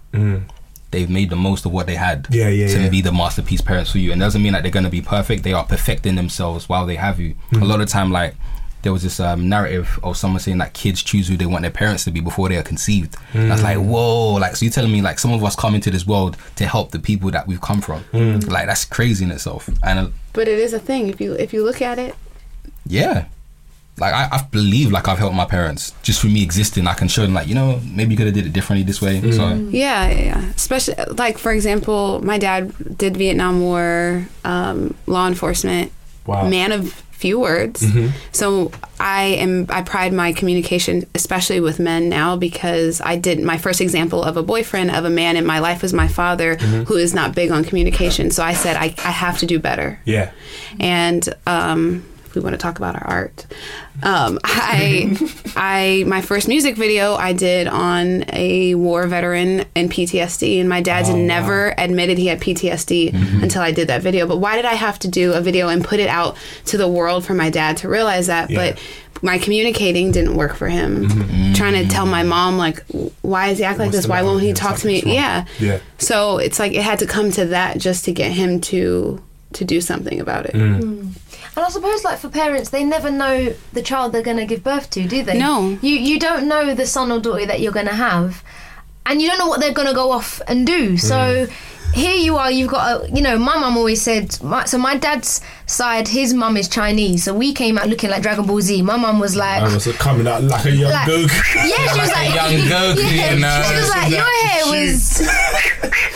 They've 0.93 1.11
made 1.11 1.31
the 1.31 1.37
most 1.37 1.67
of 1.67 1.73
what 1.73 1.87
they 1.87 1.95
had 1.97 2.25
Mm. 2.25 2.35
Yeah, 2.35 2.49
yeah, 2.49 2.67
to 2.69 2.81
yeah. 2.83 2.89
be 2.89 3.01
the 3.01 3.13
masterpiece 3.13 3.61
parents 3.61 3.91
for 3.93 3.99
you, 3.99 4.13
and 4.13 4.21
it 4.21 4.25
doesn't 4.25 4.43
mean 4.43 4.53
that 4.53 4.63
they're 4.63 4.73
going 4.73 4.85
to 4.85 4.91
be 4.91 5.01
perfect. 5.03 5.43
They 5.45 5.53
are 5.53 5.65
perfecting 5.65 6.15
themselves 6.17 6.69
while 6.69 6.87
they 6.87 6.97
have 6.97 7.19
you. 7.21 7.35
Mm. 7.53 7.63
A 7.63 7.65
lot 7.65 7.81
of 7.81 7.89
time, 7.89 8.11
like 8.13 8.35
there 8.83 8.93
was 8.93 9.03
this 9.03 9.21
um, 9.21 9.49
narrative 9.49 9.99
of 10.03 10.17
someone 10.17 10.41
saying 10.41 10.59
that 10.59 10.73
kids 10.73 11.03
choose 11.03 11.29
who 11.29 11.37
they 11.37 11.47
want 11.47 11.63
their 11.63 11.71
parents 11.71 12.05
to 12.05 12.11
be 12.11 12.21
before 12.21 12.49
they 12.49 12.57
are 12.57 12.63
conceived. 12.63 13.17
That's 13.35 13.61
Mm. 13.61 13.65
like 13.65 13.79
whoa, 13.79 14.35
like 14.35 14.57
so 14.57 14.65
you're 14.65 14.73
telling 14.73 14.93
me 14.93 15.03
like 15.03 15.19
some 15.19 15.33
of 15.33 15.43
us 15.45 15.55
come 15.57 15.75
into 15.75 15.91
this 15.91 16.07
world 16.07 16.37
to 16.57 16.67
help 16.67 16.91
the 16.91 16.99
people 16.99 17.31
that 17.31 17.47
we've 17.47 17.61
come 17.61 17.81
from. 17.81 18.03
Mm. 18.13 18.49
Like 18.49 18.67
that's 18.67 18.85
crazy 18.85 19.25
in 19.25 19.31
itself, 19.31 19.69
and 19.83 19.99
uh, 19.99 20.09
but 20.33 20.49
it 20.49 20.59
is 20.59 20.73
a 20.73 20.79
thing. 20.81 21.09
If 21.09 21.21
you 21.21 21.33
if 21.35 21.53
you 21.53 21.65
look 21.65 21.83
at 21.83 21.99
it, 21.99 22.15
yeah. 22.87 23.27
Like 23.99 24.15
I, 24.15 24.29
I 24.33 24.43
believe 24.51 24.91
like 24.93 25.09
I've 25.09 25.19
helped 25.19 25.37
my 25.37 25.45
parents 25.45 25.93
just 26.03 26.23
for 26.23 26.29
me 26.29 26.43
existing. 26.43 26.87
I 26.87 26.95
can 26.95 27.07
show 27.07 27.21
them 27.21 27.35
like 27.35 27.49
you 27.49 27.55
know 27.55 27.81
maybe 27.85 28.13
you 28.13 28.17
could 28.17 28.27
have 28.27 28.35
did 28.35 28.47
it 28.47 28.53
differently 28.55 28.83
this 28.83 29.03
way. 29.03 29.21
So 29.31 29.51
yeah, 29.71 30.09
yeah, 30.09 30.21
yeah. 30.23 30.51
Especially 30.57 30.95
like 31.19 31.37
for 31.37 31.53
example, 31.53 32.25
my 32.25 32.39
dad 32.39 32.73
did 32.97 33.17
Vietnam 33.19 33.61
War, 33.61 34.27
um, 34.45 34.95
law 35.07 35.29
enforcement, 35.29 35.93
Wow. 36.25 36.49
man 36.49 36.73
of 36.73 37.03
few 37.21 37.39
words. 37.39 37.85
So 38.33 38.73
I 38.99 39.23
am 39.45 39.67
I 39.69 39.83
pride 39.83 40.13
my 40.13 40.33
communication, 40.33 41.05
especially 41.15 41.61
with 41.61 41.79
men 41.79 42.09
now, 42.09 42.37
because 42.37 43.01
I 43.03 43.17
did 43.17 43.41
my 43.41 43.59
first 43.59 43.81
example 43.81 44.23
of 44.25 44.37
a 44.37 44.43
boyfriend 44.43 44.91
of 44.91 45.05
a 45.05 45.11
man 45.11 45.37
in 45.37 45.45
my 45.45 45.59
life 45.59 45.83
was 45.83 45.93
my 45.93 46.09
father, 46.09 46.57
who 46.89 46.97
is 46.97 47.13
not 47.15 47.35
big 47.35 47.51
on 47.51 47.63
communication. 47.65 48.31
So 48.31 48.43
I 48.43 48.55
said 48.55 48.77
I, 48.77 48.95
I 49.11 49.13
have 49.25 49.39
to 49.39 49.47
do 49.47 49.59
better. 49.59 50.01
Yeah. 50.05 50.33
And 50.79 51.29
um, 51.47 52.05
if 52.31 52.37
we 52.37 52.41
want 52.41 52.55
to 52.55 52.59
talk 52.59 52.79
about 52.79 52.95
our 52.95 53.05
art, 53.07 53.45
um, 54.05 54.39
I, 54.45 55.17
I, 55.57 56.05
my 56.07 56.23
first 56.23 56.47
music 56.47 56.77
video 56.77 57.15
I 57.15 57.33
did 57.33 57.67
on 57.67 58.25
a 58.33 58.77
war 58.77 59.05
veteran 59.09 59.65
and 59.75 59.91
PTSD, 59.91 60.61
and 60.61 60.69
my 60.69 60.81
dad's 60.81 61.11
Oh, 61.11 61.17
never 61.17 61.75
admitted 61.77 62.19
he 62.19 62.29
had 62.29 62.41
PTSD 62.41 63.11
Mm-hmm. 63.13 63.43
until 63.43 63.63
I 63.63 63.73
did 63.73 63.89
that 63.89 64.01
video. 64.03 64.27
But 64.29 64.37
why 64.39 64.55
did 64.57 64.65
I 64.65 64.75
have 64.75 64.99
to 65.01 65.09
do 65.09 65.33
a 65.33 65.41
video 65.41 65.69
and 65.69 65.85
put 65.85 65.99
it 65.99 66.09
out 66.09 66.37
to 66.67 66.77
the 66.79 66.87
world 66.87 67.25
for 67.25 67.35
my 67.35 67.51
dad 67.51 67.79
to 67.79 67.89
realize 67.89 68.29
that? 68.29 68.49
Yeah. 68.51 68.57
But 68.75 68.83
my 69.23 69.39
communicating 69.39 70.13
didn't 70.13 70.37
work 70.37 70.55
for 70.55 70.69
him. 70.69 71.09
Mm-hmm. 71.09 71.53
Trying 71.55 71.83
to 71.85 71.89
tell 71.93 72.07
my 72.07 72.23
mom 72.23 72.59
like, 72.59 72.85
why 73.23 73.49
is 73.49 73.59
he 73.59 73.65
act 73.65 73.79
like 73.81 73.91
this? 73.91 74.07
Why 74.07 74.23
won't 74.23 74.43
he 74.43 74.53
talk 74.53 74.79
to 74.79 74.87
me? 74.87 75.03
Yeah. 75.05 75.47
Yeah. 75.59 75.81
So 75.99 76.39
it's 76.39 76.59
like 76.61 76.73
it 76.75 76.83
had 76.83 77.01
to 77.01 77.07
come 77.07 77.33
to 77.33 77.47
that 77.47 77.79
just 77.79 78.05
to 78.05 78.13
get 78.13 78.31
him 78.31 78.61
to 78.63 79.21
to 79.55 79.65
do 79.65 79.81
something 79.81 80.21
about 80.21 80.47
it. 80.47 80.55
Mm. 80.55 81.09
And 81.61 81.67
I 81.67 81.71
suppose, 81.73 82.05
like 82.05 82.19
for 82.19 82.31
parents, 82.31 82.71
they 82.71 82.83
never 82.83 83.11
know 83.11 83.55
the 83.75 83.83
child 83.83 84.13
they're 84.13 84.23
going 84.23 84.39
to 84.39 84.47
give 84.47 84.65
birth 84.65 84.89
to, 84.93 85.07
do 85.07 85.23
they? 85.23 85.37
No. 85.39 85.79
You 85.83 85.93
you 85.93 86.19
don't 86.19 86.49
know 86.49 86.73
the 86.75 86.87
son 86.87 87.13
or 87.13 87.21
daughter 87.21 87.45
that 87.45 87.61
you're 87.61 87.71
going 87.71 87.85
to 87.85 87.95
have, 87.95 88.43
and 89.05 89.21
you 89.21 89.29
don't 89.29 89.39
know 89.39 89.47
what 89.47 89.61
they're 89.61 89.75
going 89.75 89.87
to 89.87 89.93
go 89.93 90.11
off 90.11 90.41
and 90.49 90.67
do. 90.67 90.97
So 90.97 91.17
mm. 91.17 91.53
Here 91.95 92.15
you 92.15 92.37
are. 92.37 92.51
You've 92.51 92.71
got 92.71 93.03
a. 93.03 93.09
You 93.11 93.23
know, 93.23 93.39
my 93.39 93.59
mum 93.59 93.77
always 93.77 94.03
said. 94.03 94.41
My, 94.43 94.65
so 94.65 94.79
my 94.79 94.97
dad's 94.97 95.41
side, 95.67 96.09
his 96.09 96.33
mum 96.35 96.57
is 96.57 96.69
Chinese. 96.69 97.25
So 97.25 97.35
we 97.35 97.53
came 97.53 97.79
out 97.79 97.89
looking 97.89 98.11
like 98.11 98.23
Dragon 98.23 98.47
Ball 98.47 98.61
Z. 98.61 98.83
My 98.83 98.97
mum 98.97 99.19
was 99.21 99.37
like. 99.37 99.63
I 99.63 99.73
was 99.75 99.87
coming 99.99 100.27
out 100.27 100.43
like 100.43 100.65
a 100.67 100.71
young 100.71 100.91
like- 100.93 101.09
Goku. 101.09 101.55
Yeah, 101.55 101.93
she 101.93 102.01
was 102.01 102.09
Like 102.11 102.35
like, 102.35 102.37
young 102.53 102.53
Goku, 102.69 103.17
yeah, 103.17 103.35
you 103.35 103.41
know? 103.41 103.63
She 103.69 103.75
was 103.77 103.89
like, 103.91 104.11
your 104.11 104.47
hair 104.47 104.67
was. 104.67 105.21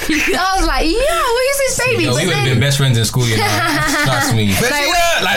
I 0.06 0.56
was 0.58 0.66
like, 0.66 0.84
yeah, 0.86 1.00
what 1.00 1.44
is 1.50 1.58
this 1.58 1.78
baby? 1.86 2.04
Yo, 2.04 2.10
But 2.10 2.16
we 2.20 2.26
would 2.26 2.36
have 2.36 2.44
been 2.46 2.60
best 2.60 2.76
friends 2.78 2.98
in 2.98 3.04
school, 3.04 3.26
you 3.26 3.36
know. 3.38 3.44
Trust 4.04 4.34
me. 4.34 4.48
Like, 4.48 4.86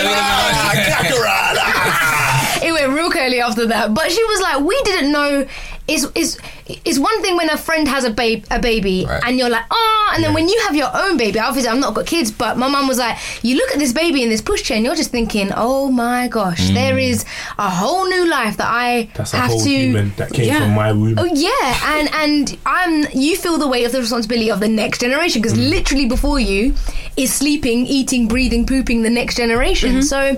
ah, 0.06 2.60
it 2.64 2.72
went 2.72 2.94
real 2.94 3.10
curly 3.12 3.40
after 3.42 3.66
that. 3.68 3.94
But 3.94 4.12
she 4.12 4.24
was 4.24 4.42
like, 4.42 4.62
we 4.64 4.82
didn't 4.84 5.12
know. 5.12 5.46
It's, 5.90 6.06
it's, 6.16 6.38
it's 6.84 7.00
one 7.00 7.22
thing 7.22 7.38
when 7.38 7.50
a 7.50 7.58
friend 7.58 7.88
has 7.88 8.04
a 8.04 8.10
babe 8.10 8.44
a 8.52 8.60
baby 8.60 9.06
Right. 9.08 9.24
and 9.26 9.38
you're 9.38 9.50
like 9.50 9.64
oh 9.72 10.12
and 10.14 10.22
then 10.24 10.34
when 10.34 10.50
you 10.50 10.60
have 10.66 10.76
your 10.76 10.90
own 10.94 11.16
baby 11.16 11.40
obviously 11.40 11.70
I've 11.70 11.80
not 11.80 11.94
got 11.94 12.06
kids 12.06 12.30
but 12.30 12.58
my 12.58 12.68
mum 12.68 12.90
was 12.90 12.98
like 12.98 13.18
you 13.42 13.56
look 13.56 13.72
at 13.72 13.80
this 13.80 13.94
baby 13.94 14.22
in 14.22 14.28
this 14.30 14.42
pushchair 14.42 14.76
and 14.76 14.84
you're 14.86 14.96
just 14.96 15.12
thinking 15.12 15.50
oh 15.56 15.90
my 15.90 16.28
gosh 16.28 16.70
there 16.72 16.98
is 16.98 17.24
a 17.58 17.70
whole 17.70 18.06
new 18.10 18.28
life 18.30 18.58
that 18.58 18.68
I 18.70 18.88
Mm. 19.08 19.14
That's 19.14 19.34
a 19.34 19.38
have 19.38 19.50
whole 19.52 19.60
to 19.62 19.70
human 19.70 20.12
that 20.18 20.32
came 20.34 20.48
Yeah. 20.48 20.60
from 20.60 20.76
my 20.76 20.92
womb. 20.92 21.18
Oh 21.20 21.26
yeah, 21.26 21.98
and 21.98 22.10
and 22.24 22.58
I'm 22.66 23.08
you 23.14 23.38
feel 23.38 23.58
the 23.58 23.68
weight 23.68 23.86
of 23.86 23.92
the 23.94 24.00
responsibility 24.00 24.52
of 24.52 24.60
the 24.60 24.68
next 24.68 25.00
generation 25.00 25.42
because 25.42 25.58
Mm. 25.58 25.70
literally 25.70 26.06
before 26.06 26.40
you 26.40 26.76
is 27.16 27.34
sleeping, 27.34 27.86
eating, 27.86 28.28
breathing, 28.28 28.66
pooping 28.66 29.04
the 29.04 29.10
next 29.10 29.36
generation. 29.38 30.04
So 30.04 30.36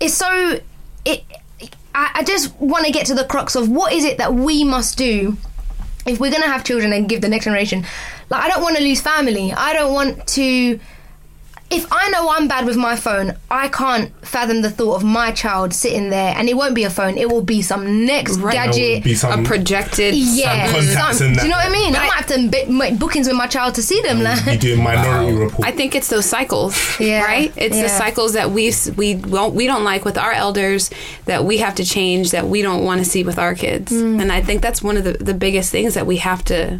it's 0.00 0.14
so 0.14 0.60
it. 1.04 1.24
I, 1.96 2.10
I 2.16 2.24
just 2.24 2.54
want 2.60 2.84
to 2.84 2.92
get 2.92 3.06
to 3.06 3.14
the 3.14 3.24
crux 3.24 3.56
of 3.56 3.70
what 3.70 3.92
is 3.94 4.04
it 4.04 4.18
that 4.18 4.34
we 4.34 4.64
must 4.64 4.98
do 4.98 5.38
if 6.06 6.20
we're 6.20 6.30
gonna 6.30 6.46
have 6.46 6.62
children 6.62 6.92
and 6.92 7.08
give 7.08 7.22
the 7.22 7.28
next 7.28 7.46
generation. 7.46 7.86
Like 8.28 8.44
I 8.44 8.48
don't 8.48 8.62
want 8.62 8.76
to 8.76 8.82
lose 8.82 9.00
family. 9.00 9.52
I 9.52 9.72
don't 9.72 9.92
want 9.94 10.26
to. 10.28 10.78
If 11.68 11.84
I 11.90 12.08
know 12.10 12.30
I'm 12.30 12.46
bad 12.46 12.64
with 12.64 12.76
my 12.76 12.94
phone, 12.94 13.34
I 13.50 13.66
can't 13.68 14.12
fathom 14.24 14.62
the 14.62 14.70
thought 14.70 14.94
of 14.94 15.04
my 15.04 15.32
child 15.32 15.74
sitting 15.74 16.10
there, 16.10 16.32
and 16.36 16.48
it 16.48 16.56
won't 16.56 16.76
be 16.76 16.84
a 16.84 16.90
phone. 16.90 17.18
It 17.18 17.28
will 17.28 17.42
be 17.42 17.60
some 17.60 18.06
next 18.06 18.38
Right. 18.38 18.52
There 18.54 18.66
would 18.66 18.72
gadget. 18.76 19.04
be 19.04 19.14
some, 19.16 19.40
A 19.40 19.42
projected 19.48 20.14
Yeah, 20.14 20.70
contacts 20.70 21.18
some- 21.18 21.34
do 21.34 21.42
you 21.42 21.48
know 21.48 21.56
what 21.56 21.66
I 21.66 21.70
mean? 21.70 21.96
I 21.96 22.06
might 22.06 22.12
have 22.12 22.26
to 22.28 22.48
bi- 22.48 22.66
make 22.70 22.98
bookings 23.00 23.26
with 23.26 23.36
my 23.36 23.48
child 23.48 23.74
to 23.74 23.82
see 23.82 24.00
them. 24.02 24.22
Like, 24.22 24.46
you 24.46 24.58
doing 24.58 24.82
minority 24.84 25.32
report. 25.36 25.66
I 25.66 25.72
think 25.72 25.94
it's 25.96 26.08
those 26.08 26.24
cycles, 26.26 26.76
Yeah, 27.00 27.22
right? 27.24 27.52
It's 27.56 27.80
the 27.80 27.88
cycles 27.88 28.34
that 28.34 28.52
we 28.52 28.72
we 28.96 29.16
won't 29.16 29.54
we 29.54 29.66
don't 29.66 29.84
like 29.84 30.04
with 30.04 30.16
our 30.18 30.32
elders 30.32 30.90
that 31.24 31.44
we 31.44 31.58
have 31.58 31.74
to 31.76 31.84
change 31.84 32.30
that 32.30 32.46
we 32.48 32.62
don't 32.62 32.84
want 32.84 33.02
to 33.02 33.04
see 33.10 33.24
with 33.24 33.38
our 33.40 33.54
kids, 33.56 33.90
Mm. 33.92 34.20
and 34.22 34.30
I 34.32 34.40
think 34.40 34.62
that's 34.62 34.82
one 34.82 34.96
of 34.96 35.02
the, 35.04 35.14
the 35.14 35.34
biggest 35.34 35.70
things 35.72 35.94
that 35.94 36.06
we 36.06 36.18
have 36.18 36.44
to 36.44 36.78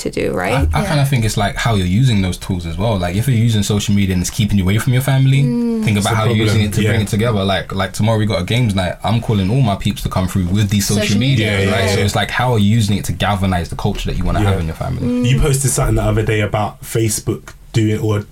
to 0.00 0.10
do, 0.10 0.32
I, 0.32 0.34
right? 0.34 0.68
I 0.74 0.84
kind 0.84 1.00
of 1.00 1.08
think 1.08 1.24
it's 1.24 1.36
like 1.36 1.56
how 1.56 1.74
you're 1.74 1.86
using 1.86 2.20
those 2.22 2.36
tools 2.36 2.66
as 2.66 2.76
well. 2.76 2.98
Like 2.98 3.16
if 3.16 3.28
you're 3.28 3.36
using 3.36 3.62
social 3.62 3.94
media 3.94 4.14
and 4.14 4.22
it's 4.22 4.30
keeping 4.30 4.58
you 4.58 4.64
away 4.64 4.78
from 4.78 4.92
your 4.92 5.02
family, 5.02 5.42
mm. 5.42 5.84
think 5.84 5.98
about 5.98 6.12
a 6.12 6.16
how 6.16 6.24
you're 6.24 6.36
using 6.36 6.62
it 6.62 6.72
to 6.74 6.82
bring 6.82 7.00
it 7.00 7.08
together. 7.08 7.44
Like 7.44 7.72
like 7.72 7.92
tomorrow 7.92 8.18
we 8.18 8.26
got 8.26 8.42
a 8.42 8.44
games 8.44 8.74
night. 8.74 8.96
I'm 9.04 9.20
calling 9.20 9.50
all 9.50 9.62
my 9.62 9.76
peeps 9.76 10.02
to 10.02 10.08
come 10.08 10.26
through 10.28 10.46
with 10.46 10.68
these 10.70 10.86
social, 10.86 11.02
Social 11.02 11.18
media, 11.20 11.52
media, 11.52 11.72
right? 11.72 11.84
yeah. 11.84 11.94
So 11.94 12.00
it's 12.00 12.16
like 12.16 12.30
how 12.30 12.52
are 12.52 12.58
you 12.58 12.68
using 12.70 12.96
it 12.98 13.04
to 13.06 13.12
galvanize 13.12 13.70
the 13.70 13.76
culture 13.76 14.10
that 14.10 14.18
you 14.18 14.24
want 14.24 14.38
to 14.38 14.44
Yeah. 14.44 14.50
have 14.50 14.60
in 14.60 14.66
your 14.66 14.76
family? 14.76 15.06
Mm. 15.06 15.28
You 15.28 15.40
posted 15.40 15.70
something 15.70 15.96
the 15.96 16.02
other 16.02 16.24
day 16.24 16.40
about 16.40 16.80
Facebook 16.82 17.54
doing 17.72 18.00
or 18.00 18.24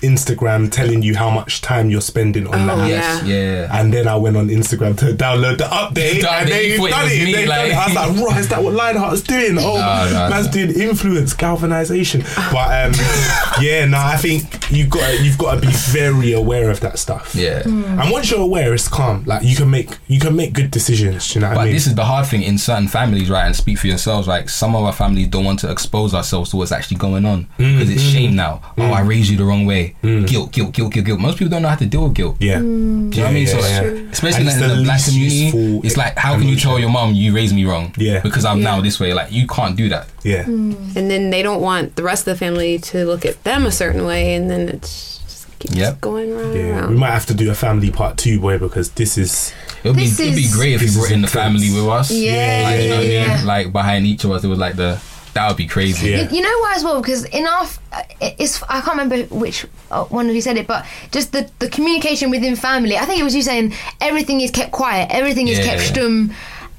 Instagram 0.00 0.70
telling 0.70 1.02
you 1.02 1.14
how 1.16 1.30
much 1.30 1.60
time 1.60 1.90
you're 1.90 2.00
spending 2.00 2.46
on 2.46 2.66
that. 2.66 2.78
Oh, 2.78 2.86
Yes, 2.86 3.22
Yeah. 3.24 3.34
yeah. 3.36 3.78
And 3.80 3.92
then 3.92 4.08
I 4.08 4.16
went 4.16 4.36
on 4.36 4.48
Instagram 4.48 4.96
to 4.98 5.06
download 5.14 5.58
the 5.58 5.64
update, 5.64 6.20
The 6.22 6.32
and 6.32 6.48
they 6.48 6.70
you 6.72 6.76
thought 6.78 6.90
done 6.90 7.06
it. 7.08 7.24
me, 7.24 7.32
They 7.32 7.44
done 7.46 7.48
like- 7.48 7.70
it. 7.70 7.76
I 7.76 7.86
was 7.86 7.94
like, 7.94 8.28
"Right, 8.30 8.40
is 8.40 8.48
that 8.48 8.62
what 8.62 8.74
Lionheart's 8.74 9.22
doing? 9.22 9.58
Oh, 9.58 9.76
No, 9.76 10.12
no, 10.12 10.30
man's 10.30 10.46
no. 10.46 10.52
doing 10.52 10.70
influence 10.80 11.34
galvanization." 11.34 12.24
But 12.52 12.86
um, 12.86 12.92
yeah, 13.60 13.84
no, 13.86 13.98
I 13.98 14.16
think 14.16 14.70
you've 14.70 14.90
got 14.90 15.20
you've 15.20 15.38
got 15.38 15.56
to 15.56 15.60
be 15.60 15.72
very 15.72 16.32
aware 16.32 16.70
of 16.70 16.80
that 16.80 16.98
stuff. 16.98 17.34
Yeah. 17.34 17.62
and 17.64 18.10
once 18.10 18.30
you're 18.30 18.40
aware, 18.40 18.72
it's 18.74 18.88
calm. 18.88 19.24
Like 19.26 19.42
you 19.44 19.56
can 19.56 19.70
make 19.70 19.90
you 20.08 20.18
can 20.20 20.34
make 20.36 20.52
good 20.52 20.70
decisions. 20.70 21.34
You 21.34 21.40
know 21.42 21.48
what 21.48 21.54
But 21.56 21.60
I 21.60 21.64
mean? 21.64 21.74
this 21.74 21.86
is 21.86 21.94
the 21.94 22.04
hard 22.04 22.26
thing 22.26 22.42
in 22.42 22.58
certain 22.58 22.88
families, 22.88 23.30
right? 23.30 23.44
And 23.46 23.54
speak 23.56 23.78
for 23.78 23.86
yourselves. 23.86 24.26
Like 24.28 24.48
some 24.48 24.74
of 24.74 24.84
our 24.84 24.92
families 24.92 25.28
don't 25.28 25.44
want 25.44 25.58
to 25.60 25.70
expose 25.70 26.14
ourselves 26.14 26.50
to 26.50 26.56
what's 26.56 26.72
actually 26.72 26.96
going 26.98 27.24
on 27.24 27.46
Mm, 27.58 27.74
because 27.78 27.90
it's 27.90 28.02
shame 28.02 28.34
now. 28.36 28.60
Oh, 28.78 28.84
I 28.92 29.00
raised 29.00 29.30
you 29.30 29.36
the 29.36 29.44
wrong 29.44 29.66
way. 29.66 29.89
Guilt, 30.02 30.52
guilt, 30.52 30.72
guilt, 30.72 30.92
guilt, 30.92 31.06
guilt. 31.06 31.20
Most 31.20 31.38
people 31.38 31.50
don't 31.50 31.62
know 31.62 31.68
how 31.68 31.76
to 31.76 31.86
deal 31.86 32.04
with 32.04 32.14
guilt. 32.14 32.36
yeah. 32.40 32.58
Do 32.58 32.64
you 32.64 32.68
know 32.68 33.08
what 33.10 33.30
I 33.30 33.32
mean? 33.32 33.46
Yeah, 33.46 33.52
so, 33.52 33.58
yeah, 33.58 33.82
especially 34.12 34.40
And 34.40 34.48
in 34.48 34.48
it's 34.48 34.60
the, 34.68 34.74
the 34.76 34.82
black 34.84 35.04
community, 35.04 35.80
it's 35.86 35.96
like, 35.96 36.16
how 36.16 36.34
can 36.38 36.48
you 36.48 36.56
tell 36.56 36.78
your 36.78 36.90
mom 36.90 37.14
you 37.14 37.34
raised 37.34 37.54
me 37.54 37.64
wrong? 37.64 37.92
Yeah. 37.96 38.20
Because 38.20 38.44
I'm 38.44 38.62
now 38.62 38.80
this 38.80 38.98
way. 39.00 39.12
Like, 39.14 39.30
you 39.32 39.46
can't 39.46 39.76
do 39.76 39.88
that. 39.90 40.06
Yeah. 40.22 40.44
Mm. 40.44 40.96
and 40.96 41.10
then 41.10 41.30
they 41.30 41.42
don't 41.42 41.60
want 41.62 41.96
the 41.96 42.02
rest 42.02 42.26
of 42.26 42.34
the 42.34 42.38
family 42.38 42.78
to 42.78 43.04
look 43.06 43.24
at 43.24 43.42
them 43.44 43.64
a 43.66 43.72
certain 43.72 44.04
way, 44.04 44.34
and 44.34 44.50
then 44.50 44.68
it's 44.68 45.18
just 45.18 45.58
keeps 45.58 45.74
Yep. 45.74 46.00
going 46.00 46.34
round 46.34 46.54
and 46.54 46.68
Yeah, 46.68 46.78
round. 46.80 46.90
we 46.90 46.96
might 46.96 47.10
have 47.12 47.26
to 47.26 47.34
do 47.34 47.50
a 47.50 47.54
family 47.54 47.90
part 47.90 48.16
two, 48.18 48.38
boy, 48.40 48.58
because 48.58 48.90
this 48.90 49.16
is 49.18 49.52
It 49.82 49.88
would 49.88 49.96
be, 49.96 50.04
it'd 50.04 50.34
be 50.36 50.48
great 50.52 50.74
if 50.74 50.80
this 50.82 50.94
you 50.94 51.00
brought 51.00 51.10
in 51.12 51.22
the 51.22 51.28
family 51.28 51.70
with 51.72 51.86
us. 51.88 52.10
Yeah, 52.10 52.62
Like, 52.64 52.82
you 52.82 52.88
know 52.90 52.96
what 52.96 53.00
I 53.04 53.08
mean? 53.08 53.12
yeah. 53.12 53.42
Like, 53.46 53.72
behind 53.72 54.06
each 54.06 54.24
of 54.24 54.30
us, 54.32 54.44
it 54.44 54.48
was 54.48 54.58
like 54.58 54.76
the, 54.76 55.00
that 55.34 55.48
would 55.48 55.56
be 55.56 55.66
crazy. 55.66 56.10
Yeah. 56.10 56.22
You, 56.28 56.36
you 56.36 56.42
know 56.42 56.58
why 56.60 56.74
as 56.76 56.84
well? 56.84 57.00
Because 57.00 57.24
in 57.26 57.46
our, 57.46 57.62
f- 57.62 57.78
uh, 57.92 58.02
it's 58.20 58.62
I 58.64 58.80
can't 58.80 58.98
remember 58.98 59.22
which 59.34 59.66
uh, 59.90 60.04
one 60.04 60.28
of 60.28 60.34
you 60.34 60.40
said 60.40 60.56
it, 60.56 60.66
but 60.66 60.84
just 61.12 61.32
the 61.32 61.48
the 61.58 61.68
communication 61.68 62.30
within 62.30 62.56
family. 62.56 62.96
I 62.96 63.04
think 63.04 63.20
it 63.20 63.24
was 63.24 63.34
you 63.34 63.42
saying 63.42 63.72
everything 64.00 64.40
is 64.40 64.50
kept 64.50 64.72
quiet, 64.72 65.08
everything 65.10 65.48
is 65.48 65.58
Yeah, 65.58 65.64
kept 65.64 65.82
yeah. 65.96 66.02
stum, 66.02 66.34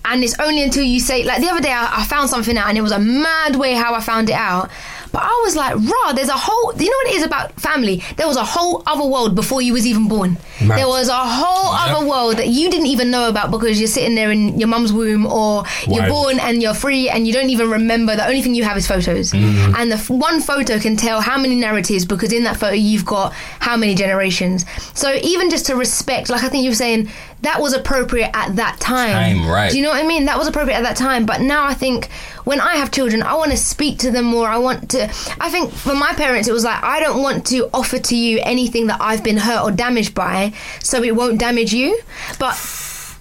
and 0.06 0.24
it's 0.24 0.38
only 0.40 0.64
until 0.64 0.84
you 0.84 1.00
say 1.00 1.24
like 1.24 1.42
the 1.42 1.50
other 1.50 1.62
day 1.62 1.72
I, 1.72 2.02
I 2.02 2.04
found 2.06 2.30
something 2.30 2.58
out 2.58 2.68
and 2.70 2.78
it 2.78 2.82
was 2.82 2.92
a 2.92 3.00
mad 3.00 3.56
way 3.56 3.74
how 3.74 3.94
I 3.94 4.02
found 4.02 4.30
it 4.30 4.36
out. 4.36 4.70
But 5.12 5.24
I 5.24 5.41
was 5.45 5.56
like, 5.56 5.76
raw, 5.76 6.13
there's 6.13 6.30
a 6.30 6.38
whole, 6.38 6.74
you 6.76 6.89
know 6.89 6.97
what 7.04 7.13
it 7.13 7.17
is 7.17 7.24
about 7.24 7.60
family? 7.60 8.02
There 8.15 8.28
was 8.28 8.38
a 8.38 8.45
whole 8.45 8.82
other 8.86 9.06
world 9.06 9.36
before 9.36 9.62
you 9.62 9.74
was 9.74 9.86
even 9.86 10.08
born. 10.08 10.38
Mad. 10.65 10.78
There 10.80 10.88
was 10.88 11.10
a 11.10 11.13
whole 11.15 11.74
other 11.74 12.08
world 12.08 12.38
that 12.38 12.47
you 12.47 12.69
didn't 12.69 12.88
even 12.88 13.12
know 13.12 13.28
about 13.28 13.52
because 13.52 13.80
you're 13.80 13.88
sitting 13.88 14.15
there 14.15 14.32
in 14.32 14.58
your 14.60 14.67
mum's 14.69 14.93
womb 14.93 15.26
or 15.26 15.65
you're 15.88 16.04
Wild. 16.04 16.10
born 16.10 16.39
and 16.39 16.62
you're 16.62 16.74
free 16.74 17.10
and 17.10 17.28
you 17.28 17.34
don't 17.34 17.50
even 17.50 17.69
remember. 17.69 18.15
The 18.15 18.26
only 18.26 18.41
thing 18.41 18.56
you 18.56 18.63
have 18.63 18.78
is 18.78 18.88
photos. 18.88 19.32
Mm-hmm. 19.32 19.76
And 19.76 19.91
the 19.91 19.95
f- 19.95 20.10
one 20.10 20.39
photo 20.39 20.80
can 20.80 20.95
tell 20.95 21.19
how 21.19 21.38
many 21.38 21.56
narratives 21.56 22.06
because 22.06 22.32
in 22.32 22.43
that 22.43 22.58
photo 22.58 22.74
you've 22.76 23.06
got 23.06 23.34
how 23.34 23.76
many 23.76 23.95
generations. 23.95 24.65
So 24.93 25.13
even 25.24 25.50
just 25.50 25.65
to 25.65 25.76
respect, 25.76 26.30
like 26.30 26.43
I 26.43 26.50
think 26.50 26.63
you 26.63 26.69
were 26.71 26.76
saying, 26.76 27.10
that 27.41 27.60
was 27.60 27.73
appropriate 27.73 28.30
at 28.34 28.56
that 28.58 28.80
time. 28.80 29.12
Time, 29.38 29.47
right. 29.49 29.71
Do 29.71 29.77
you 29.77 29.84
know 29.84 29.89
what 29.89 30.04
I 30.04 30.08
mean? 30.08 30.25
That 30.25 30.38
was 30.38 30.47
appropriate 30.47 30.77
at 30.77 30.84
that 30.84 30.95
time. 30.97 31.25
But 31.25 31.41
now 31.41 31.65
I 31.65 31.73
think 31.73 32.10
when 32.43 32.60
I 32.60 32.75
have 32.75 32.91
children, 32.91 33.23
I 33.23 33.34
want 33.36 33.51
to 33.51 33.58
speak 33.58 33.99
to 33.99 34.12
them 34.12 34.25
more. 34.25 34.47
I 34.47 34.58
want 34.58 34.91
to. 34.91 35.04
I 35.39 35.49
think 35.49 35.71
for 35.71 35.95
my 35.95 36.13
parents, 36.13 36.47
it 36.47 36.54
was 36.54 36.63
like 36.63 36.84
I 36.84 36.99
don't 36.99 37.21
want 37.21 37.47
to 37.47 37.69
offer 37.73 37.97
to 37.99 38.15
you 38.15 38.39
anything 38.43 38.88
that 38.88 38.99
I've 39.01 39.23
been 39.23 39.38
hurt 39.38 39.63
or 39.63 39.71
damaged 39.71 40.13
by, 40.13 40.54
so 40.82 41.01
it 41.04 41.15
won't 41.15 41.39
damage 41.39 41.73
you. 41.73 41.99
But 42.39 42.54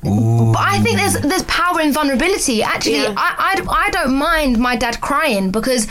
but 0.02 0.56
I 0.58 0.80
think 0.82 0.96
there's 0.98 1.14
there's 1.20 1.42
power 1.44 1.80
in 1.80 1.92
vulnerability. 1.92 2.62
Actually, 2.62 3.02
Yeah. 3.02 3.14
I, 3.16 3.60
I 3.68 3.86
I 3.86 3.90
don't 3.90 4.14
mind 4.14 4.58
my 4.58 4.76
dad 4.76 5.00
crying 5.00 5.50
because 5.50 5.86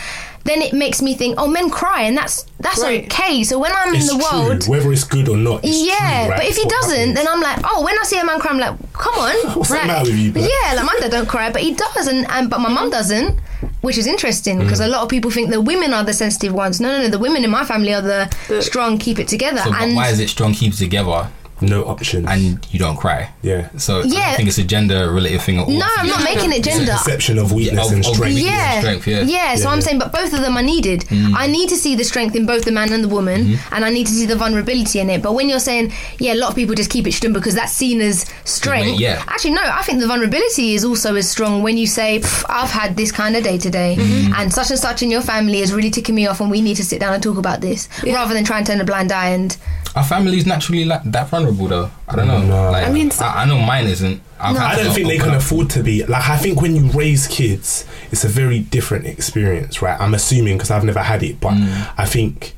then 0.50 0.60
it 0.60 0.72
makes 0.72 1.00
me 1.00 1.14
think, 1.14 1.36
oh, 1.38 1.46
men 1.48 1.70
cry, 1.70 2.02
and 2.02 2.16
that's 2.16 2.44
that's 2.58 2.80
Right. 2.82 3.04
okay. 3.04 3.42
So 3.44 3.58
when 3.58 3.72
I'm 3.72 3.94
it's 3.94 4.10
in 4.10 4.18
the 4.18 4.24
true, 4.24 4.40
world. 4.48 4.68
whether 4.68 4.92
it's 4.92 5.04
good 5.04 5.28
or 5.28 5.36
not. 5.36 5.64
It's 5.64 5.78
Yeah, 5.86 5.96
true, 5.96 6.30
right? 6.32 6.36
but 6.40 6.44
if 6.46 6.56
he 6.56 6.64
what 6.64 6.70
doesn't, 6.82 6.98
happens. 6.98 7.14
then 7.14 7.26
I'm 7.28 7.40
like, 7.40 7.58
oh, 7.64 7.82
when 7.84 7.96
I 7.98 8.02
see 8.04 8.18
a 8.18 8.24
man 8.24 8.38
cry, 8.40 8.50
I'm 8.52 8.58
like, 8.58 8.92
come 8.92 9.14
on, 9.14 9.34
What's 9.56 9.70
the 9.70 9.76
matter 9.76 10.10
with 10.10 10.18
you, 10.18 10.32
blood? 10.32 10.48
Yeah, 10.64 10.74
like 10.74 10.84
my 10.84 10.96
dad 11.00 11.10
don't 11.12 11.28
cry, 11.28 11.50
but 11.50 11.62
he 11.62 11.72
does, 11.74 12.06
and, 12.08 12.26
and 12.30 12.50
but 12.50 12.58
my 12.60 12.68
mum 12.68 12.90
doesn't, 12.90 13.38
which 13.82 13.96
is 13.96 14.06
interesting 14.06 14.58
Mm. 14.58 14.64
because 14.64 14.80
a 14.80 14.88
lot 14.88 15.02
of 15.02 15.08
people 15.08 15.30
think 15.30 15.50
the 15.50 15.60
women 15.60 15.94
are 15.94 16.04
the 16.04 16.12
sensitive 16.12 16.52
ones. 16.52 16.80
No, 16.80 16.88
no, 16.90 16.98
no, 17.04 17.08
the 17.08 17.18
women 17.18 17.44
in 17.44 17.50
my 17.50 17.64
family 17.64 17.94
are 17.94 18.02
the, 18.02 18.60
strong, 18.60 18.98
keep 18.98 19.18
it 19.18 19.28
together. 19.28 19.60
So, 19.64 19.72
and 19.74 19.94
why 19.96 20.08
is 20.08 20.20
it 20.20 20.28
strong 20.28 20.52
keep 20.52 20.72
it 20.74 20.76
together? 20.76 21.28
No 21.62 21.84
options. 21.84 22.26
and 22.28 22.58
you 22.72 22.78
don't 22.78 22.96
cry. 22.96 23.30
yeah, 23.42 23.68
So 23.76 24.02
Yeah. 24.04 24.30
I 24.32 24.36
think 24.36 24.48
it's 24.48 24.58
a 24.58 24.64
gender 24.64 25.10
related 25.12 25.42
thing. 25.42 25.56
No, 25.56 25.86
I'm 25.98 26.06
not 26.08 26.22
making 26.24 26.52
it 26.52 26.62
gender. 26.64 26.92
perception 26.92 27.38
of 27.38 27.52
weakness 27.52 27.86
of- 27.86 27.92
and 27.92 28.04
of 28.06 28.14
strength. 28.14 28.34
weakness. 28.34 28.52
Yeah. 28.54 28.80
strength, 28.80 29.06
yeah. 29.06 29.54
so 29.56 29.62
Yeah. 29.62 29.68
I'm 29.70 29.80
saying, 29.80 29.98
but 29.98 30.12
both 30.12 30.32
of 30.32 30.40
them 30.40 30.56
are 30.56 30.62
needed. 30.62 31.00
Mm. 31.08 31.34
I 31.36 31.46
need 31.46 31.68
to 31.70 31.76
see 31.76 31.94
the 31.94 32.04
strength 32.04 32.34
in 32.36 32.46
both 32.46 32.64
the 32.64 32.72
man 32.72 32.92
and 32.92 33.02
the 33.04 33.08
woman, 33.08 33.44
Mm-hmm. 33.44 33.74
and 33.74 33.84
I 33.84 33.90
need 33.90 34.06
to 34.06 34.12
see 34.12 34.26
the 34.26 34.36
vulnerability 34.36 34.98
in 35.00 35.10
it. 35.10 35.22
But 35.22 35.32
when 35.34 35.48
you're 35.48 35.60
saying, 35.60 35.92
yeah, 36.18 36.34
a 36.34 36.38
lot 36.42 36.50
of 36.50 36.56
people 36.56 36.74
just 36.74 36.90
keep 36.90 37.06
it 37.06 37.12
strong 37.12 37.32
because 37.32 37.54
that's 37.54 37.72
seen 37.72 38.00
as 38.00 38.26
strength. 38.44 38.98
Yeah. 39.00 39.22
Actually, 39.28 39.52
no, 39.52 39.62
I 39.62 39.82
think 39.82 40.00
the 40.00 40.06
vulnerability 40.06 40.74
is 40.74 40.84
also 40.84 41.14
as 41.16 41.28
strong 41.28 41.62
when 41.62 41.76
you 41.78 41.86
say, 41.86 42.22
I've 42.48 42.70
had 42.70 42.96
this 42.96 43.12
kind 43.12 43.36
of 43.36 43.44
day 43.44 43.58
today, 43.58 43.96
Mm-hmm. 43.98 44.34
and 44.34 44.52
such 44.52 44.70
and 44.70 44.78
such 44.78 45.02
in 45.02 45.10
your 45.10 45.22
family 45.22 45.60
is 45.60 45.72
really 45.72 45.90
ticking 45.90 46.14
me 46.14 46.26
off, 46.26 46.40
and 46.40 46.50
we 46.50 46.60
need 46.60 46.76
to 46.76 46.84
sit 46.84 47.00
down 47.00 47.12
and 47.14 47.22
talk 47.22 47.38
about 47.38 47.60
this, 47.60 47.88
rather 48.04 48.34
than 48.34 48.44
try 48.44 48.58
and 48.58 48.66
turn 48.66 48.80
a 48.80 48.84
blind 48.84 49.12
eye 49.12 49.30
and. 49.30 49.56
Our 49.96 50.04
family's 50.04 50.46
naturally 50.46 50.84
like 50.84 51.02
that 51.04 51.28
vulnerable 51.28 51.49
though. 51.52 51.90
I 52.08 52.16
don't 52.16 52.26
know. 52.28 52.42
No. 52.42 52.70
Like, 52.70 52.86
I 52.86 52.90
mean, 52.92 53.10
so- 53.10 53.24
I, 53.24 53.42
I 53.42 53.44
know 53.46 53.58
mine 53.58 53.86
isn't. 53.86 54.20
I've 54.38 54.56
I 54.56 54.76
don't 54.76 54.94
think 54.94 55.06
they 55.08 55.18
can 55.18 55.30
up. 55.30 55.36
afford 55.42 55.68
to 55.70 55.82
be 55.82 56.04
like. 56.06 56.28
I 56.28 56.36
think 56.38 56.62
when 56.62 56.74
you 56.74 56.90
raise 56.92 57.26
kids, 57.26 57.84
it's 58.10 58.24
a 58.24 58.28
very 58.28 58.60
different 58.60 59.06
experience, 59.06 59.82
right? 59.82 60.00
I'm 60.00 60.14
assuming 60.14 60.56
because 60.56 60.70
I've 60.70 60.84
never 60.84 61.00
had 61.02 61.22
it, 61.22 61.40
but 61.40 61.52
Mm. 61.52 61.92
I 61.98 62.06
think 62.06 62.54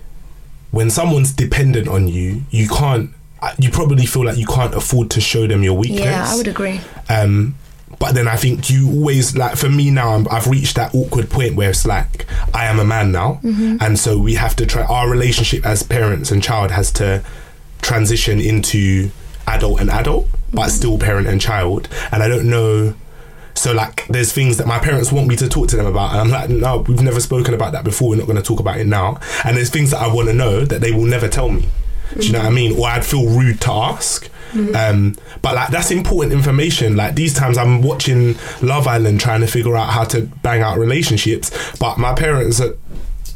when 0.71 0.91
someone's 0.91 1.33
dependent 1.33 1.89
on 1.89 2.07
you, 2.09 2.43
you 2.51 2.69
can't. 2.69 3.11
uh, 3.43 3.53
You 3.59 3.71
probably 3.71 4.07
feel 4.07 4.25
like 4.25 4.39
you 4.39 4.47
can't 4.47 4.75
afford 4.75 5.11
to 5.11 5.21
show 5.21 5.47
them 5.49 5.63
your 5.65 5.75
weakness. 5.77 6.01
Yeah, 6.05 6.25
I 6.31 6.37
would 6.37 6.47
agree. 6.49 6.81
Um, 7.09 7.57
but 7.99 8.15
then 8.15 8.27
I 8.27 8.37
think 8.37 8.71
you 8.71 8.89
always 8.89 9.37
like 9.37 9.57
for 9.57 9.69
me 9.69 9.91
now 9.91 10.15
I'm, 10.15 10.27
I've 10.31 10.47
reached 10.49 10.77
that 10.77 10.95
awkward 10.95 11.31
point 11.31 11.57
where 11.57 11.71
it's 11.71 11.85
like 11.87 12.27
I 12.55 12.65
am 12.67 12.79
a 12.81 12.85
man 12.85 13.13
now, 13.13 13.41
and 13.45 13.99
so 13.99 14.19
we 14.19 14.35
have 14.35 14.55
to 14.57 14.67
try. 14.67 14.83
Our 14.85 15.09
relationship 15.11 15.67
as 15.67 15.83
parents 15.83 16.31
and 16.31 16.43
child 16.43 16.71
has 16.71 16.91
to 16.93 17.23
transition 17.83 18.41
into 18.41 19.11
adult 19.47 19.81
and 19.81 19.91
adult, 19.91 20.29
but 20.53 20.63
mm-hmm. 20.63 20.71
still 20.71 20.99
parent 20.99 21.27
and 21.27 21.41
child. 21.41 21.89
And 22.11 22.23
I 22.23 22.29
don't 22.29 22.49
know. 22.49 22.95
So 23.55 23.73
like, 23.73 24.07
there's 24.09 24.33
things 24.33 24.57
that 24.57 24.67
my 24.67 24.79
parents 24.79 25.13
want 25.13 25.29
me 25.29 25.37
to 25.37 25.49
talk 25.49 25.69
to 25.69 25.77
them 25.77 25.87
about, 25.87 26.13
and 26.13 26.21
I'm 26.21 26.31
like, 26.31 26.49
no, 26.49 26.79
we've 26.79 27.03
never 27.03 27.21
spoken 27.21 27.53
about 27.53 27.73
that 27.73 27.85
before. 27.85 28.11
We're 28.11 28.17
not 28.17 28.27
going 28.27 28.37
to 28.37 28.43
talk 28.43 28.61
about 28.61 28.79
it 28.79 28.87
now. 28.87 29.21
And 29.45 29.57
there's 29.57 29.71
things 29.71 29.91
that 29.91 30.01
I 30.01 30.13
want 30.13 30.29
to 30.29 30.35
know 30.35 30.65
that 30.65 30.81
they 30.81 30.93
will 30.93 31.05
never 31.05 31.29
tell 31.29 31.51
me. 31.51 31.69
Do 32.19 32.27
you 32.27 32.33
know 32.33 32.41
what 32.41 32.45
I 32.45 32.49
mm-hmm. 32.49 32.55
mean? 32.55 32.79
Or 32.79 32.89
I'd 32.89 33.05
feel 33.07 33.27
rude 33.29 33.61
to 33.63 33.71
ask. 33.71 34.29
Mm-hmm. 34.53 34.77
Um, 34.77 35.17
but 35.41 35.55
like 35.55 35.71
that's 35.71 35.91
important 35.91 36.35
information. 36.35 36.95
Like 36.95 37.15
these 37.15 37.33
times, 37.33 37.57
I'm 37.57 37.81
watching 37.81 38.37
Love 38.61 38.87
Island, 38.87 39.21
trying 39.21 39.41
to 39.41 39.47
figure 39.47 39.77
out 39.77 39.91
how 39.91 40.05
to 40.05 40.23
bang 40.43 40.61
out 40.61 40.79
relationships. 40.79 41.51
But 41.79 41.99
my 41.99 42.15
parents, 42.15 42.61
are, 42.61 42.77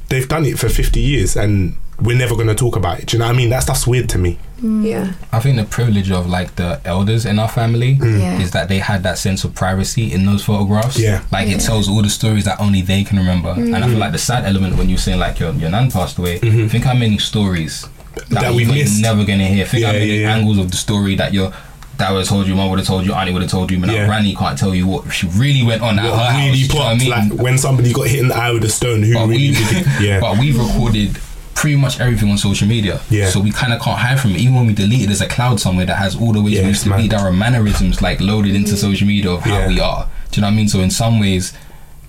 they've 0.08 0.28
done 0.28 0.44
it 0.44 0.58
for 0.58 0.68
50 0.68 1.00
years, 1.00 1.36
and 1.36 1.76
we're 2.00 2.16
never 2.16 2.34
going 2.34 2.48
to 2.48 2.54
talk 2.54 2.76
about 2.76 3.00
it. 3.00 3.06
Do 3.06 3.16
you 3.16 3.20
know 3.20 3.26
what 3.26 3.34
I 3.34 3.36
mean? 3.36 3.48
That 3.48 3.60
stuff's 3.60 3.86
weird 3.86 4.08
to 4.10 4.18
me. 4.18 4.38
Mm. 4.60 4.84
Yeah. 4.86 5.12
I 5.32 5.40
think 5.40 5.56
the 5.56 5.64
privilege 5.64 6.10
of 6.10 6.26
like 6.28 6.56
the 6.56 6.80
elders 6.84 7.24
in 7.24 7.38
our 7.38 7.48
family 7.48 7.96
mm. 7.96 8.20
Yeah. 8.20 8.38
is 8.40 8.50
that 8.52 8.68
they 8.68 8.78
had 8.78 9.02
that 9.04 9.18
sense 9.18 9.44
of 9.44 9.54
privacy 9.54 10.12
in 10.12 10.26
those 10.26 10.44
photographs. 10.44 10.98
Yeah. 10.98 11.24
Like 11.32 11.48
it 11.48 11.60
tells 11.60 11.88
all 11.88 12.02
the 12.02 12.10
stories 12.10 12.44
that 12.44 12.60
only 12.60 12.82
they 12.82 13.02
can 13.04 13.18
remember. 13.18 13.50
And 13.50 13.74
I 13.74 13.80
mm. 13.80 13.90
feel 13.90 13.98
like 13.98 14.12
the 14.12 14.18
sad 14.18 14.44
element 14.44 14.76
when 14.76 14.88
you're 14.88 14.98
saying 14.98 15.18
like 15.18 15.38
your 15.40 15.52
your 15.54 15.70
nan 15.70 15.90
passed 15.90 16.18
away, 16.18 16.38
mm-hmm. 16.38 16.68
think 16.68 16.84
how 16.84 16.94
many 16.94 17.18
stories 17.18 17.88
that, 18.14 18.28
That 18.30 18.54
we've 18.54 18.66
you're 18.66 18.76
missed. 18.76 19.00
never 19.00 19.24
gonna 19.24 19.46
hear. 19.46 19.64
Think 19.66 19.84
how 19.84 19.92
Yeah, 19.92 19.98
many 19.98 20.12
yeah, 20.12 20.20
yeah. 20.28 20.34
angles 20.36 20.58
of 20.58 20.70
the 20.70 20.76
story 20.76 21.14
that 21.16 21.32
your 21.32 21.52
dad 21.98 22.12
would 22.12 22.20
have 22.20 22.28
told 22.28 22.46
you, 22.46 22.54
mom 22.54 22.70
would 22.70 22.78
have 22.78 22.86
told 22.88 23.06
you, 23.06 23.14
auntie 23.14 23.32
would 23.32 23.42
have 23.42 23.50
told 23.50 23.70
you, 23.70 23.78
but 23.78 23.86
now 23.86 23.94
Yeah. 23.94 24.06
granny 24.06 24.34
can't 24.34 24.58
tell 24.58 24.74
you 24.74 24.86
what 24.86 25.10
she 25.12 25.26
really 25.28 25.62
went 25.62 25.82
on 25.82 25.98
at 25.98 26.04
her 26.04 26.10
What 26.10 26.26
house. 26.32 26.44
really 26.44 26.58
you 26.58 26.68
know 26.68 26.74
what 26.76 26.86
I 26.86 26.98
mean? 26.98 27.10
like 27.10 27.32
when 27.40 27.58
somebody 27.58 27.92
got 27.92 28.06
hit 28.08 28.20
in 28.20 28.28
the 28.28 28.36
eye 28.36 28.52
with 28.52 28.64
a 28.64 28.68
stone, 28.68 29.02
who 29.02 29.14
but 29.14 29.28
really 29.28 29.52
did 29.54 29.66
it? 29.72 29.86
Yeah. 30.00 30.20
but 30.20 30.38
we've 30.38 30.58
recorded 30.58 31.18
pretty 31.56 31.76
much 31.76 31.98
everything 31.98 32.30
on 32.30 32.38
social 32.38 32.68
media. 32.68 33.00
Yeah. 33.10 33.28
So 33.30 33.40
we 33.40 33.50
kind 33.50 33.72
of 33.72 33.80
can't 33.80 33.98
hide 33.98 34.20
from 34.20 34.32
it. 34.32 34.38
Even 34.38 34.54
when 34.54 34.66
we 34.66 34.74
delete 34.74 35.02
it, 35.02 35.06
there's 35.06 35.20
a 35.22 35.26
cloud 35.28 35.58
somewhere 35.58 35.86
that 35.86 35.96
has 35.96 36.14
all 36.14 36.32
the 36.32 36.40
ways 36.42 36.54
Yeah, 36.54 36.62
we 36.62 36.68
used 36.68 36.84
to 36.84 36.96
be. 36.96 37.08
There 37.08 37.18
are 37.18 37.32
mannerisms 37.32 38.00
like 38.02 38.20
loaded 38.20 38.54
into 38.54 38.76
social 38.76 39.06
media 39.08 39.30
of 39.32 39.40
how 39.40 39.58
Yeah. 39.60 39.68
we 39.68 39.80
are. 39.80 40.08
Do 40.30 40.38
you 40.38 40.42
know 40.42 40.48
what 40.48 40.52
I 40.52 40.56
mean? 40.56 40.68
So 40.68 40.80
in 40.80 40.90
some 40.90 41.18
ways, 41.18 41.52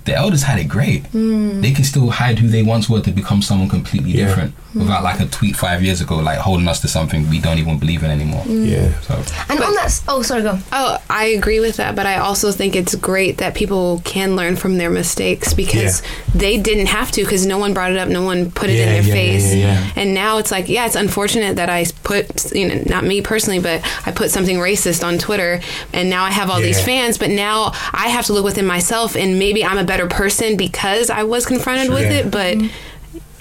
the 0.07 0.15
elders 0.15 0.43
had 0.43 0.57
it 0.59 0.67
great. 0.77 1.03
Mm. 1.13 1.61
They 1.61 1.71
can 1.71 1.83
still 1.83 2.09
hide 2.09 2.39
who 2.39 2.47
they 2.47 2.63
once 2.63 2.89
were 2.89 3.01
to 3.01 3.11
become 3.11 3.41
someone 3.41 3.69
completely 3.69 4.11
Yeah. 4.11 4.25
different 4.27 4.51
mm. 4.73 4.79
without 4.81 5.03
like 5.03 5.19
a 5.19 5.25
tweet 5.27 5.55
five 5.55 5.83
years 5.83 5.99
ago, 6.01 6.15
like 6.29 6.39
holding 6.39 6.67
us 6.67 6.79
to 6.81 6.87
something 6.87 7.29
we 7.29 7.39
don't 7.39 7.59
even 7.59 7.77
believe 7.77 8.01
in 8.03 8.09
anymore. 8.09 8.43
Mm. 8.45 8.69
yeah. 8.73 8.99
So 9.01 9.13
And 9.49 9.59
on 9.61 9.73
that, 9.75 10.01
oh, 10.07 10.21
sorry, 10.23 10.41
go. 10.43 10.57
Oh, 10.71 10.97
I 11.09 11.25
agree 11.39 11.59
with 11.59 11.77
that, 11.77 11.95
but 11.95 12.05
I 12.05 12.17
also 12.17 12.51
think 12.51 12.75
it's 12.75 12.95
great 12.95 13.37
that 13.37 13.53
people 13.53 14.01
can 14.05 14.35
learn 14.35 14.55
from 14.55 14.77
their 14.77 14.89
mistakes 14.89 15.53
because 15.53 16.01
they 16.33 16.57
didn't 16.57 16.87
have 16.87 17.11
to 17.11 17.21
because 17.23 17.45
no 17.45 17.57
one 17.57 17.73
brought 17.73 17.91
it 17.91 17.97
up, 17.97 18.09
no 18.09 18.23
one 18.23 18.49
put 18.51 18.69
it 18.69 18.77
Yeah, 18.77 18.85
in 18.85 18.89
their 18.93 19.03
yeah, 19.03 19.13
face. 19.13 19.53
yeah, 19.55 19.65
yeah. 19.83 19.91
And 20.01 20.13
now 20.13 20.37
it's 20.39 20.51
like, 20.51 20.69
yeah, 20.69 20.85
it's 20.85 20.95
unfortunate 20.95 21.55
that 21.57 21.69
I 21.69 21.85
put, 22.03 22.51
you 22.53 22.67
know, 22.67 22.81
not 22.85 23.03
me 23.03 23.21
personally, 23.21 23.59
but 23.59 23.81
I 24.07 24.11
put 24.11 24.31
something 24.31 24.57
racist 24.57 25.03
on 25.05 25.17
Twitter 25.17 25.59
and 25.93 26.09
now 26.09 26.23
I 26.23 26.31
have 26.31 26.49
all 26.49 26.61
these 26.61 26.81
fans, 26.83 27.17
but 27.17 27.29
now 27.29 27.71
I 27.93 28.07
have 28.15 28.25
to 28.27 28.33
look 28.33 28.45
within 28.45 28.65
myself 28.65 29.15
and 29.15 29.37
maybe 29.39 29.65
I'm 29.65 29.77
a 29.77 29.83
better 29.83 29.96
person 30.05 30.57
because 30.57 31.09
I 31.09 31.23
was 31.23 31.47
confronted 31.47 31.89
with 31.91 32.03
Yeah. 32.03 32.19
it, 32.19 32.31
but 32.31 32.57
mm-hmm. 32.57 32.67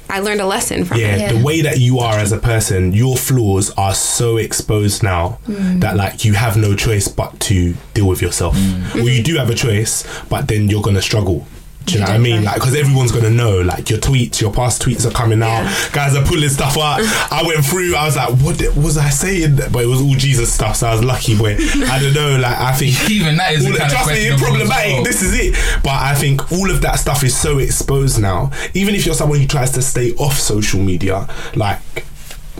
I 0.08 0.20
learned 0.20 0.40
a 0.40 0.46
lesson 0.46 0.84
from 0.84 0.98
Yeah, 1.00 1.16
it. 1.16 1.20
Yeah. 1.20 1.32
the 1.32 1.44
way 1.44 1.60
that 1.62 1.78
you 1.78 1.98
are 1.98 2.14
as 2.14 2.32
a 2.32 2.38
person, 2.38 2.92
your 2.92 3.16
flaws 3.16 3.70
are 3.76 3.94
so 3.94 4.36
exposed 4.36 5.02
now 5.02 5.38
mm. 5.46 5.80
that 5.80 5.96
like 5.96 6.24
you 6.24 6.34
have 6.34 6.56
no 6.56 6.74
choice 6.76 7.08
but 7.08 7.38
to 7.40 7.74
deal 7.92 8.06
with 8.06 8.22
yourself. 8.22 8.56
Mm. 8.56 9.02
Or 9.02 9.10
you 9.10 9.22
do 9.22 9.36
have 9.36 9.50
a 9.50 9.54
choice, 9.54 10.06
but 10.28 10.46
then 10.48 10.68
you're 10.68 10.82
gonna 10.82 11.02
struggle. 11.02 11.46
Do 11.86 11.94
you 11.94 12.00
know 12.00 12.06
what 12.06 12.14
I 12.16 12.18
mean? 12.18 12.42
Like, 12.44 12.56
because 12.56 12.74
everyone's 12.74 13.12
gonna 13.12 13.30
know, 13.30 13.60
like 13.60 13.88
your 13.90 13.98
tweets, 14.00 14.40
your 14.40 14.52
past 14.52 14.82
tweets 14.82 15.06
are 15.06 15.12
coming 15.12 15.40
out. 15.42 15.62
Yeah. 15.62 15.88
Guys 15.92 16.16
are 16.16 16.24
pulling 16.24 16.48
stuff 16.48 16.76
out. 16.76 17.00
I 17.32 17.42
went 17.46 17.64
through. 17.64 17.94
I 17.94 18.04
was 18.06 18.16
like, 18.16 18.30
what 18.40 18.60
was 18.76 18.98
I 18.98 19.08
saying? 19.08 19.56
But 19.72 19.84
it 19.84 19.86
was 19.86 20.02
all 20.02 20.14
Jesus 20.14 20.52
stuff, 20.52 20.76
so 20.76 20.88
I 20.88 20.92
was 20.94 21.04
lucky. 21.04 21.38
But 21.38 21.60
I 21.88 21.98
don't 22.00 22.12
know. 22.12 22.38
Like, 22.38 22.58
I 22.58 22.72
think 22.72 23.08
Even 23.10 23.36
that 23.36 23.52
is 23.54 23.64
all 23.64 23.72
the 23.72 23.78
the- 23.78 23.84
kind 23.84 23.92
of 23.92 23.98
trust 23.98 24.10
me, 24.10 24.36
problematic. 24.36 24.92
well. 24.94 25.04
This 25.04 25.22
is 25.22 25.32
it. 25.38 25.54
But 25.82 25.92
I 26.02 26.14
think 26.16 26.50
all 26.52 26.70
of 26.70 26.80
that 26.82 26.96
stuff 26.96 27.22
is 27.22 27.36
so 27.36 27.58
exposed 27.58 28.20
now. 28.20 28.50
Even 28.74 28.94
if 28.94 29.06
you're 29.06 29.14
someone 29.14 29.38
who 29.38 29.46
tries 29.46 29.70
to 29.72 29.82
stay 29.82 30.12
off 30.14 30.38
social 30.38 30.80
media, 30.80 31.28
like 31.54 31.78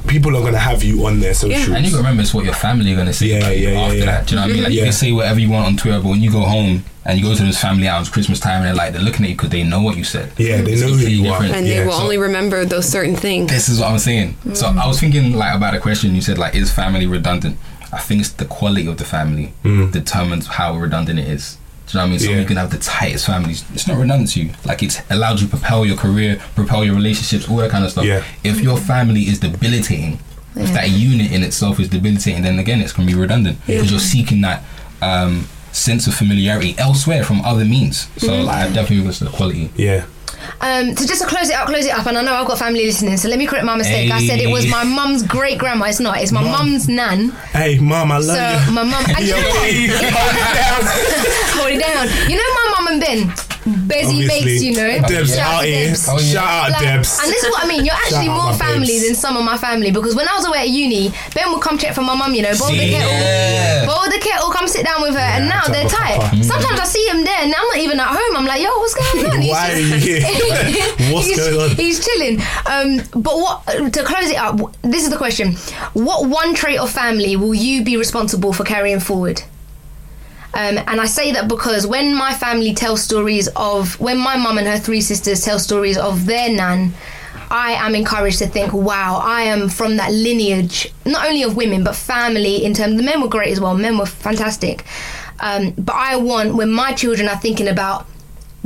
people 0.07 0.37
are 0.37 0.43
gonna 0.43 0.59
have 0.59 0.83
you 0.83 1.07
on 1.07 1.21
their 1.21 1.35
socials. 1.35 1.69
And 1.69 1.85
you 1.85 1.91
gotta 1.91 2.03
remember, 2.03 2.23
it's 2.23 2.35
what 2.35 2.45
your 2.45 2.55
family 2.55 2.93
are 2.93 2.97
gonna 2.97 3.13
say 3.13 3.27
Yeah, 3.27 3.37
about 3.39 3.57
you 3.57 3.69
yeah, 3.69 3.73
yeah, 3.73 3.81
after 3.81 3.97
yeah. 3.99 4.05
that. 4.07 4.27
Do 4.27 4.35
you 4.35 4.37
know 4.41 4.47
what 4.47 4.51
I 4.51 4.55
mean? 4.55 4.63
Like 4.65 4.73
you 4.73 4.83
can 4.83 4.93
say 4.93 5.13
whatever 5.13 5.41
you 5.41 5.51
want 5.51 5.67
on 5.67 5.77
Twitter, 5.77 6.01
but 6.01 6.09
when 6.09 6.21
you 6.21 6.31
go 6.31 6.41
home 6.41 6.85
and 7.05 7.19
you 7.19 7.25
go 7.25 7.35
to 7.35 7.43
those 7.43 7.59
family 7.61 7.87
outings, 7.89 8.09
Christmas 8.09 8.41
time, 8.41 8.57
and 8.59 8.67
they're 8.67 8.75
like 8.75 8.93
they're 8.93 9.03
looking 9.03 9.25
at 9.25 9.31
you 9.31 9.37
because 9.37 9.51
they 9.51 9.63
know 9.63 9.83
what 9.83 9.97
you 9.97 10.05
said. 10.05 10.33
Yeah, 10.39 10.63
they 10.63 10.75
know 10.75 10.89
who 10.89 10.99
completely 10.99 11.13
you 11.15 11.33
are. 11.33 11.43
And 11.43 11.67
Yeah, 11.67 11.81
they 11.81 11.87
will 11.87 11.93
so- 11.93 12.03
only 12.03 12.19
remember 12.19 12.65
those 12.65 12.89
certain 12.89 13.17
things. 13.17 13.51
This 13.51 13.69
is 13.69 13.81
what 13.81 13.91
I'm 13.91 13.99
saying. 13.99 14.37
So 14.55 14.67
mm. 14.67 14.79
I 14.79 14.87
was 14.87 14.99
thinking 15.01 15.35
like 15.35 15.55
about 15.55 15.75
a 15.75 15.81
question 15.81 16.15
you 16.15 16.21
said 16.23 16.39
like 16.39 16.55
is 16.55 16.73
family 16.73 17.07
redundant? 17.07 17.59
I 17.93 17.99
think 17.99 18.21
it's 18.21 18.31
the 18.31 18.45
quality 18.45 18.87
of 18.89 18.97
the 18.99 19.05
family 19.05 19.53
mm. 19.65 19.93
determines 19.93 20.47
how 20.49 20.77
redundant 20.77 21.19
it 21.19 21.29
is. 21.29 21.57
Do 21.87 21.99
you 21.99 21.99
know 21.99 22.05
what 22.05 22.07
I 22.07 22.11
mean? 22.11 22.19
So. 22.19 22.31
Yeah. 22.31 22.41
you 22.41 22.47
can 22.47 22.57
have 22.57 22.71
the 22.71 22.79
tightest 22.79 23.27
families. 23.27 23.65
It's 23.73 23.87
not 23.87 23.97
redundant 23.99 24.31
to 24.33 24.43
you. 24.43 24.53
Like 24.65 24.83
it's 24.83 25.01
allowed 25.09 25.41
you 25.41 25.47
to 25.47 25.57
propel 25.57 25.87
your 25.87 25.97
career, 25.97 26.41
propel 26.55 26.85
your 26.85 26.95
relationships, 26.97 27.49
all 27.49 27.57
that 27.59 27.71
kind 27.71 27.85
of 27.85 27.91
stuff. 27.93 28.05
Yeah. 28.05 28.25
If 28.43 28.61
your 28.61 28.77
family 28.77 29.23
is 29.23 29.39
debilitating, 29.39 30.19
if 30.57 30.73
that 30.73 30.91
unit 30.91 31.31
in 31.33 31.43
itself 31.43 31.79
is 31.79 31.89
debilitating, 31.89 32.43
then 32.43 32.59
again 32.59 32.81
it's 32.81 32.93
gonna 32.93 33.07
be 33.07 33.15
redundant 33.15 33.59
because 33.67 33.91
you're 33.91 34.01
seeking 34.01 34.41
that 34.41 34.65
um, 35.03 35.47
sense 35.73 36.07
of 36.07 36.15
familiarity 36.15 36.75
elsewhere 36.79 37.23
from 37.23 37.41
other 37.43 37.65
means. 37.65 38.09
So 38.17 38.43
like, 38.43 38.71
I 38.71 38.73
definitely 38.73 39.07
was 39.07 39.19
the 39.21 39.29
quality. 39.29 39.71
Yeah. 39.77 40.07
Um, 40.61 40.97
so 40.97 41.07
just 41.07 41.23
to 41.23 41.27
close 41.29 41.49
it 41.51 41.55
up, 41.57 41.67
close 41.69 41.85
it 41.87 41.93
up, 41.93 42.07
and 42.07 42.17
I 42.19 42.23
know 42.23 42.33
I've 42.35 42.47
got 42.47 42.59
family 42.59 42.85
listening, 42.87 43.17
so 43.17 43.29
let 43.29 43.39
me 43.39 43.47
correct 43.47 43.65
my 43.65 43.77
mistake. 43.77 44.11
I 44.11 44.27
said 44.27 44.39
it 44.39 44.51
was 44.51 44.67
my 44.71 44.85
mum's 44.85 45.23
great 45.23 45.59
grandma. 45.59 45.87
It's 45.87 46.01
not. 46.01 46.19
It's 46.19 46.33
my 46.33 46.43
mum's 46.43 46.89
nan. 46.89 47.31
Hey, 47.53 47.79
mum, 47.79 48.11
I 48.13 48.19
love 48.19 48.25
So 48.37 48.69
you. 48.69 48.73
my 48.75 48.83
mum. 48.85 49.05
And 49.09 49.19
you 49.27 49.35
Yo, 49.35 49.41
know 49.41 49.49
what? 49.49 49.63
hey, 49.63 49.87
hold 49.89 50.33
it 50.33 50.57
down. 50.57 50.83
Hold 51.57 51.71
it 51.73 51.81
down. 51.81 52.31
You 52.31 52.37
know 52.37 52.55
my 52.55 52.75
mum 52.79 52.87
and 52.93 53.01
Ben. 53.01 53.46
Bezzy. 53.67 54.29
Bakes, 54.29 54.63
you 54.63 54.73
know. 54.77 55.01
Debs 55.09 55.35
Shout 55.35 55.55
out 55.59 55.65
here. 55.65 55.89
Debs. 55.89 56.07
Oh, 56.09 56.19
yeah. 56.19 56.33
Shout 56.33 56.47
out, 56.47 56.71
Like, 56.71 56.83
Debs. 56.83 57.19
And 57.23 57.33
this 57.33 57.43
is 57.43 57.51
what 57.51 57.65
I 57.65 57.69
mean. 57.69 57.85
You're 57.85 57.95
actually 57.99 58.29
more 58.29 58.55
family 58.55 58.87
babes. 58.87 59.07
than 59.07 59.15
some 59.17 59.37
of 59.37 59.45
my 59.45 59.59
family 59.59 59.91
because 59.91 60.15
when 60.15 60.29
I 60.29 60.35
was 60.35 60.47
away 60.47 60.59
at 60.61 60.69
uni, 60.69 61.11
Ben 61.35 61.51
would 61.53 61.61
come 61.61 61.77
check 61.77 61.95
for 61.95 62.03
my 62.03 62.15
mum, 62.15 62.33
you 62.35 62.43
know, 62.43 62.55
boil 62.59 62.71
the 62.71 62.79
kettle, 62.91 63.11
Yeah. 63.11 63.87
boil 63.87 64.07
the 64.07 64.19
kettle, 64.23 64.51
come 64.51 64.69
sit 64.69 64.85
down 64.87 65.03
with 65.03 65.15
her, 65.15 65.19
and 65.35 65.49
now 65.49 65.63
they're 65.67 65.89
tight. 65.89 66.21
papa. 66.21 66.45
Sometimes 66.45 66.79
I 66.81 66.85
see 66.85 67.05
him 67.09 67.25
there, 67.25 67.39
and 67.43 67.53
I'm 67.55 67.67
not 67.67 67.79
even 67.79 67.99
at 67.99 68.07
home. 68.09 68.37
I'm 68.37 68.47
like, 68.47 68.63
yo, 68.63 68.71
what's 68.79 68.95
going 68.95 69.27
on? 69.27 69.41
He's 69.41 69.51
Why 69.51 69.73
are 69.73 69.79
you 69.79 69.97
here? 69.97 70.21
What's 71.13 71.27
he's, 71.27 71.37
going 71.37 71.71
on? 71.71 71.77
He's 71.77 72.05
chilling. 72.05 72.41
Um, 72.67 72.99
but 73.23 73.37
what 73.37 73.67
to 73.93 74.03
close 74.05 74.31
it 74.31 74.37
up? 74.37 74.59
This 74.83 75.05
is 75.05 75.11
the 75.11 75.17
question: 75.17 75.55
What 75.93 76.29
one 76.29 76.55
trait 76.55 76.79
of 76.79 76.91
family 76.91 77.37
will 77.37 77.55
you 77.55 77.85
be 77.85 77.97
responsible 77.97 78.53
for 78.53 78.65
carrying 78.65 79.01
forward? 79.01 79.43
Um, 80.57 80.79
and 80.87 81.03
I 81.03 81.05
say 81.05 81.33
that 81.33 81.49
because 81.49 81.87
when 81.87 82.15
my 82.15 82.33
family 82.33 82.73
tells 82.73 83.03
stories 83.03 83.47
of 83.57 84.01
when 84.01 84.17
my 84.17 84.39
mum 84.39 84.57
and 84.57 84.67
her 84.67 84.79
three 84.79 85.03
sisters 85.03 85.45
tell 85.45 85.59
stories 85.59 85.99
of 85.99 86.25
their 86.25 86.49
nan, 86.49 86.95
I 87.51 87.73
am 87.73 87.95
encouraged 87.95 88.39
to 88.39 88.47
think, 88.47 88.73
wow, 88.73 89.21
I 89.23 89.43
am 89.43 89.69
from 89.69 89.99
that 89.99 90.13
lineage, 90.13 90.91
not 91.05 91.27
only 91.27 91.43
of 91.43 91.57
women 91.57 91.85
but 91.85 91.95
family. 91.95 92.65
In 92.65 92.73
terms, 92.73 92.97
the 92.97 93.03
men 93.03 93.21
were 93.21 93.29
great 93.29 93.53
as 93.53 93.61
well. 93.61 93.77
Men 93.77 93.99
were 93.99 94.07
fantastic. 94.07 94.87
Um, 95.41 95.73
but 95.77 95.95
I 95.95 96.17
want 96.17 96.55
when 96.55 96.71
my 96.71 96.95
children 96.95 97.29
are 97.29 97.37
thinking 97.37 97.69
about 97.69 98.07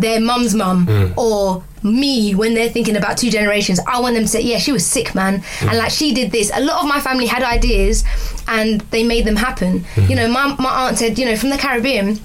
their 0.00 0.20
mum's 0.20 0.54
mum 0.54 0.86
hmm. 0.86 1.18
or 1.18 1.64
me 1.82 2.34
when 2.34 2.54
they're 2.54 2.68
thinking 2.68 2.96
about 2.96 3.16
two 3.16 3.30
generations. 3.30 3.80
I 3.86 4.00
want 4.00 4.14
them 4.14 4.24
to 4.24 4.28
say, 4.28 4.42
yeah, 4.42 4.58
she 4.58 4.72
was 4.72 4.86
sick, 4.86 5.14
man. 5.14 5.42
Hmm. 5.58 5.68
And 5.70 5.78
like 5.78 5.90
she 5.90 6.12
did 6.12 6.32
this. 6.32 6.50
A 6.54 6.60
lot 6.60 6.82
of 6.82 6.88
my 6.88 7.00
family 7.00 7.26
had 7.26 7.42
ideas 7.42 8.04
and 8.48 8.80
they 8.90 9.02
made 9.02 9.24
them 9.24 9.36
happen. 9.36 9.84
Hmm. 9.94 10.06
You 10.06 10.16
know, 10.16 10.28
my, 10.28 10.54
my 10.58 10.86
aunt 10.86 10.98
said, 10.98 11.18
you 11.18 11.24
know, 11.24 11.36
from 11.36 11.50
the 11.50 11.58
Caribbean, 11.58 12.20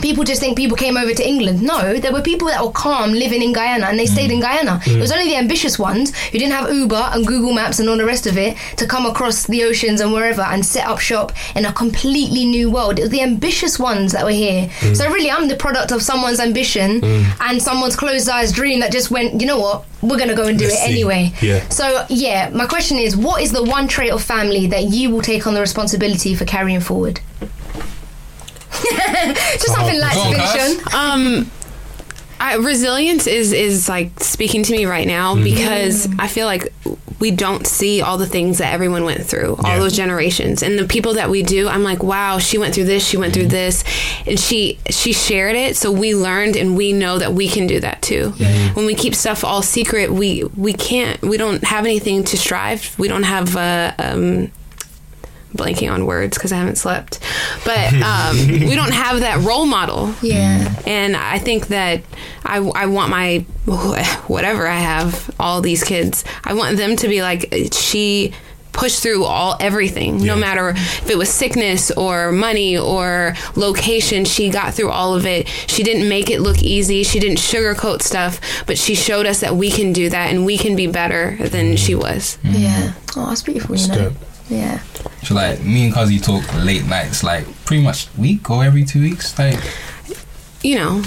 people 0.00 0.24
just 0.24 0.40
think 0.40 0.56
people 0.56 0.76
came 0.76 0.96
over 0.96 1.12
to 1.12 1.26
England. 1.26 1.62
No, 1.62 1.98
there 1.98 2.12
were 2.12 2.22
people 2.22 2.48
that 2.48 2.62
were 2.64 2.72
calm 2.72 3.12
living 3.12 3.42
in 3.42 3.52
Guyana 3.52 3.86
and 3.86 3.98
they 3.98 4.06
stayed 4.06 4.30
in 4.30 4.40
Guyana. 4.40 4.80
Mm. 4.84 4.96
It 4.96 5.00
was 5.00 5.12
only 5.12 5.26
the 5.26 5.36
ambitious 5.36 5.78
ones 5.78 6.16
who 6.16 6.38
didn't 6.38 6.52
have 6.52 6.72
Uber 6.72 7.10
and 7.12 7.26
Google 7.26 7.52
Maps 7.52 7.78
and 7.78 7.88
all 7.88 7.96
the 7.96 8.04
rest 8.04 8.26
of 8.26 8.36
it 8.36 8.56
to 8.76 8.86
come 8.86 9.06
across 9.06 9.46
the 9.46 9.64
oceans 9.64 10.00
and 10.00 10.12
wherever 10.12 10.42
and 10.42 10.64
set 10.64 10.86
up 10.86 10.98
shop 10.98 11.32
in 11.54 11.64
a 11.64 11.72
completely 11.72 12.44
new 12.44 12.70
world. 12.70 12.98
It 12.98 13.02
was 13.02 13.10
the 13.10 13.22
ambitious 13.22 13.78
ones 13.78 14.12
that 14.12 14.24
were 14.24 14.30
here. 14.30 14.68
Mm. 14.80 14.96
So 14.96 15.10
really, 15.10 15.30
I'm 15.30 15.48
the 15.48 15.56
product 15.56 15.92
of 15.92 16.02
someone's 16.02 16.40
ambition 16.40 17.00
mm. 17.00 17.40
and 17.40 17.62
someone's 17.62 17.96
closed 17.96 18.28
eyes 18.28 18.52
dream 18.52 18.80
that 18.80 18.92
just 18.92 19.10
went, 19.10 19.40
you 19.40 19.46
know 19.46 19.58
what, 19.60 19.84
we're 20.02 20.18
going 20.18 20.28
to 20.28 20.34
go 20.34 20.46
and 20.46 20.58
do 20.58 20.64
Let's 20.64 20.76
it 20.76 20.86
see. 20.86 20.92
anyway. 20.92 21.32
Yeah. 21.40 21.66
So, 21.68 22.04
yeah, 22.08 22.50
my 22.50 22.66
question 22.66 22.98
is 22.98 23.16
what 23.16 23.42
is 23.42 23.52
the 23.52 23.64
one 23.64 23.88
trait 23.88 24.12
of 24.12 24.22
family 24.22 24.66
that 24.68 24.84
you 24.84 25.10
will 25.10 25.22
take 25.22 25.46
on 25.46 25.54
the 25.54 25.60
responsibility 25.60 26.34
for 26.34 26.44
carrying 26.44 26.80
forward? 26.80 27.20
Just 29.54 29.66
something 29.74 29.98
light 30.00 30.14
Go 30.14 30.20
on, 30.22 30.32
to 30.34 30.40
finish 30.40 30.94
on. 30.94 31.20
Um, 31.38 31.50
I, 32.38 32.56
resilience 32.56 33.26
is 33.26 33.52
is 33.52 33.88
like 33.88 34.20
speaking 34.20 34.62
to 34.64 34.72
me 34.72 34.84
right 34.84 35.06
now 35.06 35.34
Mm-hmm. 35.34 35.44
because 35.44 36.06
I 36.18 36.28
feel 36.28 36.46
like 36.46 36.72
we 37.18 37.30
don't 37.30 37.66
see 37.66 38.02
all 38.02 38.18
the 38.18 38.26
things 38.26 38.58
that 38.58 38.74
everyone 38.74 39.02
went 39.04 39.22
through, 39.24 39.56
all 39.56 39.70
Yeah. 39.70 39.78
those 39.78 39.96
generations, 39.96 40.62
and 40.62 40.78
the 40.78 40.84
people 40.86 41.14
that 41.14 41.30
we 41.30 41.42
do. 41.42 41.66
I'm 41.66 41.82
like, 41.82 42.02
wow, 42.02 42.36
she 42.38 42.58
went 42.58 42.74
through 42.74 42.84
this, 42.84 43.06
she 43.08 43.16
went 43.16 43.32
Mm-hmm. 43.32 43.40
through 43.48 43.48
this, 43.48 43.84
and 44.26 44.38
she 44.38 44.78
she 44.90 45.14
shared 45.14 45.56
it, 45.56 45.76
so 45.78 45.90
we 45.90 46.14
learned, 46.14 46.56
and 46.56 46.76
we 46.76 46.92
know 46.92 47.18
that 47.18 47.32
we 47.32 47.48
can 47.48 47.66
do 47.66 47.80
that 47.80 48.02
too. 48.02 48.32
When 48.74 48.84
we 48.84 48.94
keep 48.94 49.14
stuff 49.14 49.42
all 49.42 49.62
secret, 49.62 50.12
we 50.12 50.44
we 50.56 50.74
can't, 50.74 51.22
we 51.22 51.38
don't 51.38 51.64
have 51.64 51.86
anything 51.86 52.22
to 52.24 52.36
strive. 52.36 52.94
We 52.98 53.08
don't 53.08 53.22
have 53.24 53.56
uh, 53.56 53.94
um, 53.98 54.52
blanking 55.56 55.92
on 55.92 56.06
words 56.06 56.36
because 56.36 56.52
I 56.52 56.56
haven't 56.56 56.76
slept, 56.76 57.20
but 57.64 57.92
um, 57.94 58.36
we 58.48 58.74
don't 58.74 58.92
have 58.92 59.20
that 59.20 59.44
role 59.44 59.66
model. 59.66 60.14
Yeah. 60.22 60.74
And 60.86 61.16
I 61.16 61.38
think 61.38 61.68
that 61.68 62.02
I, 62.44 62.58
I 62.58 62.86
want 62.86 63.10
my 63.10 63.38
whatever 64.26 64.66
I 64.66 64.78
have, 64.78 65.34
all 65.40 65.60
these 65.60 65.82
kids, 65.82 66.24
I 66.44 66.54
want 66.54 66.76
them 66.76 66.96
to 66.96 67.08
be 67.08 67.22
like 67.22 67.52
she 67.72 68.32
pushed 68.76 69.02
through 69.02 69.24
all 69.24 69.56
everything, 69.58 70.22
no 70.22 70.36
matter 70.36 70.68
if 70.68 71.10
it 71.10 71.16
was 71.16 71.30
sickness 71.30 71.90
or 71.90 72.30
money 72.30 72.76
or 72.76 73.34
location. 73.56 74.24
She 74.24 74.50
got 74.50 74.74
through 74.74 74.90
all 74.90 75.14
of 75.14 75.26
it. 75.26 75.48
She 75.66 75.82
didn't 75.82 76.08
make 76.08 76.30
it 76.30 76.40
look 76.40 76.62
easy. 76.62 77.02
She 77.02 77.18
didn't 77.18 77.38
sugarcoat 77.38 78.02
stuff, 78.02 78.38
but 78.66 78.78
she 78.78 78.94
showed 78.94 79.26
us 79.26 79.40
that 79.40 79.56
we 79.56 79.70
can 79.70 79.92
do 79.92 80.10
that 80.10 80.30
and 80.30 80.44
we 80.44 80.58
can 80.58 80.76
be 80.76 80.86
better 80.86 81.36
than 81.48 81.76
she 81.76 81.94
was. 81.94 82.38
Yeah. 82.44 82.92
Oh, 83.16 83.26
that's 83.28 83.42
beautiful, 83.42 83.76
you 83.76 83.88
know? 83.88 84.12
Yeah. 84.48 84.80
So 85.24 85.34
like 85.34 85.62
me 85.62 85.86
and 85.86 85.94
Kazi 85.94 86.18
talk 86.18 86.44
late 86.54 86.86
nights, 86.86 87.24
like 87.24 87.46
pretty 87.64 87.82
much 87.82 88.08
week 88.16 88.48
or 88.50 88.64
every 88.64 88.84
two 88.84 89.00
weeks. 89.00 89.36
Like 89.38 89.58
You 90.62 90.76
know, 90.76 91.02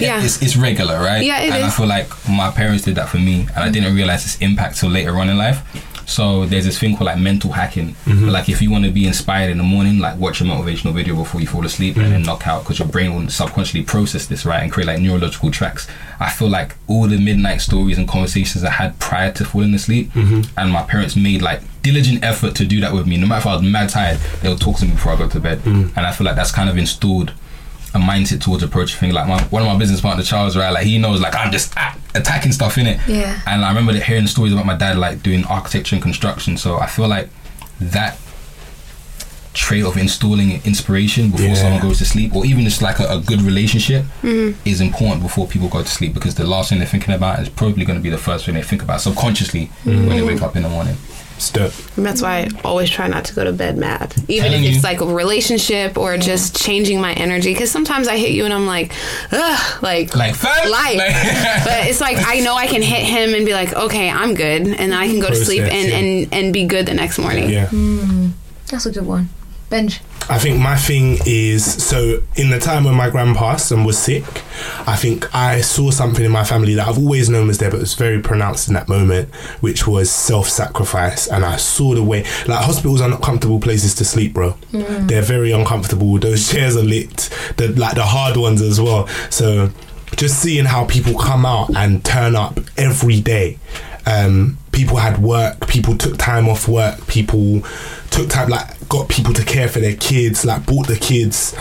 yeah. 0.00 0.22
it's, 0.22 0.40
it's 0.42 0.56
regular, 0.56 0.98
right? 1.00 1.24
Yeah, 1.24 1.40
it 1.42 1.52
and 1.52 1.64
I 1.64 1.70
feel 1.70 1.86
like 1.86 2.08
my 2.28 2.50
parents 2.50 2.84
did 2.84 2.94
that 2.96 3.08
for 3.08 3.18
me, 3.18 3.40
and 3.54 3.58
I 3.58 3.70
didn't 3.70 3.94
realize 3.94 4.24
its 4.24 4.38
impact 4.40 4.78
till 4.78 4.90
later 4.90 5.16
on 5.18 5.28
in 5.28 5.36
life. 5.36 5.62
So 6.06 6.46
there's 6.46 6.64
this 6.64 6.78
thing 6.78 6.96
called 6.96 7.06
like 7.06 7.18
mental 7.18 7.52
hacking. 7.52 7.90
Mm-hmm. 8.04 8.28
Like 8.28 8.48
if 8.48 8.62
you 8.62 8.70
want 8.70 8.84
to 8.84 8.90
be 8.90 9.06
inspired 9.06 9.50
in 9.50 9.58
the 9.58 9.64
morning, 9.64 9.98
like 9.98 10.18
watch 10.18 10.40
a 10.40 10.44
motivational 10.44 10.94
video 10.94 11.16
before 11.16 11.40
you 11.40 11.46
fall 11.46 11.66
asleep 11.66 11.96
and 11.96 12.12
then 12.12 12.22
knock 12.22 12.46
out 12.46 12.62
because 12.62 12.78
your 12.78 12.88
brain 12.88 13.14
will 13.14 13.28
subconsciously 13.28 13.82
process 13.82 14.26
this 14.26 14.46
right 14.46 14.62
and 14.62 14.70
create 14.72 14.86
like 14.86 15.00
neurological 15.00 15.50
tracks. 15.50 15.88
I 16.20 16.30
feel 16.30 16.48
like 16.48 16.76
all 16.86 17.08
the 17.08 17.18
midnight 17.18 17.60
stories 17.60 17.98
and 17.98 18.08
conversations 18.08 18.64
I 18.64 18.70
had 18.70 18.98
prior 19.00 19.32
to 19.32 19.44
falling 19.44 19.74
asleep, 19.74 20.12
mm-hmm. 20.12 20.42
and 20.58 20.70
my 20.70 20.84
parents 20.84 21.16
made 21.16 21.42
like 21.42 21.60
diligent 21.82 22.24
effort 22.24 22.54
to 22.56 22.64
do 22.64 22.80
that 22.80 22.94
with 22.94 23.06
me. 23.06 23.16
No 23.16 23.26
matter 23.26 23.40
if 23.40 23.46
I 23.46 23.54
was 23.54 23.62
mad 23.62 23.90
tired, 23.90 24.18
they'll 24.42 24.56
talk 24.56 24.78
to 24.78 24.84
me 24.86 24.92
before 24.92 25.12
I 25.12 25.18
go 25.18 25.28
to 25.28 25.40
bed, 25.40 25.58
mm. 25.60 25.92
and 25.96 26.06
I 26.06 26.12
feel 26.12 26.24
like 26.24 26.36
that's 26.36 26.52
kind 26.52 26.70
of 26.70 26.78
installed 26.78 27.32
a 27.96 27.98
mindset 27.98 28.40
towards 28.40 28.62
approaching 28.62 28.98
things. 29.00 29.14
Like 29.14 29.26
my 29.28 29.42
one 29.44 29.62
of 29.62 29.68
my 29.68 29.76
business 29.78 30.00
partner 30.00 30.22
Charles, 30.22 30.56
right? 30.56 30.70
Like 30.70 30.84
he 30.86 30.98
knows 30.98 31.20
like 31.20 31.34
I'm 31.34 31.50
just 31.50 31.72
ah, 31.76 31.96
attacking 32.14 32.52
stuff 32.52 32.78
in 32.78 32.86
it. 32.86 33.00
Yeah. 33.08 33.40
And 33.46 33.64
I 33.64 33.68
remember 33.68 33.92
hearing 33.94 34.26
stories 34.26 34.52
about 34.52 34.66
my 34.66 34.76
dad 34.76 34.96
like 34.98 35.22
doing 35.22 35.44
architecture 35.44 35.96
and 35.96 36.02
construction. 36.02 36.56
So 36.56 36.78
I 36.78 36.86
feel 36.86 37.08
like 37.08 37.28
that 37.80 38.18
trait 39.54 39.84
of 39.84 39.96
installing 39.96 40.60
inspiration 40.64 41.30
before 41.30 41.46
Yeah. 41.46 41.54
someone 41.54 41.80
goes 41.80 41.96
to 41.98 42.04
sleep, 42.04 42.36
or 42.36 42.44
even 42.44 42.64
just 42.64 42.82
like 42.82 42.98
a, 43.00 43.08
a 43.08 43.20
good 43.20 43.40
relationship, 43.40 44.04
is 44.22 44.80
important 44.82 45.22
before 45.22 45.46
people 45.46 45.68
go 45.68 45.82
to 45.82 45.88
sleep 45.88 46.12
because 46.12 46.34
the 46.34 46.44
last 46.46 46.68
thing 46.68 46.78
they're 46.78 46.86
thinking 46.86 47.14
about 47.14 47.40
is 47.40 47.48
probably 47.48 47.84
going 47.86 47.98
to 47.98 48.02
be 48.02 48.10
the 48.10 48.18
first 48.18 48.44
thing 48.44 48.54
they 48.54 48.62
think 48.62 48.82
about 48.82 49.00
subconsciously 49.00 49.66
when 49.84 50.08
they 50.10 50.22
wake 50.22 50.42
up 50.42 50.56
in 50.56 50.62
the 50.62 50.68
morning. 50.68 50.96
It's 51.36 51.50
dope. 51.50 51.72
And 51.96 52.04
that's 52.06 52.22
why 52.22 52.38
I 52.38 52.48
always 52.64 52.88
try 52.90 53.08
not 53.08 53.26
to 53.26 53.34
go 53.34 53.44
to 53.44 53.52
bed 53.52 53.76
mad, 53.76 54.14
even 54.28 54.50
Telling 54.50 54.64
if 54.64 54.68
it's 54.70 54.76
you. 54.78 54.82
like 54.82 55.00
a 55.02 55.06
relationship 55.06 55.98
or 55.98 56.16
just 56.16 56.56
changing 56.56 57.00
my 57.00 57.12
energy. 57.12 57.52
Because 57.52 57.70
sometimes 57.70 58.08
I 58.08 58.16
hit 58.16 58.30
you 58.32 58.44
and 58.46 58.54
I'm 58.54 58.66
like, 58.66 58.92
ugh, 59.32 59.82
like, 59.82 60.16
Like 60.16 60.34
fam, 60.34 60.70
life. 60.70 60.96
Like- 60.96 61.64
but 61.64 61.86
it's 61.88 62.00
like 62.00 62.16
I 62.26 62.40
know 62.40 62.54
I 62.54 62.66
can 62.66 62.80
hit 62.82 63.02
him 63.04 63.34
and 63.34 63.44
be 63.44 63.52
like, 63.52 63.72
okay, 63.74 64.08
I'm 64.10 64.34
good, 64.34 64.62
and 64.62 64.76
then 64.76 64.92
I 64.94 65.06
can 65.08 65.20
go 65.20 65.28
to 65.28 65.36
sleep 65.36 65.62
and, 65.62 65.88
yeah. 65.88 65.96
and 65.98 66.34
and 66.34 66.52
be 66.52 66.64
good 66.66 66.86
the 66.86 66.94
next 66.94 67.18
morning. 67.18 67.50
Yeah. 67.50 67.66
Mm. 67.66 68.30
That's 68.70 68.86
a 68.86 68.90
good 68.92 69.06
one. 69.06 69.28
Benj. 69.68 70.00
I 70.28 70.38
think 70.38 70.58
my 70.58 70.76
thing 70.76 71.18
is 71.24 71.64
so 71.84 72.20
in 72.34 72.50
the 72.50 72.58
time 72.58 72.84
when 72.84 72.94
my 72.94 73.10
grand 73.10 73.36
passed 73.36 73.70
and 73.70 73.86
was 73.86 73.96
sick, 73.96 74.24
I 74.86 74.96
think 74.96 75.32
I 75.34 75.60
saw 75.60 75.90
something 75.90 76.24
in 76.24 76.32
my 76.32 76.42
family 76.42 76.74
that 76.74 76.88
I've 76.88 76.98
always 76.98 77.28
known 77.28 77.46
was 77.46 77.58
there, 77.58 77.70
but 77.70 77.76
it 77.76 77.80
was 77.80 77.94
very 77.94 78.20
pronounced 78.20 78.66
in 78.66 78.74
that 78.74 78.88
moment, 78.88 79.32
which 79.60 79.86
was 79.86 80.10
self 80.10 80.48
sacrifice. 80.48 81.28
And 81.28 81.44
I 81.44 81.56
saw 81.56 81.94
the 81.94 82.02
way, 82.02 82.24
like, 82.48 82.64
hospitals 82.64 83.00
are 83.00 83.08
not 83.08 83.22
comfortable 83.22 83.60
places 83.60 83.94
to 83.96 84.04
sleep, 84.04 84.34
bro. 84.34 84.56
They're 84.72 85.22
very 85.22 85.52
uncomfortable. 85.52 86.18
Those 86.18 86.50
chairs 86.50 86.76
are 86.76 86.82
lit, 86.82 87.30
the, 87.56 87.68
like 87.68 87.94
the 87.94 88.04
hard 88.04 88.36
ones 88.36 88.62
as 88.62 88.80
well. 88.80 89.06
So 89.30 89.70
just 90.16 90.40
seeing 90.40 90.64
how 90.64 90.86
people 90.86 91.16
come 91.18 91.46
out 91.46 91.74
and 91.76 92.04
turn 92.04 92.34
up 92.34 92.58
every 92.76 93.20
day. 93.20 93.58
Um, 94.06 94.58
people 94.76 94.98
had 94.98 95.16
work, 95.22 95.66
people 95.66 95.96
took 95.96 96.18
time 96.18 96.48
off 96.48 96.68
work, 96.68 97.06
people 97.06 97.62
took 98.10 98.28
time, 98.28 98.50
like, 98.50 98.88
got 98.90 99.08
people 99.08 99.32
to 99.32 99.42
care 99.42 99.68
for 99.68 99.80
their 99.80 99.96
kids, 99.96 100.44
like, 100.44 100.66
bought 100.66 100.86
the 100.86 100.96
kids, 100.96 101.56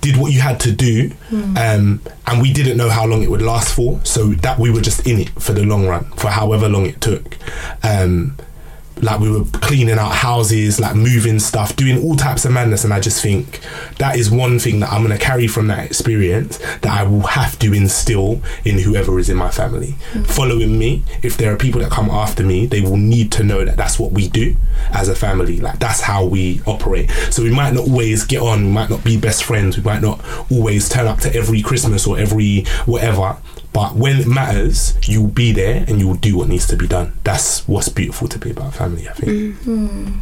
did 0.00 0.16
what 0.16 0.32
you 0.32 0.40
had 0.40 0.58
to 0.60 0.72
do. 0.72 1.12
Um, 1.30 2.00
and 2.26 2.42
we 2.42 2.52
didn't 2.52 2.76
know 2.76 2.90
how 2.90 3.06
long 3.06 3.22
it 3.22 3.30
would 3.30 3.40
last 3.40 3.72
for, 3.72 4.00
so 4.04 4.26
that 4.42 4.58
we 4.58 4.70
were 4.70 4.80
just 4.80 5.06
in 5.06 5.20
it 5.20 5.30
for 5.40 5.52
the 5.52 5.64
long 5.64 5.86
run, 5.86 6.04
for 6.16 6.28
however 6.28 6.68
long 6.68 6.86
it 6.86 7.00
took. 7.00 7.36
Um, 7.84 8.36
like 9.02 9.20
we 9.20 9.30
were 9.30 9.44
cleaning 9.52 9.98
out 9.98 10.12
houses, 10.12 10.80
like 10.80 10.96
moving 10.96 11.38
stuff, 11.38 11.76
doing 11.76 12.02
all 12.02 12.16
types 12.16 12.44
of 12.44 12.52
madness. 12.52 12.84
And 12.84 12.92
I 12.92 13.00
just 13.00 13.22
think 13.22 13.60
that 13.98 14.16
is 14.16 14.30
one 14.30 14.58
thing 14.58 14.80
that 14.80 14.90
I'm 14.90 15.04
going 15.04 15.16
to 15.16 15.22
carry 15.22 15.46
from 15.46 15.66
that 15.66 15.84
experience 15.84 16.58
that 16.58 16.86
I 16.86 17.02
will 17.02 17.20
have 17.26 17.58
to 17.60 17.72
instill 17.72 18.40
in 18.64 18.78
whoever 18.78 19.18
is 19.18 19.28
in 19.28 19.36
my 19.36 19.50
family. 19.50 19.96
Mm. 20.12 20.26
Following 20.26 20.78
me, 20.78 21.02
if 21.22 21.36
there 21.36 21.52
are 21.52 21.56
people 21.56 21.80
that 21.80 21.90
come 21.90 22.10
after 22.10 22.42
me, 22.42 22.66
they 22.66 22.80
will 22.80 22.96
need 22.96 23.32
to 23.32 23.44
know 23.44 23.64
that 23.64 23.76
that's 23.76 23.98
what 23.98 24.12
we 24.12 24.28
do 24.28 24.56
as 24.92 25.08
a 25.08 25.14
family. 25.14 25.60
Like 25.60 25.78
that's 25.78 26.00
how 26.00 26.24
we 26.24 26.62
operate. 26.66 27.10
So 27.30 27.42
we 27.42 27.50
might 27.50 27.74
not 27.74 27.88
always 27.88 28.24
get 28.24 28.40
on, 28.40 28.64
we 28.64 28.70
might 28.70 28.90
not 28.90 29.04
be 29.04 29.18
best 29.18 29.44
friends, 29.44 29.76
we 29.76 29.82
might 29.82 30.02
not 30.02 30.24
always 30.50 30.88
turn 30.88 31.06
up 31.06 31.18
to 31.20 31.34
every 31.34 31.60
Christmas 31.60 32.06
or 32.06 32.18
every 32.18 32.64
whatever. 32.86 33.36
But 33.76 33.94
when 33.94 34.18
it 34.18 34.26
matters, 34.26 34.94
you'll 35.06 35.28
be 35.28 35.52
there 35.52 35.84
and 35.86 36.00
you'll 36.00 36.14
do 36.14 36.38
what 36.38 36.48
needs 36.48 36.66
to 36.68 36.76
be 36.78 36.88
done. 36.88 37.12
That's 37.24 37.68
what's 37.68 37.90
beautiful 37.90 38.26
to 38.28 38.38
be 38.38 38.50
about 38.50 38.72
family, 38.72 39.06
I 39.06 39.12
think. 39.12 39.54
Mm-hmm. 39.54 40.18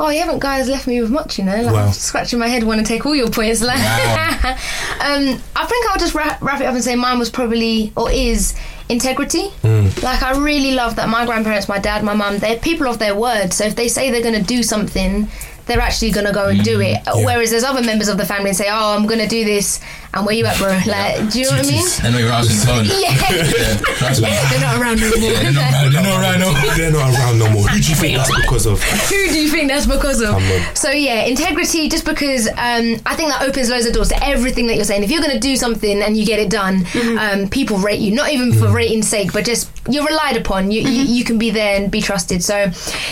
Oh, 0.00 0.08
you 0.08 0.20
haven't 0.20 0.38
guys 0.38 0.70
left 0.70 0.86
me 0.86 0.98
with 1.02 1.10
much, 1.10 1.38
you 1.38 1.44
know. 1.44 1.60
Like 1.60 1.74
Wow. 1.74 1.86
I'm 1.88 1.92
scratching 1.92 2.38
my 2.38 2.48
head, 2.48 2.62
want 2.62 2.80
to 2.80 2.86
take 2.86 3.04
all 3.04 3.14
your 3.14 3.28
points. 3.28 3.60
Like, 3.60 3.76
Wow. 3.76 4.56
um, 5.00 5.38
I 5.54 5.66
think 5.66 5.90
I'll 5.90 5.98
just 5.98 6.14
wrap, 6.14 6.40
wrap 6.40 6.62
it 6.62 6.64
up 6.64 6.74
and 6.74 6.82
say 6.82 6.94
mine 6.94 7.18
was 7.18 7.28
probably 7.28 7.92
or 7.94 8.10
is 8.10 8.58
integrity. 8.88 9.48
Mm. 9.62 10.02
Like 10.02 10.22
I 10.22 10.42
really 10.42 10.72
love 10.72 10.96
that 10.96 11.10
my 11.10 11.26
grandparents, 11.26 11.68
my 11.68 11.78
dad, 11.78 12.02
my 12.02 12.14
mum, 12.14 12.38
they're 12.38 12.58
people 12.58 12.86
of 12.86 12.98
their 12.98 13.14
word. 13.14 13.52
So 13.52 13.64
if 13.64 13.76
they 13.76 13.88
say 13.88 14.10
they're 14.10 14.22
going 14.22 14.40
to 14.40 14.48
do 14.48 14.62
something, 14.62 15.28
they're 15.66 15.80
actually 15.80 16.10
going 16.10 16.26
to 16.26 16.32
go 16.32 16.48
and 16.48 16.62
do 16.64 16.78
mm. 16.78 16.96
it. 16.96 17.02
Whereas 17.24 17.50
there's 17.50 17.64
other 17.64 17.82
members 17.82 18.08
of 18.08 18.18
the 18.18 18.26
family 18.26 18.48
and 18.50 18.56
say, 18.56 18.68
"Oh, 18.68 18.96
I'm 18.96 19.06
going 19.06 19.20
to 19.20 19.28
do 19.28 19.44
this," 19.44 19.80
and 20.14 20.26
where 20.26 20.34
you 20.34 20.44
at, 20.46 20.58
bro? 20.58 20.68
Like, 20.86 21.30
do 21.32 21.40
you 21.40 21.46
know 21.46 21.56
what 21.56 21.66
I 21.66 21.70
mean? 21.70 21.86
And 22.04 22.14
we're 22.14 22.28
rousing 22.28 22.58
tone. 22.66 22.84
Yeah. 22.86 23.16
Yeah. 24.02 24.48
They're 24.50 24.60
not 24.60 24.80
around 24.80 25.00
no 25.00 25.08
more. 25.20 25.30
They're 25.32 25.52
not 25.52 25.72
around- 25.72 25.92
they're 25.92 26.02
not 26.02 26.20
around 26.20 26.40
no 26.40 26.52
more. 26.52 26.74
They're 26.76 26.90
not 26.92 27.14
around 27.14 27.38
no 27.38 27.50
more. 27.50 27.66
Who 27.68 27.80
do 27.80 27.88
you 27.88 27.94
think 27.94 28.16
that's 28.18 28.34
because 28.42 28.66
of? 28.66 28.82
Who 28.82 29.28
do 29.28 29.40
you 29.40 29.48
think 29.48 29.68
that's 29.68 29.86
because 29.86 30.20
of? 30.20 30.42
So 30.76 30.90
yeah, 30.90 31.22
integrity. 31.24 31.88
Just 31.88 32.04
because 32.04 32.48
um, 32.48 32.98
I 33.06 33.14
think 33.14 33.30
that 33.30 33.42
opens 33.42 33.70
loads 33.70 33.86
of 33.86 33.92
doors 33.94 34.08
to 34.08 34.22
everything 34.24 34.66
that 34.66 34.74
you're 34.76 34.84
saying. 34.84 35.02
If 35.04 35.10
you're 35.10 35.22
going 35.22 35.32
to 35.34 35.38
do 35.40 35.56
something 35.56 36.02
and 36.02 36.16
you 36.16 36.26
get 36.26 36.38
it 36.40 36.50
done, 36.50 36.84
um, 37.18 37.48
people 37.48 37.78
rate 37.78 38.00
you. 38.00 38.12
Not 38.14 38.30
even 38.32 38.52
for 38.52 38.68
rating's 38.72 39.08
sake, 39.08 39.32
but 39.32 39.44
just 39.44 39.70
you're 39.88 40.04
relied 40.06 40.36
upon. 40.36 40.70
You, 40.70 40.82
you 40.82 41.02
you 41.18 41.24
can 41.24 41.38
be 41.38 41.50
there 41.50 41.76
and 41.80 41.90
be 41.90 42.00
trusted. 42.02 42.42
So 42.42 42.56
yeah, 42.56 42.70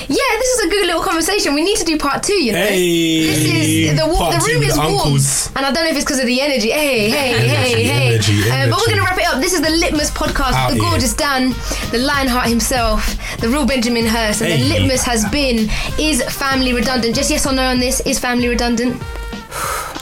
this 0.09 0.49
is 0.59 0.67
a 0.67 0.69
good 0.71 0.87
little 0.87 1.03
conversation. 1.03 1.55
We 1.55 1.63
need 1.63 1.79
to 1.79 1.85
do 1.85 1.99
part 1.99 2.23
two. 2.23 2.35
You 2.43 2.53
know, 2.53 2.59
Hey, 2.67 3.27
this 3.27 3.39
is 3.39 3.91
the 3.99 4.07
the 4.07 4.45
room 4.53 4.63
is 4.63 4.75
the 4.75 4.81
warm, 4.81 4.95
uncles. 4.97 5.49
and 5.57 5.65
I 5.65 5.73
don't 5.73 5.85
know 5.85 5.91
if 5.91 5.97
it's 5.97 6.05
because 6.05 6.19
of 6.21 6.27
the 6.27 6.41
energy. 6.41 6.71
Hey, 6.71 6.90
Hey, 6.91 7.09
hey, 7.09 7.33
hey, 7.47 7.55
Energy, 7.55 7.83
hey. 7.85 8.15
energy, 8.15 8.51
Um, 8.51 8.69
but 8.71 8.81
we're 8.81 8.87
going 8.87 8.99
to 8.99 9.05
wrap 9.05 9.17
it 9.17 9.25
up. 9.25 9.41
This 9.41 9.53
is 9.53 9.61
the 9.61 9.71
Litmus 9.71 10.11
podcast 10.11 10.55
Out 10.55 10.71
with 10.71 10.79
the 10.79 10.83
here. 10.83 10.91
gorgeous 10.91 11.15
Dan, 11.15 11.51
the 11.93 11.99
Lionheart 11.99 12.49
himself, 12.49 13.17
the 13.39 13.49
real 13.49 13.65
Benjamin 13.65 14.07
Hurst. 14.07 14.43
And 14.43 14.51
the 14.61 14.67
Litmus 14.69 15.05
has 15.05 15.25
been 15.31 15.71
Is 16.01 16.21
family 16.25 16.73
redundant? 16.73 17.15
Just 17.15 17.31
yes 17.31 17.47
or 17.47 17.53
no 17.53 17.63
on 17.63 17.79
this. 17.79 18.01
Is 18.01 18.19
family 18.19 18.49
redundant? 18.49 19.01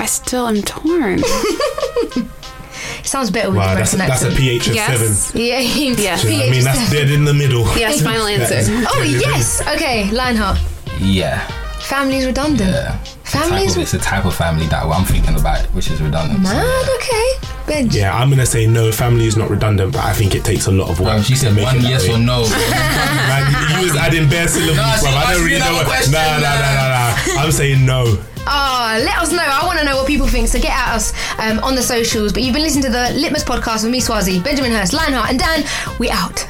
I 0.00 0.06
still 0.06 0.48
am 0.48 0.62
torn. 0.62 1.18
Sounds 3.04 3.30
better 3.30 3.48
with 3.50 3.58
Wow, 3.58 3.74
the 3.74 3.80
that's 3.80 3.92
a, 3.92 3.96
that's 3.98 4.22
a 4.22 4.30
pH 4.30 4.68
of 4.68 4.74
Yes. 4.74 5.18
seven. 5.26 5.40
Yeah, 5.44 5.58
Yes. 5.58 6.22
Do 6.22 6.28
you 6.28 6.32
know 6.32 6.38
what 6.40 6.48
I 6.48 6.50
mean, 6.52 6.64
that's 6.64 6.90
dead 6.90 7.10
in 7.10 7.26
the 7.26 7.34
middle. 7.34 7.64
yes, 7.76 8.00
final 8.02 8.26
answer. 8.34 8.62
Oh, 8.94 9.02
yes. 9.02 9.60
Okay, 9.74 10.10
Lionheart. 10.10 10.58
Yeah. 11.00 11.46
Family's 11.80 12.24
redundant. 12.24 12.70
Yeah. 12.70 12.98
Family's 13.28 13.68
Type 13.68 13.76
of- 13.76 13.82
it's 13.82 13.92
the 13.92 13.98
type 13.98 14.24
of 14.24 14.34
family 14.34 14.66
that 14.68 14.82
I'm 14.84 15.04
thinking 15.04 15.38
about, 15.38 15.60
which 15.74 15.90
is 15.90 16.00
redundant. 16.00 16.46
so, 16.46 16.52
mad. 16.54 16.64
yeah. 16.64 16.94
Okay. 16.96 17.48
Benj. 17.66 17.94
Yeah, 17.94 18.16
I'm 18.16 18.30
gonna 18.30 18.46
say 18.46 18.66
no. 18.66 18.90
Family 18.90 19.26
is 19.26 19.36
not 19.36 19.50
redundant, 19.50 19.92
but 19.92 20.02
I 20.02 20.12
think 20.14 20.34
it 20.34 20.42
takes 20.44 20.66
a 20.66 20.72
lot 20.72 20.88
of 20.88 20.98
work. 21.00 21.08
Bro, 21.16 21.22
she 21.22 21.36
said 21.36 21.54
one 21.56 21.80
yes 21.82 22.08
way. 22.08 22.14
or 22.14 22.18
no. 22.18 22.42
Man, 22.48 23.80
you 23.80 23.84
was 23.88 23.96
adding 23.96 24.28
bare 24.30 24.48
syllables, 24.48 24.76
No, 24.78 24.96
bro. 25.00 25.10
I 25.10 25.34
don't 25.34 25.44
really 25.44 25.58
know 25.60 25.74
what. 25.74 25.86
question, 25.86 26.12
Nah, 26.14 26.38
nah, 26.38 26.38
nah. 26.38 26.60
nah, 26.60 26.74
nah, 26.74 27.34
nah. 27.36 27.42
I'm 27.42 27.52
saying 27.52 27.84
no. 27.84 28.16
Oh, 28.50 29.00
let 29.04 29.18
us 29.18 29.30
know. 29.30 29.42
I 29.44 29.66
want 29.66 29.78
to 29.78 29.84
know 29.84 29.96
what 29.96 30.06
people 30.06 30.26
think. 30.26 30.48
So 30.48 30.58
get 30.58 30.72
at 30.72 30.94
us 30.94 31.12
um, 31.38 31.58
on 31.58 31.74
the 31.74 31.82
socials. 31.82 32.32
But 32.32 32.42
you've 32.42 32.54
been 32.54 32.62
listening 32.62 32.84
to 32.84 32.90
the 32.90 33.10
Litmus 33.12 33.44
podcast 33.44 33.82
with 33.82 33.92
me, 33.92 34.00
Swarzy, 34.00 34.42
Benjamin 34.42 34.72
Hurst, 34.72 34.94
Lionheart, 34.94 35.28
and 35.28 35.38
Dan. 35.38 35.64
We 35.98 36.08
out. 36.10 36.46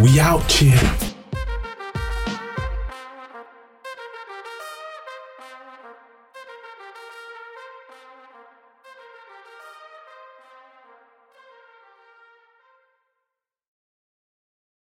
We 0.00 0.18
out 0.18 0.50
here. 0.50 0.80